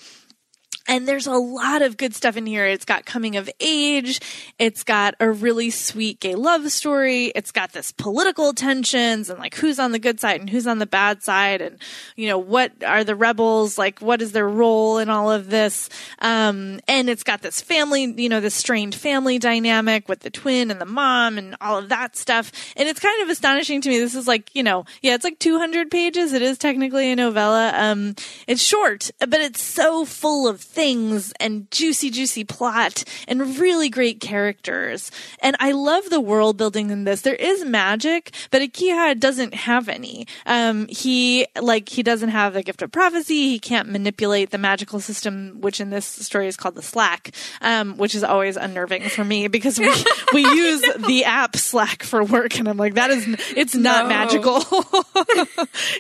And 0.86 1.08
there's 1.08 1.28
a 1.28 1.34
lot 1.34 1.82
of 1.82 1.96
good 1.96 2.14
stuff 2.14 2.36
in 2.36 2.46
here. 2.46 2.66
It's 2.66 2.84
got 2.84 3.06
coming 3.06 3.38
of 3.38 3.50
age. 3.62 4.20
It's 4.60 4.84
got 4.84 5.16
a 5.20 5.32
really 5.32 5.70
sweet 5.70 6.20
gay 6.20 6.36
love 6.36 6.70
story. 6.72 7.28
It's 7.28 7.52
got 7.52 7.72
this 7.72 7.94
political 7.94 8.54
tensions 8.54 9.30
and 9.30 9.40
like 9.40 9.56
who's 9.56 9.80
on 9.80 9.94
the 9.94 10.00
good 10.00 10.20
side 10.20 10.42
and 10.42 10.50
who's 10.50 10.68
on 10.68 10.80
the 10.80 10.86
bad 10.86 11.24
side. 11.24 11.62
And, 11.62 11.80
you 12.18 12.28
know, 12.28 12.38
what 12.38 12.84
are 12.84 13.06
the 13.06 13.16
rebels? 13.16 13.78
Like, 13.78 14.00
what 14.00 14.22
is 14.22 14.34
their 14.34 14.48
role 14.48 14.98
in 14.98 15.10
all 15.10 15.32
of 15.32 15.50
this? 15.50 15.90
Um, 16.20 16.82
and 16.88 17.10
it's 17.10 17.24
got 17.24 17.42
this 17.42 17.62
family, 17.62 18.14
you 18.18 18.28
know, 18.28 18.42
this 18.42 18.56
strained 18.56 18.94
family 18.94 19.40
dynamic 19.40 20.10
with 20.10 20.20
the 20.20 20.30
twin 20.30 20.70
and 20.70 20.82
the 20.82 20.86
mom 20.86 21.38
and 21.38 21.56
all 21.62 21.78
of 21.78 21.88
that 21.90 22.18
stuff. 22.18 22.52
And 22.76 22.90
it's 22.90 23.00
kind 23.00 23.24
of 23.24 23.30
astonishing 23.30 23.80
to 23.82 23.90
me. 23.90 24.00
This 24.00 24.16
is 24.16 24.28
like, 24.28 24.54
you 24.54 24.64
know, 24.64 24.84
yeah, 25.02 25.16
it's 25.16 25.24
like 25.24 25.40
200 25.40 25.90
pages. 25.90 26.34
It 26.34 26.42
is 26.42 26.58
technically 26.58 27.10
a 27.10 27.16
novella. 27.16 27.72
Um, 27.74 28.16
it's 28.48 28.62
short, 28.62 29.12
but 29.20 29.36
it's 29.36 29.64
so 29.64 30.04
full 30.04 30.46
of 30.46 30.73
things 30.74 31.32
and 31.40 31.70
juicy, 31.72 32.10
juicy 32.10 32.44
plot 32.44 33.04
and 33.28 33.58
really 33.60 33.90
great 33.90 34.20
characters. 34.20 35.12
And 35.40 35.56
I 35.60 35.72
love 35.72 36.10
the 36.10 36.20
world 36.20 36.58
building 36.58 36.90
in 36.90 37.04
this. 37.04 37.22
There 37.22 37.36
is 37.36 37.64
magic, 37.64 38.32
but 38.52 38.62
Akiha 38.62 39.20
doesn't 39.20 39.54
have 39.54 39.88
any. 39.88 40.28
Um, 40.46 40.88
he, 40.88 41.46
like, 41.62 41.90
he 41.90 42.04
doesn't 42.04 42.30
have 42.30 42.54
the 42.54 42.64
gift 42.64 42.82
of 42.82 42.92
prophecy. 42.92 43.50
He 43.50 43.60
can't 43.60 43.88
manipulate 43.90 44.50
the 44.50 44.58
magical 44.58 45.00
system, 45.00 45.62
which 45.62 45.80
in 45.80 45.90
this 45.92 46.06
story 46.06 46.48
is 46.48 46.58
called 46.58 46.76
the 46.76 46.82
Slack, 46.82 47.32
um, 47.62 47.98
which 47.98 48.16
is 48.16 48.24
always 48.24 48.58
unnerving 48.58 49.04
for 49.10 49.24
me 49.24 49.48
because 49.48 49.80
we, 49.80 49.92
we 50.34 50.42
use 50.56 50.82
the 51.08 51.24
app 51.26 51.56
Slack 51.56 52.04
for 52.04 52.24
work. 52.24 52.58
And 52.60 52.68
I'm 52.68 52.78
like, 52.78 52.96
that 52.96 53.12
is, 53.12 53.26
it's 53.56 53.76
not 53.76 54.06
No. 54.06 54.10
magical. 54.10 54.58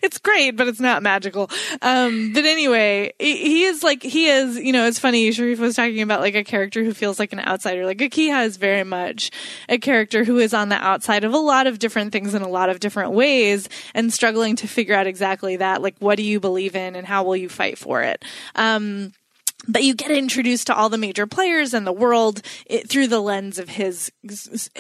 it's 0.01 0.17
great, 0.17 0.51
but 0.51 0.67
it's 0.67 0.79
not 0.79 1.03
magical. 1.03 1.49
Um, 1.81 2.33
but 2.33 2.45
anyway, 2.45 3.13
he 3.19 3.43
he 3.53 3.63
is 3.65 3.83
like, 3.83 4.01
he 4.01 4.27
is, 4.27 4.57
you 4.63 4.71
know, 4.71 4.87
it's 4.87 4.99
funny. 4.99 5.29
Sharifah 5.29 5.59
was 5.59 5.75
talking 5.75 6.01
about 6.01 6.21
like 6.21 6.35
a 6.35 6.43
character 6.43 6.83
who 6.83 6.93
feels 6.93 7.19
like 7.19 7.33
an 7.33 7.39
outsider. 7.39 7.85
Like 7.85 7.97
Akiha 7.97 8.45
is 8.45 8.57
very 8.57 8.83
much 8.83 9.29
a 9.67 9.77
character 9.77 10.23
who 10.23 10.39
is 10.39 10.53
on 10.53 10.69
the 10.69 10.75
outside 10.75 11.23
of 11.23 11.33
a 11.33 11.37
lot 11.37 11.67
of 11.67 11.79
different 11.79 12.11
things 12.13 12.33
in 12.33 12.41
a 12.41 12.47
lot 12.47 12.69
of 12.69 12.79
different 12.79 13.11
ways 13.11 13.67
and 13.93 14.11
struggling 14.11 14.55
to 14.57 14.67
figure 14.67 14.95
out 14.95 15.05
exactly 15.05 15.57
that. 15.57 15.81
Like, 15.81 15.95
what 15.99 16.15
do 16.15 16.23
you 16.23 16.39
believe 16.39 16.75
in 16.75 16.95
and 16.95 17.05
how 17.05 17.23
will 17.23 17.35
you 17.35 17.49
fight 17.49 17.77
for 17.77 18.01
it? 18.01 18.23
Um, 18.55 19.11
but 19.67 19.83
you 19.83 19.93
get 19.93 20.11
introduced 20.11 20.67
to 20.67 20.75
all 20.75 20.89
the 20.89 20.97
major 20.97 21.25
players 21.25 21.73
in 21.73 21.85
the 21.85 21.93
world 21.93 22.41
it, 22.65 22.89
through 22.89 23.07
the 23.07 23.21
lens 23.21 23.57
of 23.57 23.69
his 23.69 24.11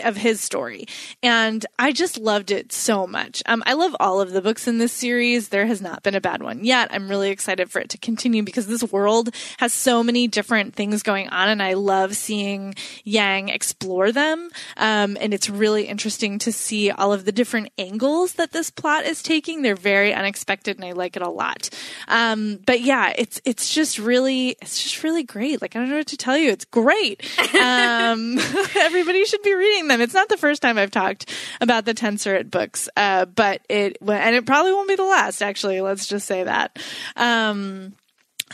of 0.03 0.17
his 0.17 0.41
story. 0.41 0.85
And 1.21 1.65
i 1.79 1.91
just 1.91 2.17
loved 2.17 2.51
it 2.51 2.71
so 2.71 3.07
much. 3.07 3.41
Um, 3.45 3.63
i 3.65 3.73
love 3.73 3.95
all 3.99 4.19
of 4.19 4.31
the 4.31 4.41
books 4.41 4.67
in 4.67 4.77
this 4.77 4.91
series. 4.91 5.49
There 5.49 5.65
has 5.65 5.81
not 5.81 6.03
been 6.03 6.15
a 6.15 6.21
bad 6.21 6.43
one 6.43 6.65
yet. 6.65 6.89
I'm 6.91 7.09
really 7.09 7.29
excited 7.29 7.71
for 7.71 7.79
it 7.79 7.89
to 7.89 7.97
continue 7.97 8.43
because 8.43 8.67
this 8.67 8.83
world 8.91 9.33
has 9.57 9.73
so 9.73 10.03
many 10.03 10.27
different 10.27 10.75
things 10.75 11.03
going 11.03 11.29
on 11.29 11.49
and 11.49 11.61
i 11.61 11.73
love 11.73 12.15
seeing 12.15 12.75
yang 13.03 13.49
explore 13.49 14.11
them. 14.11 14.49
Um, 14.77 15.17
and 15.19 15.33
it's 15.33 15.49
really 15.49 15.85
interesting 15.85 16.39
to 16.39 16.51
see 16.51 16.91
all 16.91 17.13
of 17.13 17.25
the 17.25 17.31
different 17.31 17.69
angles 17.77 18.33
that 18.33 18.51
this 18.51 18.69
plot 18.69 19.05
is 19.05 19.23
taking. 19.23 19.61
They're 19.61 19.75
very 19.75 20.13
unexpected 20.13 20.77
and 20.77 20.85
i 20.85 20.91
like 20.91 21.15
it 21.15 21.21
a 21.21 21.29
lot. 21.29 21.69
Um, 22.07 22.59
but 22.65 22.81
yeah 22.81 23.13
it's 23.17 23.41
it's 23.45 23.73
just 23.73 23.97
really 23.99 24.57
it's 24.73 24.83
just 24.83 25.03
really 25.03 25.23
great. 25.23 25.61
Like 25.61 25.75
I 25.75 25.79
don't 25.79 25.89
know 25.89 25.97
what 25.97 26.07
to 26.07 26.17
tell 26.17 26.37
you. 26.37 26.49
It's 26.49 26.65
great. 26.65 27.21
Um, 27.55 28.39
everybody 28.75 29.23
should 29.25 29.43
be 29.43 29.53
reading 29.53 29.87
them. 29.87 30.01
It's 30.01 30.13
not 30.13 30.29
the 30.29 30.37
first 30.37 30.61
time 30.61 30.77
I've 30.77 30.91
talked 30.91 31.31
about 31.61 31.85
the 31.85 31.93
Tensorate 31.93 32.49
books, 32.49 32.89
uh, 32.97 33.25
but 33.25 33.61
it 33.69 33.97
and 34.01 34.35
it 34.35 34.45
probably 34.45 34.73
won't 34.73 34.89
be 34.89 34.95
the 34.95 35.03
last. 35.03 35.41
Actually, 35.41 35.81
let's 35.81 36.07
just 36.07 36.25
say 36.25 36.43
that. 36.43 36.79
Um, 37.15 37.93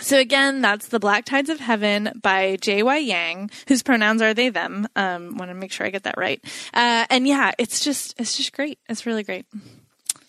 so 0.01 0.17
again, 0.17 0.61
that's 0.61 0.87
the 0.87 0.99
Black 0.99 1.25
Tides 1.25 1.49
of 1.49 1.59
Heaven 1.59 2.11
by 2.21 2.57
J.Y. 2.57 2.97
Yang, 2.97 3.51
whose 3.67 3.83
pronouns 3.83 4.21
are 4.21 4.33
they 4.33 4.49
them. 4.49 4.87
Um, 4.95 5.37
want 5.37 5.51
to 5.51 5.55
make 5.55 5.71
sure 5.71 5.85
I 5.85 5.89
get 5.89 6.03
that 6.03 6.17
right. 6.17 6.43
Uh, 6.73 7.05
and 7.09 7.27
yeah, 7.27 7.51
it's 7.57 7.83
just 7.83 8.19
it's 8.19 8.35
just 8.35 8.53
great. 8.53 8.79
It's 8.87 9.05
really 9.05 9.23
great. 9.23 9.45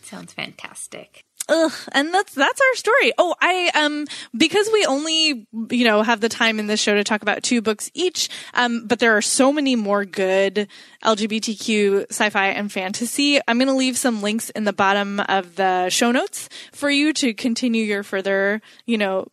Sounds 0.03 0.33
fantastic. 0.33 1.25
Ugh, 1.49 1.73
and 1.93 2.15
that's 2.15 2.33
that's 2.35 2.61
our 2.61 2.75
story. 2.77 3.13
Oh, 3.19 3.35
I 3.41 3.71
um 3.75 4.07
because 4.37 4.69
we 4.73 4.85
only 4.87 5.49
you 5.71 5.85
know 5.85 6.03
have 6.03 6.21
the 6.21 6.29
time 6.29 6.61
in 6.61 6.69
this 6.69 6.81
show 6.81 6.95
to 6.95 7.03
talk 7.03 7.23
about 7.23 7.43
two 7.43 7.61
books 7.61 7.91
each, 7.93 8.29
um, 8.55 8.87
but 8.87 9.01
there 9.01 9.17
are 9.17 9.23
so 9.23 9.53
many 9.53 9.75
more 9.75 10.05
good 10.05 10.69
LGBTQ 11.05 12.07
sci-fi 12.11 12.47
and 12.49 12.71
fantasy. 12.71 13.41
I'm 13.49 13.59
going 13.59 13.67
to 13.69 13.75
leave 13.75 13.97
some 13.99 14.23
links 14.23 14.51
in 14.51 14.65
the 14.65 14.73
bottom 14.73 15.19
of 15.21 15.57
the 15.57 15.89
show 15.91 16.13
notes 16.13 16.49
for 16.73 16.89
you 16.89 17.13
to 17.15 17.35
continue 17.35 17.83
your 17.85 18.03
further 18.05 18.61
you 18.87 18.97
know 18.99 19.27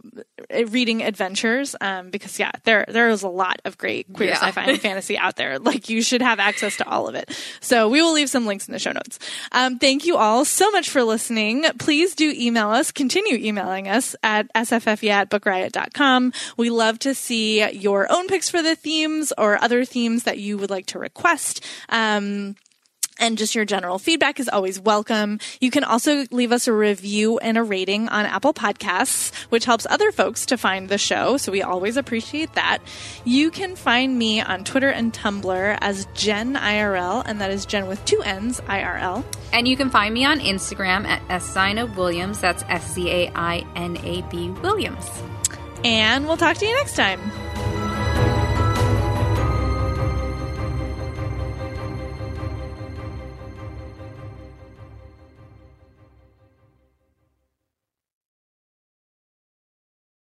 reading 0.70 1.03
adventures. 1.03 1.76
Um, 1.82 2.10
because 2.10 2.39
yeah, 2.39 2.51
there 2.64 2.86
there 2.88 3.10
is 3.10 3.22
a 3.24 3.30
lot 3.30 3.62
of 3.64 3.78
great 3.78 4.12
queer 4.14 4.30
Yeah. 4.30 4.36
sci-fi 4.39 4.64
and 4.64 4.82
fantasy 4.82 5.18
out 5.18 5.36
there. 5.36 5.58
Like 5.68 5.89
you 5.89 6.01
should 6.01 6.22
have 6.22 6.39
access 6.39 6.78
to 6.78 6.88
all 6.88 7.10
of 7.10 7.16
it. 7.16 7.30
So 7.60 7.89
we 7.89 8.01
will 8.01 8.14
leave 8.14 8.30
some 8.30 8.45
links 8.45 8.68
in 8.70 8.72
the 8.72 8.80
show 8.80 8.93
notes. 8.93 9.20
Um, 9.51 9.80
thank 9.80 10.05
you 10.05 10.16
all 10.16 10.45
so 10.45 10.72
much 10.72 10.89
for 10.89 11.03
listening. 11.03 11.66
Please 11.98 12.14
do 12.14 12.32
email 12.38 12.70
us, 12.70 12.91
continue 12.91 13.43
emailing 13.43 13.88
us 13.88 14.16
at 14.22 14.54
sffya 14.54 15.10
at 15.10 15.32
bookriot.com. 15.32 16.32
We 16.56 16.70
love 16.70 17.00
to 17.00 17.16
see 17.16 17.68
your 17.72 18.06
own 18.12 18.28
picks 18.28 18.52
for 18.52 18.62
the 18.62 18.76
themes 18.76 19.34
or 19.36 19.60
other 19.64 19.84
themes 19.84 20.22
that 20.26 20.38
you 20.38 20.60
would 20.60 20.70
like 20.70 20.86
to 20.88 21.00
request. 21.00 21.66
Um, 21.89 22.56
and 23.20 23.38
just 23.38 23.55
your 23.55 23.65
general 23.65 23.99
feedback 23.99 24.39
is 24.39 24.49
always 24.49 24.80
welcome. 24.80 25.39
You 25.59 25.72
can 25.72 25.84
also 25.84 26.26
leave 26.32 26.51
us 26.51 26.68
a 26.68 26.74
review 26.74 27.38
and 27.39 27.57
a 27.57 27.63
rating 27.63 28.09
on 28.09 28.26
Apple 28.26 28.53
Podcasts, 28.53 29.34
which 29.45 29.65
helps 29.65 29.86
other 29.89 30.11
folks 30.11 30.45
to 30.47 30.57
find 30.57 30.89
the 30.89 30.97
show. 30.97 31.38
So 31.38 31.51
we 31.51 31.61
always 31.61 31.97
appreciate 31.97 32.53
that. 32.53 32.80
You 33.26 33.51
can 33.51 33.76
find 33.76 34.18
me 34.18 34.41
on 34.41 34.63
Twitter 34.63 34.89
and 34.89 35.13
Tumblr 35.13 35.78
as 35.82 36.07
Jenn 36.13 36.55
IRL, 36.55 37.24
and 37.26 37.41
that 37.41 37.51
is 37.51 37.65
Jenn 37.65 37.88
with 37.88 38.03
two 38.05 38.22
N's 38.24 38.59
IRL. 38.61 39.24
And 39.53 39.68
you 39.68 39.78
can 39.78 39.89
find 39.89 40.13
me 40.13 40.26
on 40.26 40.39
Instagram 40.39 41.05
at 41.05 41.41
Sina 41.41 41.86
Williams. 41.86 42.39
That's 42.39 42.63
S 42.68 42.93
C 42.93 43.09
A 43.09 43.32
I 43.34 43.65
N 43.76 43.97
A 44.03 44.22
B 44.30 44.49
Williams. 44.49 45.05
And 45.84 46.28
we'll 46.28 46.38
talk 46.38 46.57
to 46.57 46.65
you 46.65 46.76
next 46.76 46.95
time. 46.95 47.77